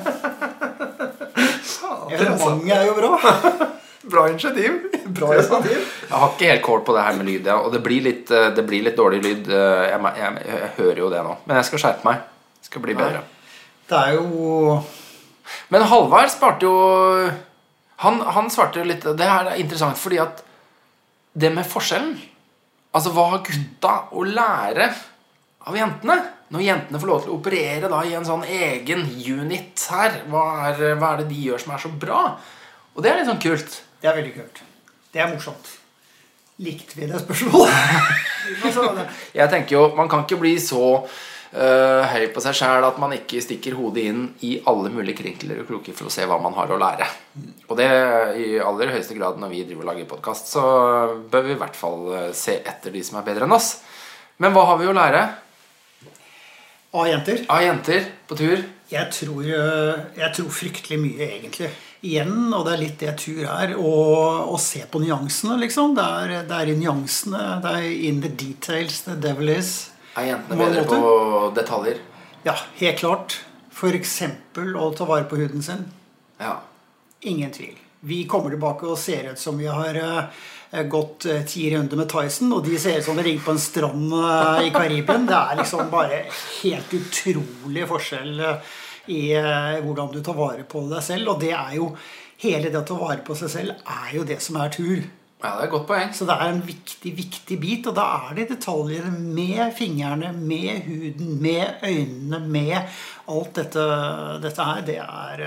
Evenementet 2.10 2.72
er 2.76 2.86
jo 2.88 2.96
bra. 2.98 3.12
Bra 4.10 4.24
initiativ. 4.30 4.76
Bra 5.14 5.28
initiativ. 5.36 5.80
Jeg 6.08 6.18
har 6.18 6.30
ikke 6.32 6.46
helt 6.48 6.62
kål 6.64 6.80
på 6.86 6.94
det 6.96 7.02
her 7.04 7.16
med 7.18 7.26
lyd, 7.28 7.44
ja. 7.46 7.58
og 7.60 7.68
det 7.74 7.82
blir 7.84 8.00
litt, 8.02 8.30
eh, 8.32 8.46
det 8.56 8.64
blir 8.66 8.82
litt 8.86 8.96
dårlig 8.98 9.20
lyd. 9.22 9.50
eh, 9.52 9.82
Jeg, 9.90 10.00
jeg, 10.00 10.14
jeg, 10.24 10.56
jeg 10.62 10.70
hører 10.78 11.00
jo 11.02 11.10
det 11.12 11.20
nå. 11.26 11.34
Men 11.44 11.60
jeg 11.60 11.68
skal 11.68 11.82
skjerpe 11.84 12.08
meg. 12.08 12.22
Det 12.58 12.70
skal 12.70 12.82
bli 12.86 12.96
bedre. 12.96 13.20
Det 13.90 14.00
er 14.00 14.16
jo 14.16 14.80
Men 15.70 15.84
Halvard 15.90 16.32
sparte 16.32 16.66
jo 16.66 16.74
han, 18.00 18.20
han 18.22 18.50
svarte 18.54 18.80
jo 18.80 18.86
litt 18.88 19.02
Det 19.04 19.26
her 19.26 19.48
er 19.50 19.60
interessant 19.60 19.98
fordi 19.98 20.20
at 20.22 20.42
det 21.34 21.50
med 21.54 21.66
forskjellen 21.68 22.12
Altså, 22.94 23.10
hva 23.14 23.24
har 23.32 23.42
gutta 23.46 23.94
å 24.14 24.24
lære 24.26 24.88
av 25.68 25.76
jentene? 25.76 26.16
Når 26.50 26.64
jentene 26.66 27.00
får 27.00 27.10
lov 27.10 27.20
til 27.24 27.32
å 27.32 27.36
operere 27.38 27.90
da 27.90 28.00
i 28.06 28.14
en 28.18 28.26
sånn 28.26 28.46
egen 28.48 29.04
unit 29.06 29.84
her, 29.92 30.22
hva 30.32 30.44
er, 30.70 30.80
hva 30.98 31.12
er 31.12 31.22
det 31.22 31.30
de 31.30 31.42
gjør 31.46 31.62
som 31.62 31.74
er 31.76 31.82
så 31.84 31.90
bra? 31.92 32.22
Og 32.96 33.04
det 33.04 33.12
er 33.12 33.20
litt 33.20 33.30
sånn 33.30 33.42
kult. 33.42 33.76
Det 34.00 34.10
er 34.10 34.16
veldig 34.18 34.32
kult. 34.34 34.62
Det 35.12 35.22
er 35.22 35.30
morsomt. 35.30 35.76
Likte 36.60 36.98
vi 36.98 37.08
det 37.08 37.20
spørsmålet? 37.22 38.24
Jeg 39.38 39.52
tenker 39.52 39.76
jo, 39.76 39.84
Man 39.96 40.10
kan 40.10 40.26
ikke 40.26 40.40
bli 40.42 40.56
så 40.60 40.82
uh, 41.00 42.02
høy 42.10 42.26
på 42.34 42.42
seg 42.44 42.56
sjæl 42.58 42.84
at 42.84 42.98
man 43.00 43.14
ikke 43.16 43.40
stikker 43.44 43.76
hodet 43.78 44.04
inn 44.10 44.24
i 44.46 44.56
alle 44.68 44.90
mulige 44.92 45.22
krinkler 45.22 45.62
og 45.62 45.70
kroker 45.70 45.96
for 45.96 46.10
å 46.10 46.12
se 46.12 46.26
hva 46.28 46.40
man 46.42 46.56
har 46.58 46.72
å 46.72 46.80
lære. 46.80 47.08
Og 47.68 47.78
det 47.80 47.88
i 48.42 48.50
aller 48.60 48.92
høyeste 48.92 49.16
grad 49.16 49.40
når 49.40 49.54
vi 49.54 49.62
driver 49.68 49.86
og 49.86 49.92
lager 49.92 50.10
podkast, 50.10 50.50
så 50.52 50.64
bør 51.30 51.46
vi 51.46 51.54
i 51.54 51.60
hvert 51.62 51.78
fall 51.78 52.10
øh, 52.10 52.26
se 52.36 52.58
etter 52.60 52.92
de 52.92 53.04
som 53.06 53.20
er 53.20 53.28
bedre 53.30 53.48
enn 53.48 53.56
oss. 53.56 53.78
Men 54.40 54.52
hva 54.56 54.66
har 54.72 54.80
vi 54.80 54.88
å 54.90 54.96
lære 54.96 55.24
Av 56.90 57.06
jenter? 57.06 57.44
av 57.48 57.62
jenter 57.62 58.06
på 58.26 58.36
tur? 58.36 58.62
Jeg 58.90 59.12
tror, 59.14 59.44
eh, 59.46 60.00
jeg 60.18 60.34
tror 60.34 60.48
fryktelig 60.50 60.96
mye, 60.98 61.28
egentlig. 61.36 61.68
Igjen, 62.02 62.50
og 62.52 62.64
det 62.66 62.72
er 62.72 62.80
litt 62.80 62.98
det 62.98 63.12
tur 63.22 63.44
er, 63.46 63.76
å, 63.78 64.56
se 64.58 64.82
på 64.90 64.98
nyansene, 64.98 65.54
liksom. 65.60 65.94
Det 65.94 66.02
er, 66.02 66.32
det 66.48 66.56
er 66.56 66.72
i 66.72 66.74
nyansene. 66.80 67.60
Det 67.62 67.74
er 67.78 67.86
in 68.08 68.20
the 68.24 68.28
details 68.28 69.02
the 69.06 69.14
devil 69.14 69.52
is. 69.54 69.92
Er 70.18 70.32
jentene 70.32 70.58
bedre 70.58 70.82
bedre 70.82 70.98
på 70.98 71.52
detaljer? 71.60 72.00
Ja, 72.42 72.56
helt 72.80 72.98
klart. 72.98 73.38
F.eks. 73.70 74.16
å 74.58 74.90
ta 74.96 75.06
vare 75.06 75.28
på 75.30 75.38
huden 75.38 75.62
sin. 75.62 75.86
Ja. 76.42 76.56
Ingen 77.22 77.54
tvil. 77.54 77.78
Vi 78.00 78.24
kommer 78.26 78.50
tilbake 78.50 78.88
og 78.88 78.98
ser 78.98 79.30
ut 79.30 79.38
som 79.38 79.60
vi 79.60 79.70
har 79.70 79.94
eh, 79.94 80.42
gått 80.70 81.26
eh, 81.26 81.42
ti 81.48 81.66
runder 81.74 81.98
med 81.98 82.08
Tyson, 82.10 82.52
og 82.54 82.64
de 82.66 82.78
ser 82.78 83.00
ut 83.00 83.04
som 83.04 83.18
de 83.18 83.24
ligger 83.26 83.44
på 83.44 83.54
en 83.56 83.62
strand 83.62 84.12
eh, 84.14 84.68
i 84.68 84.72
Karibien. 84.74 85.26
Det 85.26 85.36
er 85.38 85.58
liksom 85.58 85.90
bare 85.90 86.24
helt 86.62 86.94
utrolig 86.94 87.86
forskjell 87.90 88.42
eh, 88.46 88.74
i 89.10 89.22
eh, 89.34 89.78
hvordan 89.82 90.12
du 90.14 90.20
tar 90.22 90.38
vare 90.38 90.66
på 90.68 90.84
deg 90.92 91.02
selv. 91.04 91.34
Og 91.34 91.40
det 91.42 91.54
er 91.58 91.78
jo 91.80 91.94
Hele 92.40 92.70
det 92.72 92.78
å 92.78 92.86
ta 92.88 92.94
vare 92.96 93.20
på 93.20 93.34
seg 93.36 93.50
selv 93.52 93.82
er 93.84 94.14
jo 94.16 94.22
det 94.24 94.38
som 94.40 94.56
er 94.56 94.70
tur. 94.72 95.02
Ja, 95.40 95.50
det 95.56 95.58
er 95.58 95.66
et 95.66 95.72
godt 95.74 95.86
poeng. 95.90 96.14
Så 96.16 96.24
det 96.28 96.38
er 96.40 96.50
en 96.52 96.62
viktig, 96.64 97.12
viktig 97.16 97.58
bit. 97.60 97.88
Og 97.88 97.96
da 97.96 98.06
er 98.30 98.38
det 98.38 98.46
detaljene 98.54 99.10
med 99.12 99.74
fingrene, 99.76 100.30
med 100.36 100.86
huden, 100.86 101.34
med 101.40 101.84
øynene, 101.84 102.40
med 102.48 102.96
alt 103.30 103.60
dette, 103.60 103.84
dette 104.42 104.66
her. 104.66 104.82
Det 104.86 104.96
er, 105.02 105.44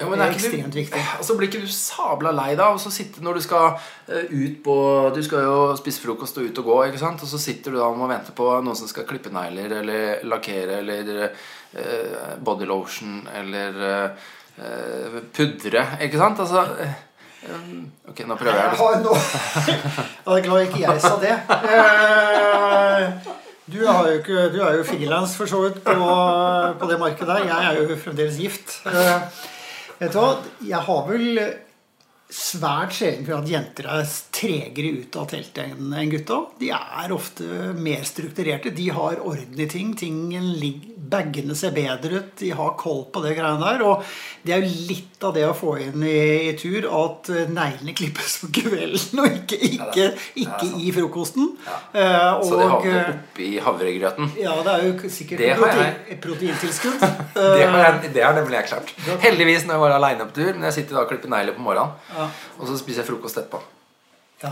ja, 0.00 0.08
men 0.08 0.22
er 0.22 0.34
ekstremt 0.34 0.72
du, 0.72 0.78
viktig. 0.80 1.02
Og 1.18 1.26
så 1.26 1.36
blir 1.38 1.50
ikke 1.50 1.64
du 1.64 1.72
sabla 1.72 2.32
lei 2.34 2.52
da 2.58 2.70
Og 2.74 2.80
så 2.82 2.92
sitte 2.94 3.22
når 3.24 3.38
du 3.38 3.44
skal 3.44 3.66
eh, 4.08 4.30
ut 4.30 4.60
på 4.64 4.76
Du 5.14 5.20
skal 5.26 5.46
jo 5.46 5.58
spise 5.78 6.02
frokost 6.04 6.38
og 6.40 6.48
ut 6.48 6.62
og 6.62 6.70
gå, 6.70 6.78
ikke 6.90 7.02
sant? 7.02 7.22
Og 7.24 7.30
så 7.30 7.40
sitter 7.42 7.74
du 7.74 7.80
da 7.80 7.88
og 7.90 7.98
må 8.00 8.08
vente 8.10 8.34
på 8.36 8.48
noen 8.64 8.78
som 8.78 8.90
skal 8.90 9.06
klippe 9.08 9.32
negler 9.34 9.78
eller 9.80 10.24
lakkere 10.28 10.80
eller 10.80 11.12
uh, 11.24 12.34
body 12.44 12.66
lotion 12.68 13.28
eller 13.34 13.84
eh, 13.90 14.24
eh, 14.58 15.20
pudre, 15.32 15.86
ikke 16.04 16.20
sant? 16.20 16.40
Altså 16.44 16.64
eh, 16.82 16.98
um, 17.50 17.86
Ok, 18.10 18.24
nå 18.28 18.36
prøver 18.40 18.60
jeg. 18.60 18.68
Jeg 18.70 18.78
har 18.80 19.00
nå 19.04 19.14
Jeg 20.24 20.38
er 20.38 20.44
glad 20.48 20.66
ikke 20.68 20.82
jeg 20.84 21.00
sa 21.02 21.14
det. 21.22 21.34
Eh, 21.70 23.32
Du, 23.64 23.78
har 23.86 24.06
jo 24.10 24.18
ikke, 24.18 24.40
er 24.60 24.76
jo 24.76 24.84
frilans 24.84 25.34
for 25.38 25.48
så 25.48 25.62
vidt 25.64 25.78
på, 25.86 26.08
på 26.80 26.88
det 26.90 26.98
markedet 27.00 27.28
der. 27.30 27.46
Jeg 27.48 27.68
er 27.70 27.78
jo 27.80 27.96
fremdeles 27.96 28.36
gift. 28.36 28.74
Eh, 28.90 29.44
Vet 30.00 30.12
du 30.12 30.18
hva? 30.20 30.32
Jeg 30.66 30.82
har 30.84 31.06
vel 31.08 31.38
svært 32.34 32.96
sjelden 32.96 33.30
at 33.38 33.48
jenter 33.48 33.88
er 33.88 34.04
tregere 34.44 34.92
ut 35.00 35.16
av 35.20 35.28
teltet 35.32 35.72
enn 35.74 36.10
gutta. 36.12 36.40
De 36.60 36.70
er 36.74 37.12
ofte 37.14 37.72
mer 37.76 38.04
strukturerte. 38.06 38.72
De 38.76 38.90
har 38.92 39.20
orden 39.24 39.60
i 39.60 39.68
ting. 39.70 39.94
Tingen 39.98 40.52
Bagene 41.04 41.52
ser 41.54 41.74
bedre 41.76 42.20
ut. 42.22 42.30
De 42.40 42.48
har 42.56 42.70
koll 42.80 43.02
på 43.12 43.20
det 43.24 43.34
greiene 43.36 43.60
der. 43.60 43.82
Og 43.84 44.04
det 44.46 44.54
er 44.56 44.62
jo 44.64 44.70
litt 44.88 45.24
av 45.24 45.34
det 45.36 45.44
å 45.48 45.54
få 45.56 45.74
inn 45.84 46.02
i, 46.04 46.48
i 46.48 46.54
tur 46.58 46.86
at 46.88 47.28
eh, 47.32 47.50
neglene 47.52 47.92
klippes 47.96 48.38
på 48.42 48.48
kvelden 48.56 49.20
og 49.22 49.28
ikke, 49.40 49.58
ikke, 49.68 50.06
ikke 50.46 50.70
i 50.80 50.92
frokosten. 50.96 51.50
Eh, 51.92 52.40
Så 52.48 52.56
de 52.60 52.70
havner 52.72 52.98
eh, 53.02 53.12
oppi 53.14 53.50
havregryten. 53.66 54.32
ja, 54.40 54.56
det 54.64 54.74
er 54.78 54.88
jo 54.88 55.12
sikkert 55.12 55.44
protein, 55.60 56.18
proteintilskudd. 56.24 56.98
Det 57.04 57.68
har, 57.68 57.78
jeg, 57.84 58.12
det 58.16 58.24
har 58.24 58.36
nemlig 58.40 58.60
jeg 58.62 58.70
klart. 58.72 58.96
Heldigvis 59.28 59.68
når 59.68 59.76
jeg 59.76 59.84
var 59.86 59.98
aleine 60.00 60.28
på 60.30 60.38
tur. 60.40 60.52
Men 60.56 60.68
jeg 60.70 60.80
sitter 60.80 60.98
da 60.98 61.04
og 61.04 61.12
klipper 61.12 61.32
negler 61.36 61.56
på 61.56 61.64
morgenen. 61.68 61.96
Ja. 62.16 62.28
Og 62.58 62.68
så 62.70 62.80
spiser 62.80 63.04
jeg 63.04 63.12
frokost 63.12 63.40
etterpå. 63.44 63.60
Ja. 64.42 64.50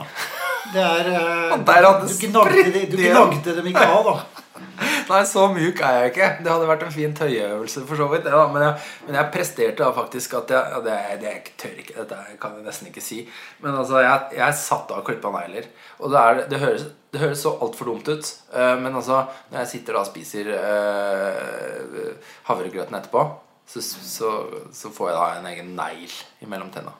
Det 0.72 0.80
er 0.82 1.08
uh, 1.10 1.56
Du 1.58 2.28
gnagde, 2.28 2.70
de- 2.72 2.86
du 2.86 2.96
gnagde 3.02 3.56
dem 3.58 3.66
ikke 3.72 3.82
av, 3.82 4.06
da. 4.06 4.42
Nei, 5.10 5.18
så 5.26 5.48
mjuk 5.52 5.80
er 5.82 5.96
jeg 5.98 6.10
ikke. 6.12 6.28
Det 6.44 6.50
hadde 6.52 6.68
vært 6.68 6.84
en 6.86 6.92
fin 6.94 7.12
tøyeøvelse, 7.18 7.82
for 7.88 7.98
så 7.98 8.06
vidt. 8.12 8.28
Ja. 8.30 8.44
Men, 8.52 8.62
jeg, 8.62 8.92
men 9.08 9.18
jeg 9.18 9.30
presterte 9.34 9.82
da 9.82 9.90
faktisk 9.96 10.36
at 10.38 10.52
jeg 10.54 10.72
ja, 10.76 10.78
det, 10.86 10.94
det 11.20 11.28
jeg 11.32 11.42
tør 11.60 11.74
ikke, 11.82 11.96
Dette 11.98 12.20
kan 12.40 12.54
jeg 12.56 12.64
nesten 12.68 12.88
ikke 12.92 13.02
si. 13.04 13.18
Men 13.64 13.74
altså, 13.80 13.98
jeg, 14.04 14.38
jeg 14.38 14.58
satt 14.62 14.94
av 14.94 15.02
og 15.02 15.08
klippa 15.10 15.32
negler. 15.34 15.66
Og 15.98 16.14
det, 16.14 16.22
er, 16.22 16.40
det, 16.52 16.62
høres, 16.62 16.86
det 17.12 17.24
høres 17.24 17.42
så 17.44 17.56
altfor 17.66 17.90
dumt 17.90 18.08
ut. 18.14 18.32
eh, 18.54 18.74
men 18.80 18.94
altså, 19.02 19.24
når 19.50 19.64
jeg 19.64 19.72
sitter 19.74 19.98
da 19.98 20.04
og 20.06 20.10
spiser 20.12 20.52
uh, 20.54 22.12
havregrøten 22.48 22.96
etterpå, 23.02 23.26
så, 23.68 23.82
så, 23.82 24.32
så 24.72 24.90
får 24.94 25.10
jeg 25.10 25.18
da 25.18 25.28
en 25.40 25.52
egen 25.52 25.74
negl 25.78 26.18
imellom 26.46 26.70
tenna. 26.74 26.94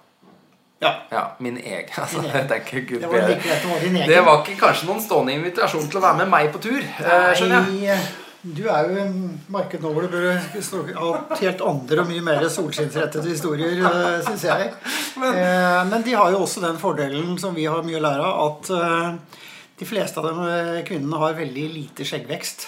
Ja. 0.83 1.23
Min 1.39 1.57
egen. 1.63 1.89
Altså, 2.03 2.21
Din 2.21 2.31
egen. 2.31 2.49
tenker, 2.51 2.81
Gud, 2.89 3.01
Det 3.05 3.09
var 3.13 3.29
like 3.29 3.55
egen. 3.77 4.09
det 4.09 4.21
var 4.27 4.43
ikke 4.43 4.59
kanskje 4.67 4.89
noen 4.91 5.01
stående 5.05 5.37
invitasjon 5.39 5.87
til 5.89 6.01
å 6.01 6.03
være 6.09 6.19
med 6.25 6.29
meg 6.35 6.51
på 6.55 6.61
tur. 6.65 6.83
eh. 6.83 7.47
Nei, 7.49 7.99
du 8.43 8.65
er 8.67 8.89
jo 8.89 8.97
i 8.97 9.03
en 9.05 9.19
marked 9.55 9.85
nå 9.85 9.93
hvor 9.95 10.03
du 10.03 10.09
burde 10.17 10.63
snakke 10.67 10.97
av 10.99 11.37
helt 11.39 11.61
andre 11.63 12.03
og 12.03 12.09
mye 12.11 12.25
mer 12.27 12.43
solskinnsrettede 12.51 13.31
historier, 13.31 13.79
syns 14.27 14.43
jeg. 14.51 14.73
Eh, 15.23 15.85
Men 15.87 16.03
de 16.03 16.15
har 16.19 16.31
jo 16.33 16.41
også 16.43 16.61
den 16.65 16.79
fordelen 16.81 17.37
som 17.39 17.55
vi 17.55 17.67
har 17.71 17.83
mye 17.87 17.99
å 18.01 18.03
lære 18.03 18.25
av, 18.27 18.39
at 18.49 18.71
eh, 18.75 19.41
de 19.79 19.87
fleste 19.87 20.19
av 20.19 20.41
eh, 20.49 20.81
kvinnene 20.89 21.21
har 21.21 21.37
veldig 21.39 21.67
lite 21.77 22.07
skjeggvekst. 22.09 22.65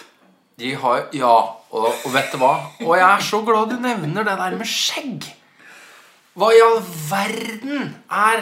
De 0.61 0.71
har 0.79 1.09
Ja, 1.17 1.33
og, 1.75 1.87
og 1.91 2.13
vet 2.15 2.31
du 2.31 2.39
hva? 2.39 2.53
Og 2.85 2.93
jeg 2.95 3.09
er 3.09 3.25
så 3.27 3.41
glad 3.43 3.73
du 3.73 3.81
nevner 3.83 4.23
det 4.29 4.37
der 4.39 4.55
med 4.61 4.69
skjegg. 4.71 5.27
Hva 6.35 6.51
i 6.51 6.59
all 6.65 6.81
verden 6.83 7.93
er 8.11 8.41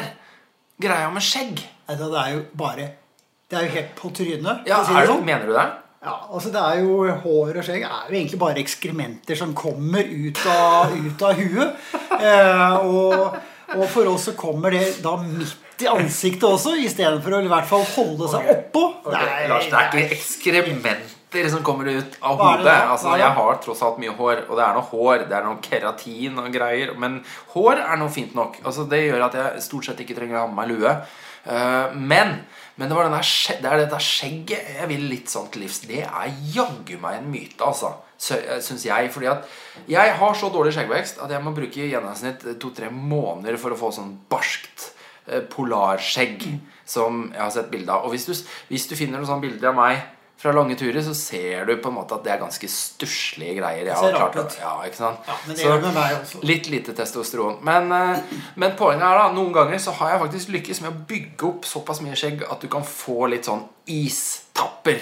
greia 0.80 1.10
med 1.12 1.24
skjegg? 1.24 1.60
Nei, 1.88 1.96
Det 1.98 2.08
er 2.08 2.32
jo 2.32 2.42
bare 2.56 2.88
Det 3.50 3.58
er 3.58 3.66
jo 3.66 3.72
helt 3.74 3.94
på 3.98 4.10
trynet. 4.16 4.66
Ja, 4.66 4.80
si 4.86 4.94
det 4.96 5.06
sånn. 5.10 5.24
Mener 5.28 5.44
du 5.50 5.52
det? 5.52 5.66
Ja, 6.02 6.14
altså 6.32 6.50
det 6.50 6.62
er 6.64 6.80
jo 6.80 7.04
Hår 7.22 7.58
og 7.60 7.66
skjegg 7.66 7.84
er 7.84 8.08
jo 8.08 8.16
egentlig 8.16 8.40
bare 8.40 8.62
ekskrementer 8.62 9.38
som 9.38 9.52
kommer 9.54 10.08
ut 10.08 10.40
av, 10.50 10.96
ut 10.96 11.22
av 11.28 11.36
huet. 11.38 11.76
Eh, 12.16 12.76
og, 12.88 13.36
og 13.76 13.84
for 13.92 14.08
oss 14.10 14.30
så 14.30 14.34
kommer 14.38 14.74
det 14.74 14.86
da 15.04 15.14
midt 15.20 15.84
i 15.84 15.90
ansiktet 15.90 16.48
også, 16.48 16.74
istedenfor 16.80 17.36
å 17.36 17.42
i 17.44 17.50
hvert 17.52 17.68
fall 17.68 17.84
holde 17.94 18.28
seg 18.32 18.50
oppå. 18.56 18.82
Ok, 19.04 19.18
Lars, 19.52 19.68
det 19.68 19.78
er 19.78 19.90
ikke 19.90 20.16
ekskrementer 20.16 21.18
som 21.52 21.64
kommer 21.64 21.88
ut 21.88 22.16
av 22.20 22.38
hodet. 22.40 22.78
Altså, 22.92 23.16
jeg 23.20 23.34
har 23.38 23.60
tross 23.64 23.82
alt 23.84 24.00
mye 24.02 24.14
hår, 24.16 24.44
og 24.48 24.58
det 24.58 24.64
er 24.64 24.76
noe 24.76 24.88
hår. 24.90 25.26
Det 25.30 25.36
er 25.38 25.46
noe 25.46 25.60
keratin 25.64 26.40
og 26.42 26.48
greier. 26.54 26.94
Men 27.00 27.20
hår 27.54 27.82
er 27.82 28.00
noe 28.00 28.12
fint 28.12 28.34
nok. 28.38 28.60
Altså, 28.64 28.86
det 28.90 29.04
gjør 29.06 29.26
at 29.28 29.38
jeg 29.38 29.64
stort 29.64 29.88
sett 29.88 30.02
ikke 30.04 30.16
trenger 30.18 30.38
å 30.38 30.44
ha 30.44 30.50
med 30.50 30.60
meg 30.60 30.72
lue. 30.74 30.94
Uh, 31.42 31.90
men, 31.98 32.36
men 32.78 32.86
det, 32.86 32.94
var 32.94 33.08
den 33.08 33.16
der, 33.16 33.58
det 33.64 33.70
er 33.70 33.80
dette 33.80 33.98
skjegget 34.06 34.76
jeg 34.76 34.88
vil 34.92 35.08
litt 35.10 35.32
sånn 35.32 35.50
til 35.52 35.64
livs. 35.64 35.82
Det 35.88 36.04
er 36.06 36.40
jaggu 36.54 36.94
meg 37.02 37.18
en 37.18 37.30
myte, 37.32 37.60
altså. 37.66 37.96
Syns 38.22 38.86
jeg. 38.86 39.10
Fordi 39.10 39.32
at 39.32 39.48
jeg 39.90 40.16
har 40.20 40.38
så 40.38 40.52
dårlig 40.54 40.76
skjeggvekst 40.76 41.22
at 41.24 41.32
jeg 41.34 41.42
må 41.42 41.54
bruke 41.56 41.82
i 41.82 41.90
gjennomsnitt 41.90 42.44
to-tre 42.62 42.92
måneder 42.94 43.58
for 43.58 43.74
å 43.74 43.80
få 43.80 43.90
sånn 43.96 44.12
barskt 44.30 44.92
eh, 45.26 45.42
polarskjegg 45.50 46.46
som 46.86 47.24
jeg 47.32 47.42
har 47.42 47.50
sett 47.54 47.72
bilde 47.72 47.90
av. 47.90 48.06
Og 48.06 48.14
hvis 48.14 48.28
du, 48.28 48.36
hvis 48.70 48.86
du 48.86 48.94
finner 48.94 49.18
noen 49.18 49.26
sånne 49.26 49.48
bilder 49.48 49.72
av 49.72 49.80
meg 49.80 50.04
fra 50.42 50.50
lange 50.52 50.74
turer, 50.74 50.98
så 51.06 51.14
ser 51.14 51.66
du 51.68 51.76
på 51.78 51.90
en 51.92 51.94
måte 52.00 52.16
at 52.16 52.24
det 52.26 52.32
er 52.34 52.40
ganske 52.40 52.68
stusslige 52.68 53.60
greier. 53.60 53.84
Jeg 53.84 53.86
Det 53.86 53.98
ser 53.98 54.16
har 54.16 54.18
klart 54.18 54.36
rart 54.36 54.50
ut. 54.50 54.58
Ja, 54.58 54.72
ikke 54.88 54.98
sant? 54.98 55.28
Ja, 55.28 55.36
men 55.46 55.56
det 55.56 55.62
Så 55.62 55.76
med 55.80 55.94
meg 55.94 56.16
også. 56.16 56.40
Litt 56.42 56.70
lite 56.70 56.94
testosteron. 56.98 57.60
Men, 57.62 57.92
eh, 57.92 58.18
men 58.56 58.74
poenget 58.76 59.06
er 59.06 59.18
da, 59.18 59.28
noen 59.32 59.52
ganger 59.54 59.78
så 59.78 59.94
har 60.00 60.10
jeg 60.10 60.20
faktisk 60.20 60.48
lykkes 60.48 60.80
med 60.82 60.90
å 60.90 61.06
bygge 61.06 61.46
opp 61.46 61.64
såpass 61.64 62.02
mye 62.02 62.18
skjegg 62.18 62.42
at 62.50 62.60
du 62.60 62.66
kan 62.68 62.82
få 62.82 63.28
litt 63.30 63.46
sånn 63.46 63.62
istapper 63.86 64.98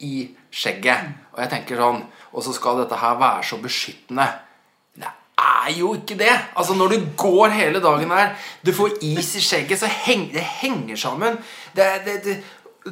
i 0.00 0.28
skjegget. 0.54 1.10
Og 1.34 1.42
jeg 1.42 1.50
tenker 1.50 1.76
sånn 1.76 2.04
Og 2.34 2.42
så 2.42 2.52
skal 2.52 2.80
dette 2.82 2.96
her 2.98 3.14
være 3.14 3.44
så 3.46 3.56
beskyttende. 3.62 4.26
Det 4.96 5.10
er 5.38 5.70
jo 5.78 5.94
ikke 5.94 6.18
det. 6.18 6.34
Altså 6.56 6.74
Når 6.74 6.88
du 6.88 7.06
går 7.16 7.48
hele 7.48 7.80
dagen 7.80 8.10
der, 8.10 8.34
du 8.66 8.72
får 8.72 8.98
is 9.02 9.36
i 9.36 9.40
skjegget, 9.40 9.78
så 9.78 9.86
heng, 9.86 10.32
det 10.32 10.42
henger 10.42 10.96
sammen. 10.96 11.38
Det, 11.76 11.86
det, 12.04 12.24
det, 12.24 12.42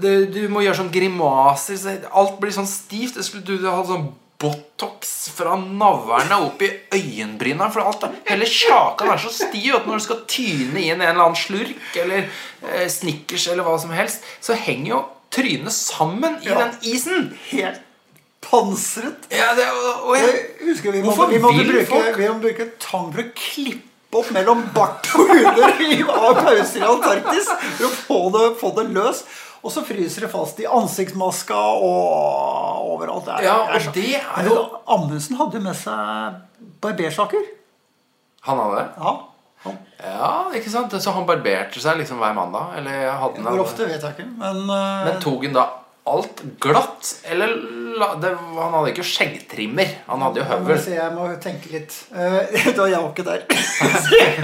det, 0.00 0.32
du 0.32 0.40
må 0.48 0.62
gjøre 0.64 0.78
sånn 0.80 0.92
grimaser. 0.94 1.76
Så 1.76 1.94
alt 2.16 2.38
blir 2.40 2.54
sånn 2.54 2.68
stivt. 2.70 3.16
Det 3.18 3.24
skulle 3.26 3.44
du 3.60 3.66
ha 3.68 3.82
sånn 3.86 4.10
Botox 4.42 5.28
fra 5.36 5.54
navlene 5.54 6.34
opp 6.48 6.62
i 6.66 6.70
øyenbryna. 6.96 7.68
For 7.70 7.84
alt 7.86 8.02
Hele 8.26 8.48
kjakan 8.50 9.12
er 9.14 9.20
så 9.22 9.30
stiv 9.30 9.76
at 9.76 9.86
når 9.86 10.00
du 10.00 10.04
skal 10.08 10.24
tyne 10.26 10.80
inn 10.82 10.96
en 10.98 11.04
eller 11.12 11.22
annen 11.28 11.38
slurk 11.38 11.98
eller 12.02 12.24
eh, 12.26 12.88
Snickers 12.90 13.44
eller 13.52 13.62
hva 13.68 13.76
som 13.78 13.92
helst, 13.94 14.24
så 14.42 14.56
henger 14.58 14.88
jo 14.96 15.00
trynet 15.32 15.72
sammen 15.72 16.40
i 16.42 16.50
Ja. 16.50 16.58
den 16.64 16.74
isen. 16.90 17.30
Helt 17.52 17.78
pansret. 18.42 19.28
Ja, 19.30 19.52
det, 19.54 19.68
og, 19.70 20.08
og 20.10 20.16
jeg, 20.18 20.34
Jeg 20.58 20.68
husker 20.72 20.92
vi 20.96 21.02
måtte, 21.06 21.28
vi 21.30 21.38
måtte 21.38 21.64
bruke, 21.68 21.86
folk- 21.92 22.18
vi 22.18 22.26
måtte 22.28 22.42
bruke 22.48 22.66
tang 22.82 23.12
for 23.14 23.22
å 23.22 23.30
klippe 23.38 24.18
opp 24.18 24.28
mellom 24.34 24.64
bart 24.74 25.06
og 25.16 25.30
huder 25.30 26.10
av 26.12 26.42
pauser 26.42 26.82
i 26.82 26.84
Antarktis 26.84 27.46
for 27.78 27.86
å 27.86 27.92
få 28.02 28.18
det, 28.34 28.42
få 28.60 28.72
det 28.80 28.88
løs. 28.92 29.22
Og 29.62 29.70
så 29.70 29.84
fryser 29.86 30.26
det 30.26 30.30
fast 30.32 30.58
i 30.58 30.66
ansiktsmaska 30.66 31.56
og 31.56 32.88
overalt. 32.96 33.28
Det 33.28 33.34
er, 33.36 33.44
Ja, 33.46 33.58
og 33.70 33.92
det 33.94 34.08
er 34.18 34.48
jo 34.48 34.62
Amundsen 34.90 35.38
hadde 35.38 35.60
med 35.62 35.76
seg 35.78 36.40
barbersaker. 36.82 37.44
Han 38.48 38.58
hadde 38.58 38.80
det? 38.80 38.88
Ja. 38.98 39.12
Ja, 40.02 40.30
ikke 40.58 40.70
sant? 40.72 40.94
Så 40.98 41.14
han 41.14 41.28
barberte 41.28 41.78
seg 41.78 42.00
liksom 42.00 42.18
hver 42.18 42.34
mandag? 42.34 42.74
Eller 42.80 43.12
hadde 43.20 43.44
Hvor 43.46 43.62
ofte 43.62 43.86
vet 43.86 44.02
jeg 44.02 44.16
ikke. 44.16 44.26
Men, 44.40 44.64
uh... 44.66 45.04
Men 45.06 45.22
tok 45.22 45.46
han 45.46 45.54
da 45.54 45.68
alt 46.10 46.42
glatt? 46.62 47.12
Eller 47.30 47.54
det, 48.22 48.30
han 48.56 48.72
hadde 48.76 48.90
ikke 48.92 49.04
skjeggtrimmer. 49.06 49.88
Han 50.08 50.22
hadde 50.24 50.40
jo 50.40 50.46
høvel. 50.48 50.78
jeg 50.94 51.12
må 51.14 51.26
tenke 51.42 51.72
litt. 51.72 51.96
Uh, 52.12 52.40
da 52.76 52.86
er 52.86 52.92
jeg 52.92 53.00
var 53.00 53.10
ikke 53.12 53.26
der. 53.26 53.40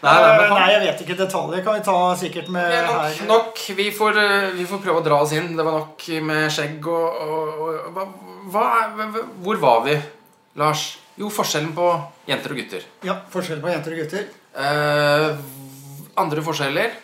Nei, 0.00 0.14
nei, 0.14 0.46
han- 0.48 0.54
Nei, 0.54 0.68
jeg 0.72 0.80
vet 0.86 1.02
ikke 1.04 1.16
detaljer. 1.18 1.62
Kan 1.64 1.74
vi 1.78 1.84
ta 1.86 1.96
sikkert 2.16 2.48
med 2.54 2.72
nok, 2.86 3.02
her. 3.02 3.26
nok. 3.28 3.58
Vi 3.76 3.90
får, 3.94 4.18
eh, 4.18 4.48
vi 4.56 4.64
får 4.68 4.82
prøve 4.84 5.00
å 5.02 5.04
dra 5.04 5.20
oss 5.24 5.32
inn. 5.36 5.52
Det 5.56 5.64
var 5.66 5.78
nok 5.78 6.06
med 6.30 6.50
skjegg 6.52 6.86
og, 6.88 7.20
og, 7.20 7.60
og 7.60 7.92
hva, 7.94 8.06
hva 8.54 8.66
Hvor 9.44 9.60
var 9.60 9.84
vi, 9.86 9.98
Lars? 10.56 10.98
Jo, 11.20 11.28
forskjellen 11.28 11.74
på 11.76 11.86
jenter 12.30 12.54
og 12.54 12.56
gutter. 12.62 12.84
Ja, 13.04 13.18
forskjellen 13.30 13.62
på 13.62 13.68
jenter 13.74 13.92
og 13.92 13.98
gutter. 14.04 14.28
Uh, 14.56 15.36
andre 16.20 16.42
forskjeller? 16.42 16.94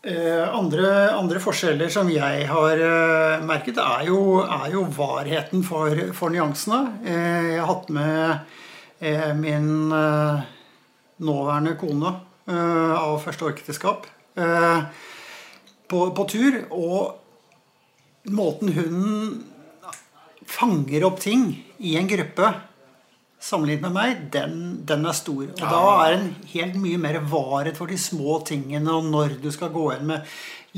Eh, 0.00 0.54
andre, 0.56 1.10
andre 1.12 1.40
forskjeller 1.44 1.90
som 1.92 2.08
jeg 2.08 2.46
har 2.48 2.80
eh, 2.80 3.42
merket, 3.44 3.76
er 3.76 4.06
jo, 4.08 4.40
er 4.40 4.70
jo 4.72 4.86
varheten 4.96 5.60
for, 5.66 5.92
for 6.16 6.32
nyansene. 6.32 6.78
Eh, 7.04 7.48
jeg 7.52 7.60
har 7.60 7.68
hatt 7.68 7.92
med 7.92 8.56
min 9.40 9.68
nåværende 11.24 11.72
kone 11.80 12.10
av 12.52 13.14
første 13.22 13.48
ekteskap 13.48 14.04
eh, 14.36 14.82
på, 15.88 16.00
på 16.16 16.26
tur. 16.28 16.58
Og 16.72 18.28
måten 18.32 18.72
hun 18.76 18.98
fanger 20.48 21.06
opp 21.08 21.20
ting 21.24 21.46
i 21.78 21.96
en 22.00 22.08
gruppe 22.10 22.52
sammenlignet 23.40 23.86
med 23.86 23.94
meg, 23.96 24.24
den, 24.34 24.56
den 24.86 25.06
er 25.08 25.16
stor. 25.16 25.44
Og 25.48 25.62
da 25.64 25.84
er 26.04 26.16
den 26.16 26.26
helt 26.52 26.76
mye 26.80 27.00
mer 27.00 27.20
varhet 27.30 27.78
for 27.80 27.90
de 27.90 27.96
små 28.00 28.40
tingene, 28.46 28.92
og 28.92 29.08
når 29.08 29.38
du 29.40 29.48
skal 29.54 29.72
gå 29.72 29.86
inn 29.96 30.10
med 30.12 30.26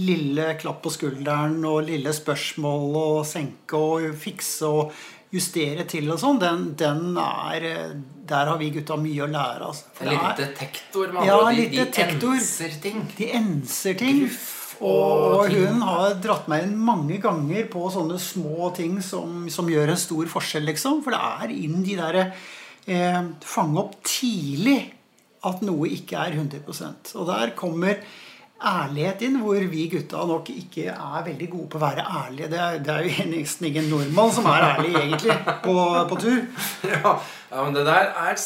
lille 0.00 0.54
klapp 0.60 0.80
på 0.84 0.92
skulderen 0.94 1.58
og 1.68 1.82
lille 1.90 2.14
spørsmål 2.16 2.94
og 2.96 3.18
senke 3.28 3.76
og 3.76 4.14
fikse 4.16 4.70
og 4.70 4.94
justere 5.32 5.84
til 5.88 6.08
og 6.12 6.20
sånn, 6.20 6.40
den, 6.40 6.64
den 6.78 7.18
er 7.20 7.66
Der 8.28 8.48
har 8.48 8.58
vi 8.60 8.70
gutta 8.72 8.96
mye 9.00 9.24
å 9.24 9.28
lære. 9.28 9.68
Altså. 9.68 9.92
For 9.96 10.06
En 10.06 10.12
liten 10.14 10.36
detektor, 10.38 11.12
med 11.12 11.26
ja, 11.28 11.36
ord. 11.40 11.56
De, 11.56 11.66
de 11.72 12.04
enser 12.36 12.76
ting. 12.80 13.00
De 13.18 13.30
enser 13.36 13.96
ting. 13.98 14.26
Og 14.82 15.36
Og 15.42 15.52
hun 15.54 15.84
har 15.86 16.16
dratt 16.22 16.48
meg 16.50 16.66
inn 16.66 16.74
mange 16.78 17.18
ganger 17.22 17.68
på 17.72 17.86
sånne 17.92 18.18
små 18.22 18.72
ting 18.76 18.98
som, 19.04 19.46
som 19.52 19.70
gjør 19.70 19.94
en 19.94 20.00
stor 20.00 20.32
forskjell, 20.34 20.66
liksom. 20.70 21.00
For 21.04 21.14
det 21.14 21.22
er 21.22 21.54
inn 21.54 21.86
de 21.86 21.96
derre 21.98 22.26
eh, 22.86 23.22
Fange 23.54 23.80
opp 23.86 23.96
tidlig 24.06 24.80
at 25.42 25.64
noe 25.66 25.88
ikke 25.90 26.20
er 26.22 26.36
100% 26.38 27.16
Og 27.18 27.26
der 27.26 27.56
kommer 27.58 27.98
ærlighet 28.62 29.24
inn, 29.26 29.40
hvor 29.42 29.58
vi 29.72 29.88
gutta 29.90 30.22
nok 30.28 30.50
ikke 30.52 30.92
er 30.92 31.24
veldig 31.26 31.48
gode 31.50 31.68
på 31.72 31.78
å 31.78 31.82
være 31.82 32.04
ærlige. 32.06 32.50
Det 32.52 32.60
er, 32.62 32.78
det 32.84 32.94
er 32.94 33.08
jo 33.08 33.26
nesten 33.32 33.68
ingen 33.68 33.88
nordmann 33.90 34.34
som 34.34 34.46
er 34.52 34.66
ærlig, 34.68 34.92
egentlig, 35.00 35.38
på, 35.64 35.76
på 36.10 36.20
tur. 36.22 36.40
Ja, 36.92 37.16
ja, 37.50 37.64
men 37.64 37.74
det 37.76 37.84
der 37.88 38.12
er 38.22 38.38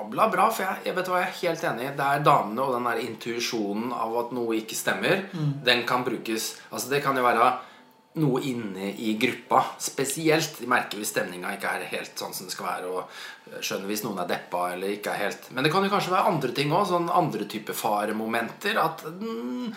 sabla 0.00 0.28
bra. 0.32 0.50
For 0.50 0.64
jeg, 0.66 0.84
jeg 0.88 0.96
vet 0.96 1.10
hva 1.10 1.22
jeg 1.22 1.28
er 1.28 1.40
helt 1.40 1.64
enig. 1.72 1.88
Det 1.98 2.06
er 2.06 2.26
damene 2.26 2.66
og 2.66 2.76
den 2.76 2.86
der 2.88 3.02
intuisjonen 3.04 3.92
av 3.94 4.16
at 4.24 4.36
noe 4.36 4.56
ikke 4.60 4.78
stemmer. 4.78 5.26
Mm. 5.32 5.58
Den 5.66 5.84
kan 5.88 6.06
brukes 6.06 6.54
Altså 6.70 6.90
Det 6.90 7.02
kan 7.04 7.16
jo 7.16 7.26
være 7.26 7.50
noe 8.20 8.40
inne 8.42 8.90
i 8.98 9.14
gruppa 9.20 9.62
spesielt. 9.78 10.58
De 10.58 10.68
merker 10.70 10.98
hvis 10.98 11.12
stemninga 11.14 11.52
ikke 11.54 11.70
er 11.76 11.86
helt 11.92 12.18
sånn 12.18 12.34
som 12.34 12.48
det 12.48 12.56
skal 12.56 12.66
være, 12.66 12.90
og 12.90 13.62
skjønner 13.62 13.90
hvis 13.90 14.02
noen 14.02 14.18
er 14.24 14.30
deppa 14.32 14.64
eller 14.74 14.96
ikke 14.96 15.12
er 15.12 15.26
helt 15.28 15.50
Men 15.54 15.66
det 15.66 15.70
kan 15.72 15.86
jo 15.86 15.92
kanskje 15.92 16.14
være 16.16 16.32
andre 16.32 16.50
ting 16.56 16.74
òg, 16.74 16.88
sånn 16.90 17.10
andre 17.20 17.46
type 17.50 17.76
faremomenter. 17.76 18.80
At 18.82 19.04
mm, 19.06 19.70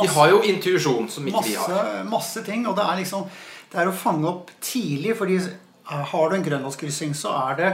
de 0.00 0.08
har 0.16 0.32
jo 0.32 0.42
intuisjon 0.48 1.10
som 1.12 1.28
ikke 1.28 1.44
vi 1.50 1.56
masse, 1.58 1.76
har. 1.76 2.04
masse 2.08 2.44
ting. 2.46 2.64
Og 2.70 2.78
det 2.78 2.86
er 2.86 3.02
liksom 3.02 3.28
Det 3.70 3.78
er 3.78 3.86
å 3.86 3.94
fange 3.94 4.26
opp 4.26 4.48
tidlig. 4.60 5.16
fordi 5.18 5.36
har 5.90 6.30
du 6.30 6.36
en 6.36 6.44
grønlandskryssing, 6.44 7.12
så 7.14 7.34
er 7.50 7.56
det 7.58 7.70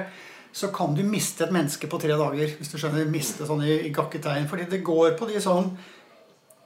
så 0.56 0.70
kan 0.72 0.94
du 0.96 1.02
miste 1.04 1.44
et 1.44 1.52
menneske 1.52 1.88
på 1.90 1.98
tre 2.00 2.14
dager. 2.16 2.54
Hvis 2.56 2.72
du 2.72 2.78
skjønner. 2.80 3.04
Miste 3.12 3.44
sånn 3.44 3.60
i, 3.66 3.74
i 3.88 3.92
gakketegn. 3.92 4.48
Fordi 4.48 4.64
det 4.70 4.84
går 4.86 5.12
på 5.18 5.28
de 5.28 5.42
sånn 5.42 5.74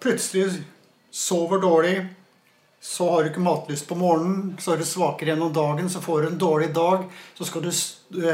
Plutselig 0.00 0.62
sover 1.12 1.60
dårlig. 1.60 1.96
Så 2.80 3.10
har 3.10 3.26
du 3.26 3.28
ikke 3.28 3.42
matlyst 3.44 3.84
på 3.90 3.96
morgenen, 4.00 4.54
så 4.56 4.72
er 4.72 4.80
du 4.80 4.86
svakere 4.88 5.34
gjennom 5.34 5.50
dagen, 5.52 5.90
så 5.92 6.00
får 6.00 6.22
du 6.22 6.28
en 6.30 6.38
dårlig 6.40 6.70
dag. 6.72 7.02
Så 7.36 7.44
skal 7.44 7.66
du, 7.66 7.68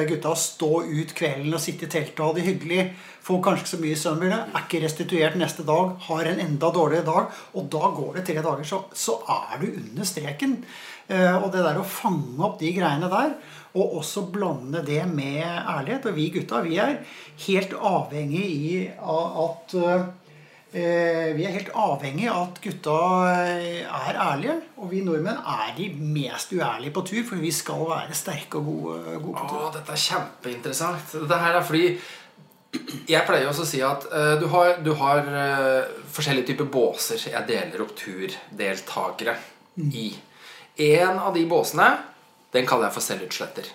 gutta 0.07 0.35
stå 0.39 0.71
ut 0.87 1.15
kvelden 1.19 1.57
og 1.57 1.63
sitte 1.65 1.89
i 1.89 1.91
teltet 1.91 2.21
og 2.21 2.29
ha 2.29 2.37
det 2.37 2.45
hyggelig. 2.47 2.85
Får 3.27 3.41
kanskje 3.43 3.65
ikke 3.65 3.73
så 3.73 3.81
mye 3.83 3.99
søvn, 3.99 4.37
Er 4.37 4.61
ikke 4.61 4.85
restituert 4.85 5.41
neste 5.41 5.67
dag. 5.67 5.97
Har 6.07 6.31
en 6.31 6.45
enda 6.45 6.71
dårligere 6.71 7.09
dag. 7.09 7.35
Og 7.59 7.67
da 7.73 7.91
går 7.97 8.21
det 8.21 8.27
tre 8.29 8.39
dager, 8.39 8.63
så, 8.63 8.85
så 8.95 9.19
er 9.27 9.59
du 9.65 9.67
under 9.73 10.07
streken. 10.07 10.61
Eh, 11.09 11.35
og 11.35 11.51
det 11.51 11.67
der 11.67 11.79
å 11.79 11.87
fange 11.87 12.39
opp 12.47 12.61
de 12.63 12.71
greiene 12.75 13.11
der, 13.11 13.35
og 13.77 13.97
også 14.01 14.27
blande 14.33 14.83
det 14.87 15.03
med 15.11 15.43
ærlighet 15.45 16.09
Og 16.11 16.17
vi 16.17 16.31
gutta, 16.35 16.63
vi 16.65 16.79
er 16.83 16.99
helt 17.47 17.75
avhengig 17.77 18.45
i 18.45 18.71
at 18.87 19.75
eh, 19.81 21.33
Vi 21.37 21.45
er 21.47 21.55
helt 21.55 21.71
avhengig 21.73 22.29
av 22.33 22.43
at 22.49 22.61
gutta 22.65 22.97
eh, 23.31 23.85
er 23.85 24.21
ærlige. 24.21 24.57
Og 24.77 24.91
vi 24.91 25.01
nordmenn 25.07 25.39
er 25.41 25.73
de 25.77 25.89
mest 26.01 26.53
uærlige 26.53 26.93
på 26.93 27.05
tur, 27.07 27.23
for 27.29 27.41
vi 27.41 27.53
skal 27.55 27.87
være 27.89 28.17
sterke 28.19 28.61
og 28.61 28.67
gode, 28.69 29.19
gode 29.23 29.39
på 29.39 29.49
tur. 29.49 29.63
Åh, 29.63 29.73
dette 29.79 29.95
er 29.95 30.05
kjempeinteressant. 30.05 31.17
Dette 31.23 31.43
her 31.45 31.61
er 31.61 31.67
fordi 31.67 31.89
Jeg 33.09 33.25
pleier 33.25 33.49
også 33.49 33.65
å 33.65 33.69
si 33.71 33.79
at 33.81 34.03
uh, 34.11 34.35
du 34.37 34.51
har, 34.53 34.75
du 34.85 34.91
har 34.99 35.23
uh, 35.25 35.87
forskjellige 36.13 36.51
typer 36.51 36.67
båser 36.69 37.23
jeg 37.31 37.49
deler 37.49 37.81
opp 37.87 37.95
turdeltakere 37.97 39.37
i. 39.97 40.11
En 40.85 41.17
av 41.17 41.33
de 41.33 41.47
båsene 41.49 41.87
den 42.57 42.69
kaller 42.69 42.89
jeg 42.89 42.97
for 42.97 43.07
selvutsletter. 43.07 43.71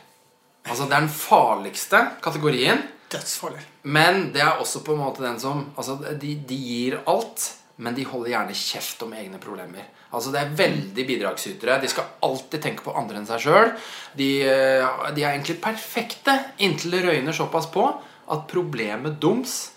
Altså 0.68 0.86
Det 0.86 0.96
er 0.96 1.06
den 1.06 1.16
farligste 1.16 2.02
kategorien. 2.24 2.84
Dødsfarlig. 3.12 3.64
Men 3.84 4.30
det 4.34 4.44
er 4.44 4.62
også 4.62 4.84
på 4.86 4.94
en 4.96 5.02
måte 5.04 5.24
den 5.26 5.40
som 5.42 5.66
altså 5.76 5.98
de, 6.20 6.36
de 6.48 6.60
gir 6.60 7.02
alt, 7.10 7.48
men 7.82 7.96
de 7.98 8.06
holder 8.06 8.36
gjerne 8.36 8.56
kjeft 8.56 9.02
om 9.04 9.16
egne 9.18 9.42
problemer. 9.42 9.90
Altså 10.12 10.32
Det 10.32 10.42
er 10.42 10.56
veldig 10.60 11.08
bidragsytere. 11.08 11.80
De 11.82 11.90
skal 11.92 12.10
alltid 12.28 12.64
tenke 12.64 12.86
på 12.86 12.96
andre 13.00 13.20
enn 13.20 13.28
seg 13.28 13.44
sjøl. 13.46 13.74
De, 14.18 14.32
eh, 14.46 15.04
de 15.16 15.26
er 15.26 15.34
egentlig 15.34 15.60
perfekte 15.64 16.38
inntil 16.64 16.98
det 16.98 17.06
røyner 17.08 17.36
såpass 17.36 17.70
på 17.72 17.88
at 18.32 18.48
problemet 18.52 19.20
doms 19.20 19.72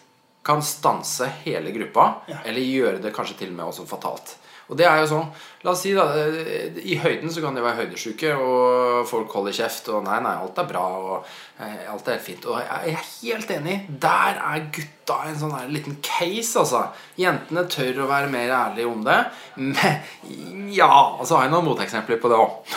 kan 0.45 0.61
stanse 0.63 1.27
hele 1.43 1.73
gruppa, 1.73 2.27
eller 2.45 2.61
gjøre 2.61 2.99
det 3.01 3.15
kanskje 3.17 3.39
til 3.39 3.55
og 3.55 3.57
med 3.57 3.71
også 3.71 3.87
fatalt. 3.89 4.35
Og 4.69 4.79
det 4.81 4.87
er 4.89 5.03
jo 5.03 5.11
sånn, 5.11 5.29
La 5.65 5.73
oss 5.73 5.81
si 5.81 5.95
da, 5.97 6.05
eh, 6.13 6.77
I 6.85 6.99
høyden 7.01 7.31
så 7.33 7.41
kan 7.41 7.55
de 7.57 7.63
være 7.65 7.87
høydesjuke, 7.87 8.35
og 8.37 9.07
folk 9.09 9.33
holder 9.33 9.55
kjeft. 9.57 9.87
Og 9.89 10.03
nei, 10.05 10.19
nei, 10.21 10.35
alt 10.37 10.59
er 10.61 10.67
bra, 10.69 10.83
og 11.01 11.31
eh, 11.57 11.87
alt 11.89 12.11
er 12.13 12.19
fint. 12.21 12.45
Og 12.45 12.59
jeg 12.61 12.93
er 12.93 13.07
helt 13.23 13.53
enig. 13.55 13.77
Der 14.03 14.37
er 14.45 14.67
gutta 14.75 15.23
en 15.25 15.39
sånn 15.41 15.55
her 15.57 15.71
liten 15.73 15.97
case, 16.05 16.53
altså. 16.61 16.83
Jentene 17.17 17.65
tør 17.73 18.03
å 18.05 18.11
være 18.11 18.29
mer 18.35 18.53
ærlige 18.53 18.91
om 18.91 19.07
det. 19.09 19.17
Men 19.57 19.81
ja, 20.81 20.91
og 21.17 21.25
så 21.25 21.39
har 21.39 21.47
jeg 21.47 21.55
noen 21.55 21.71
moteksempler 21.71 22.21
på 22.21 22.33
det 22.33 22.43
òg. 22.45 22.77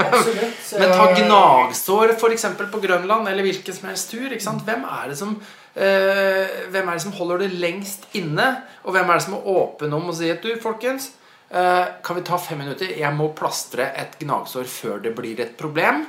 Men 0.80 0.96
ta 0.96 1.10
gnagsår 1.18 2.16
f.eks. 2.16 2.48
på 2.72 2.80
Grønland, 2.86 3.28
eller 3.28 3.44
hvilken 3.44 3.76
som 3.76 3.92
helst 3.92 4.16
tur. 4.16 4.30
Ikke 4.30 4.48
sant? 4.48 4.64
Hvem 4.64 4.88
er 4.88 5.12
det 5.12 5.20
som 5.20 5.36
Hvem 5.74 6.88
er 6.88 6.94
det 6.94 7.02
som 7.02 7.14
holder 7.16 7.44
det 7.44 7.56
lengst 7.58 8.06
inne? 8.14 8.46
Og 8.84 8.94
hvem 8.94 9.08
er 9.10 9.18
det 9.18 9.26
som 9.26 9.38
er 9.38 9.48
åpen 9.50 9.96
om 9.96 10.10
å 10.10 10.14
si 10.14 10.28
at 10.30 10.44
du, 10.44 10.52
folkens, 10.62 11.10
eh, 11.50 11.86
kan 12.04 12.18
vi 12.18 12.22
ta 12.26 12.38
fem 12.38 12.60
minutter? 12.62 12.92
Jeg 12.94 13.16
må 13.16 13.32
plastre 13.34 13.88
et 13.98 14.14
gnagsår 14.20 14.68
før 14.70 15.02
det 15.02 15.14
blir 15.16 15.40
et 15.42 15.56
problem. 15.58 16.04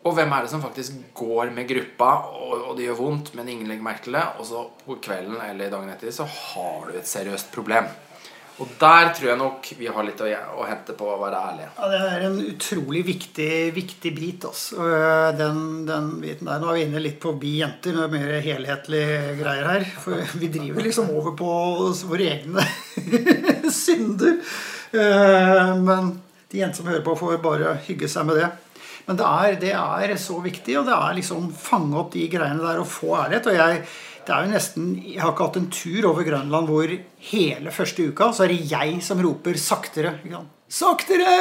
Og 0.00 0.14
hvem 0.16 0.30
er 0.32 0.46
det 0.46 0.52
som 0.52 0.62
faktisk 0.62 0.96
går 1.14 1.50
med 1.52 1.68
gruppa, 1.68 2.12
og 2.32 2.76
det 2.78 2.86
gjør 2.86 3.00
vondt, 3.02 3.34
men 3.36 3.50
ingen 3.52 3.68
legger 3.68 3.84
merke 3.84 4.06
til 4.06 4.16
det, 4.16 4.22
og 4.40 4.46
så 4.48 4.62
på 4.86 4.96
kvelden 5.04 5.36
eller 5.44 5.68
dagen 5.72 5.90
etter 5.92 6.14
så 6.14 6.24
har 6.24 6.88
du 6.88 6.96
et 6.96 7.10
seriøst 7.10 7.52
problem. 7.52 7.90
Og 8.60 8.68
der 8.80 9.08
tror 9.16 9.28
jeg 9.30 9.38
nok 9.40 9.68
vi 9.78 9.86
har 9.88 10.04
litt 10.04 10.20
å, 10.20 10.64
hente 10.68 10.92
på 10.98 11.06
å 11.08 11.16
være 11.22 11.38
ærlige. 11.50 11.68
Ja, 11.78 11.88
Det 11.88 12.00
er 12.10 12.24
en 12.26 12.38
utrolig 12.44 13.02
viktig, 13.06 13.50
viktig 13.76 14.12
bit. 14.16 14.44
Altså. 14.44 14.76
Øh, 14.84 15.28
Den, 15.38 15.60
den 15.88 16.10
biten 16.20 16.50
der. 16.50 16.58
Nå 16.60 16.68
er 16.68 16.76
vi 16.80 16.82
inne 16.88 17.00
litt 17.00 17.20
på 17.22 17.32
vi 17.40 17.54
jenter. 17.62 17.96
med 17.96 18.04
er 18.04 18.12
mer 18.18 18.40
helhetlige 18.44 19.20
greier 19.40 19.70
her. 19.70 19.86
For 20.04 20.20
vi 20.42 20.50
driver 20.52 20.82
liksom 20.84 21.08
over 21.14 21.32
på 21.38 21.52
våre 22.10 22.28
egne 22.34 22.66
synder. 23.82 24.36
Øh, 24.92 25.76
Men 25.80 26.20
de 26.50 26.58
jentene 26.60 26.76
som 26.82 26.90
hører 26.90 27.04
på, 27.06 27.16
får 27.16 27.38
bare 27.44 27.76
hygge 27.86 28.08
seg 28.10 28.26
med 28.28 28.40
det. 28.42 28.50
Men 29.06 29.16
det 29.18 29.26
er, 29.26 29.56
det 29.58 29.72
er 29.74 30.16
så 30.20 30.36
viktig, 30.44 30.76
og 30.78 30.86
det 30.86 30.94
er 30.94 31.16
liksom 31.16 31.48
fange 31.56 31.96
opp 31.98 32.12
de 32.14 32.26
greiene 32.30 32.62
der 32.62 32.82
og 32.82 32.86
få 32.90 33.14
ærlighet. 33.24 33.48
Og 33.50 33.56
jeg, 33.56 33.80
det 34.26 34.34
er 34.34 34.46
jo 34.46 34.52
nesten, 34.52 34.88
jeg 35.02 35.20
har 35.22 35.32
ikke 35.32 35.46
hatt 35.48 35.58
en 35.60 35.70
tur 35.72 36.08
over 36.10 36.26
Grønland 36.26 36.70
hvor 36.70 36.94
hele 37.30 37.74
første 37.74 38.08
uka 38.10 38.30
så 38.36 38.44
er 38.44 38.54
det 38.54 38.70
jeg 38.70 38.98
som 39.04 39.20
roper 39.24 39.58
saktere. 39.60 40.16
Saktere! 40.70 41.36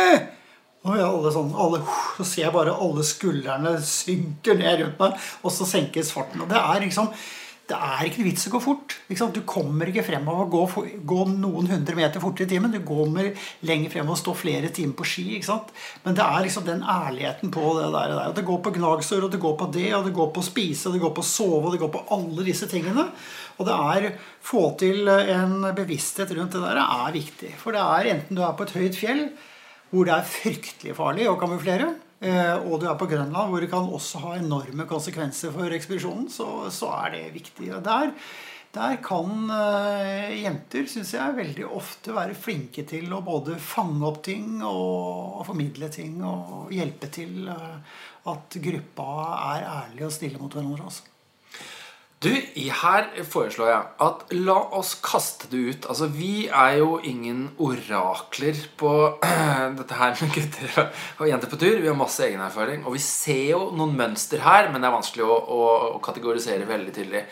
Og 0.88 0.96
alle 0.96 1.32
sånn, 1.36 1.50
alle, 1.60 1.82
så 2.16 2.24
ser 2.24 2.46
jeg 2.46 2.56
bare 2.56 2.78
alle 2.86 3.04
skuldrene 3.04 3.74
synker 3.84 4.56
ned 4.62 4.80
rundt 4.84 5.02
meg, 5.02 5.26
og 5.44 5.52
så 5.52 5.68
senkes 5.68 6.14
farten. 6.16 6.46
Og 6.46 6.48
det 6.52 6.60
er 6.60 6.86
liksom 6.86 7.10
det 7.70 7.78
er 7.78 8.08
ikke 8.08 8.24
noe 8.24 8.28
vits 8.32 8.48
å 8.50 8.52
gå 8.56 8.60
fort. 8.64 8.96
Du 9.36 9.42
kommer 9.46 9.90
ikke 9.92 10.06
frem 10.08 10.26
av 10.32 10.40
å 10.42 10.48
gå, 10.50 11.18
noen 11.30 11.68
hundre 11.70 11.98
meter 11.98 12.24
fortere 12.24 12.48
i 12.48 12.50
timen. 12.50 12.74
Du 12.74 12.80
kommer 12.86 13.30
lenger 13.70 13.94
frem 13.94 14.08
av 14.10 14.16
å 14.16 14.20
stå 14.20 14.34
flere 14.38 14.72
timer 14.74 14.96
på 14.98 15.06
ski. 15.06 15.26
Men 16.06 16.18
det 16.18 16.26
er 16.26 16.46
liksom 16.48 16.66
den 16.66 16.82
ærligheten 16.82 17.54
på 17.54 17.76
det 17.78 17.92
der. 17.94 18.16
Og 18.24 18.34
det 18.40 18.46
går 18.48 18.64
på 18.66 18.74
gnagsår, 18.80 19.28
og 19.28 19.36
det 19.36 19.42
går 19.44 19.56
på 19.60 19.70
det, 19.76 19.86
og 20.00 20.10
det 20.10 20.16
går 20.18 20.34
på 20.34 20.42
å 20.42 20.50
spise, 20.50 20.90
og 20.90 20.98
det 20.98 21.04
går 21.06 21.14
på 21.14 21.26
å 21.26 21.30
sove, 21.30 21.62
og 21.68 21.76
det 21.76 21.84
går 21.84 21.94
på 21.94 22.04
alle 22.18 22.48
disse 22.48 22.70
tingene. 22.72 23.06
Og 23.60 23.70
det 23.70 23.78
er 23.94 24.10
få 24.50 24.66
til 24.82 25.10
en 25.12 25.70
bevissthet 25.78 26.34
rundt 26.38 26.58
det 26.58 26.66
der 26.66 26.82
er 26.82 27.16
viktig. 27.16 27.54
For 27.62 27.76
det 27.76 27.86
er 27.86 28.14
enten 28.16 28.40
du 28.40 28.46
er 28.46 28.58
på 28.58 28.66
et 28.66 28.78
høyt 28.80 28.98
fjell 28.98 29.26
hvor 29.90 30.06
det 30.06 30.14
er 30.14 30.30
fryktelig 30.30 30.94
farlig 30.98 31.26
å 31.30 31.38
kamuflere, 31.42 31.94
og 32.20 32.74
du 32.82 32.86
er 32.90 32.98
på 33.00 33.08
Grønland 33.08 33.52
hvor 33.52 33.64
det 33.64 33.70
kan 33.72 33.86
også 33.96 34.20
ha 34.26 34.34
enorme 34.36 34.84
konsekvenser 34.90 35.54
for 35.56 35.72
ekspedisjonen, 35.72 36.26
så, 36.34 36.68
så 36.74 36.92
er 36.98 37.14
det 37.14 37.22
viktig. 37.38 37.70
Der, 37.86 38.12
der 38.76 38.98
kan 39.02 39.50
eh, 39.50 40.36
jenter, 40.44 40.86
syns 40.86 41.16
jeg, 41.16 41.38
veldig 41.40 41.66
ofte 41.66 42.14
være 42.14 42.38
flinke 42.38 42.84
til 42.90 43.10
å 43.16 43.24
både 43.26 43.56
fange 43.58 44.04
opp 44.06 44.20
ting 44.28 44.60
og, 44.60 45.40
og 45.40 45.48
formidle 45.48 45.90
ting 45.94 46.20
og 46.22 46.70
hjelpe 46.76 47.10
til 47.14 47.48
eh, 47.50 48.04
at 48.30 48.60
gruppa 48.62 49.08
er 49.56 49.66
ærlig 49.72 50.06
og 50.06 50.14
stille 50.14 50.42
mot 50.42 50.54
hverandre. 50.54 50.86
Altså. 50.86 51.09
Du, 52.20 52.34
her 52.36 53.06
foreslår 53.32 53.70
jeg 53.70 53.84
at 54.04 54.24
la 54.36 54.56
oss 54.76 54.90
kaste 55.00 55.48
det 55.54 55.60
ut. 55.60 55.86
Altså, 55.88 56.10
Vi 56.12 56.50
er 56.52 56.74
jo 56.82 56.98
ingen 57.00 57.46
orakler 57.56 58.58
på 58.80 58.92
dette 59.80 59.96
her 59.96 60.18
med 60.20 60.34
gutter 60.36 60.82
og 60.84 61.30
jenter 61.30 61.52
på 61.52 61.60
tur. 61.62 61.78
Vi 61.80 61.88
har 61.88 61.96
masse 61.96 62.26
egen 62.28 62.44
erfaring. 62.44 62.84
Og 62.84 62.98
vi 62.98 63.04
ser 63.04 63.54
jo 63.54 63.62
noen 63.72 63.96
mønster 63.96 64.44
her, 64.44 64.68
men 64.68 64.84
det 64.84 64.90
er 64.90 64.98
vanskelig 64.98 65.24
å, 65.24 65.38
å, 65.40 65.62
å 65.94 66.02
kategorisere 66.04 66.68
veldig 66.68 66.98
tydelig. 66.98 67.24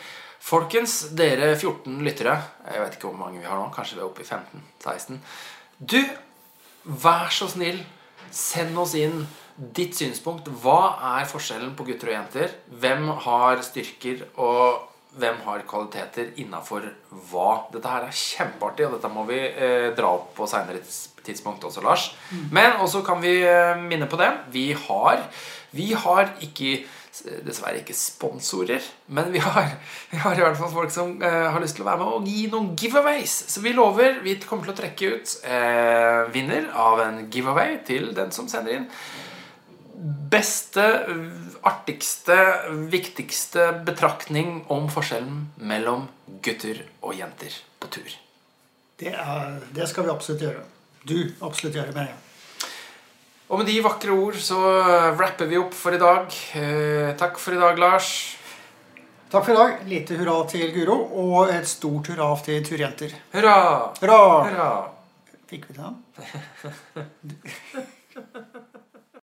Folkens, 0.48 0.96
dere 1.18 1.50
14 1.50 1.98
lyttere 2.06 2.38
Jeg 2.70 2.80
vet 2.80 2.96
ikke 2.96 3.10
hvor 3.10 3.20
mange 3.20 3.42
vi 3.42 3.48
har 3.50 3.60
nå. 3.60 3.68
Kanskje 3.74 3.98
vi 3.98 4.04
er 4.06 4.08
oppe 4.08 4.24
i 4.24 4.30
15-16. 4.30 5.20
Du, 5.84 6.00
vær 7.04 7.28
så 7.34 7.50
snill, 7.52 7.82
send 8.32 8.80
oss 8.80 8.96
inn 8.96 9.26
ditt 9.58 9.96
synspunkt. 9.98 10.48
Hva 10.62 10.98
er 11.18 11.28
forskjellen 11.28 11.74
på 11.76 11.86
gutter 11.88 12.12
og 12.12 12.16
jenter? 12.16 12.54
Hvem 12.82 13.08
har 13.26 13.62
styrker, 13.66 14.24
og 14.38 14.84
hvem 15.18 15.40
har 15.46 15.64
kvaliteter 15.68 16.34
innafor 16.38 16.86
hva? 17.30 17.48
Dette 17.72 17.90
her 17.90 18.06
er 18.06 18.14
kjempeartig, 18.14 18.86
og 18.86 18.98
dette 18.98 19.12
må 19.12 19.24
vi 19.28 19.40
eh, 19.48 19.88
dra 19.98 20.12
opp 20.20 20.30
på 20.36 20.46
seinere 20.50 20.82
tidspunkt 21.26 21.64
også, 21.66 21.82
Lars. 21.84 22.10
Men 22.54 22.78
også 22.84 23.02
kan 23.06 23.22
vi 23.24 23.40
eh, 23.42 23.74
minne 23.82 24.08
på 24.10 24.20
det. 24.20 24.30
Vi 24.54 24.70
har, 24.86 25.26
vi 25.74 25.92
har 26.06 26.32
ikke 26.44 26.78
Dessverre 27.18 27.80
ikke 27.80 27.96
sponsorer, 27.98 28.84
men 29.10 29.32
vi 29.34 29.40
har, 29.42 29.72
vi 30.12 30.20
har 30.22 30.38
i 30.38 30.42
hvert 30.44 30.58
fall 30.60 30.70
folk 30.70 30.92
som 30.94 31.16
eh, 31.24 31.48
har 31.50 31.58
lyst 31.58 31.74
til 31.74 31.82
å 31.82 31.88
være 31.88 31.98
med 31.98 32.12
og 32.14 32.28
gi 32.28 32.44
noen 32.52 32.68
giveaways. 32.78 33.34
Så 33.50 33.62
vi 33.64 33.72
lover 33.74 34.20
vi 34.22 34.36
kommer 34.44 34.68
til 34.68 34.76
å 34.76 34.78
trekke 34.78 35.08
ut 35.16 35.32
eh, 35.42 36.28
vinner 36.30 36.68
av 36.78 37.02
en 37.02 37.24
giveaway 37.32 37.80
til 37.88 38.12
den 38.14 38.30
som 38.36 38.46
sender 38.46 38.76
inn 38.76 38.86
beste, 40.30 40.84
artigste, 41.66 42.36
viktigste 42.90 43.72
betraktning 43.86 44.62
om 44.70 44.86
forskjellen 44.92 45.48
mellom 45.58 46.06
gutter 46.44 46.84
og 47.02 47.16
jenter 47.18 47.54
på 47.80 47.90
tur. 47.90 48.14
Det, 48.98 49.12
er, 49.14 49.58
det 49.74 49.88
skal 49.90 50.06
vi 50.06 50.14
absolutt 50.14 50.42
gjøre. 50.46 50.64
du 51.06 51.18
absolutt 51.42 51.74
gjøre, 51.78 51.94
mener 51.94 52.12
jeg. 52.12 52.24
Og 53.48 53.62
med 53.62 53.70
de 53.70 53.78
vakre 53.80 54.12
ord 54.12 54.36
så 54.44 54.58
wrapper 55.16 55.48
vi 55.48 55.58
opp 55.58 55.74
for 55.74 55.96
i 55.96 56.00
dag. 56.02 56.34
Eh, 56.58 57.14
takk 57.18 57.38
for 57.40 57.56
i 57.56 57.60
dag, 57.60 57.78
Lars. 57.80 58.10
Takk 59.32 59.46
for 59.46 59.54
i 59.54 59.56
dag. 59.56 59.86
Lite 59.88 60.18
hurra 60.20 60.42
til 60.50 60.68
Guro, 60.74 60.98
og 61.22 61.52
et 61.54 61.68
stort 61.68 62.10
hurra 62.12 62.28
til 62.44 62.60
turjenter. 62.66 63.14
Hurra! 63.32 63.56
Hurra! 64.02 64.20
Hurra! 64.50 64.70
Fikk 65.48 65.70
vi 65.70 65.78
den? 65.80 65.96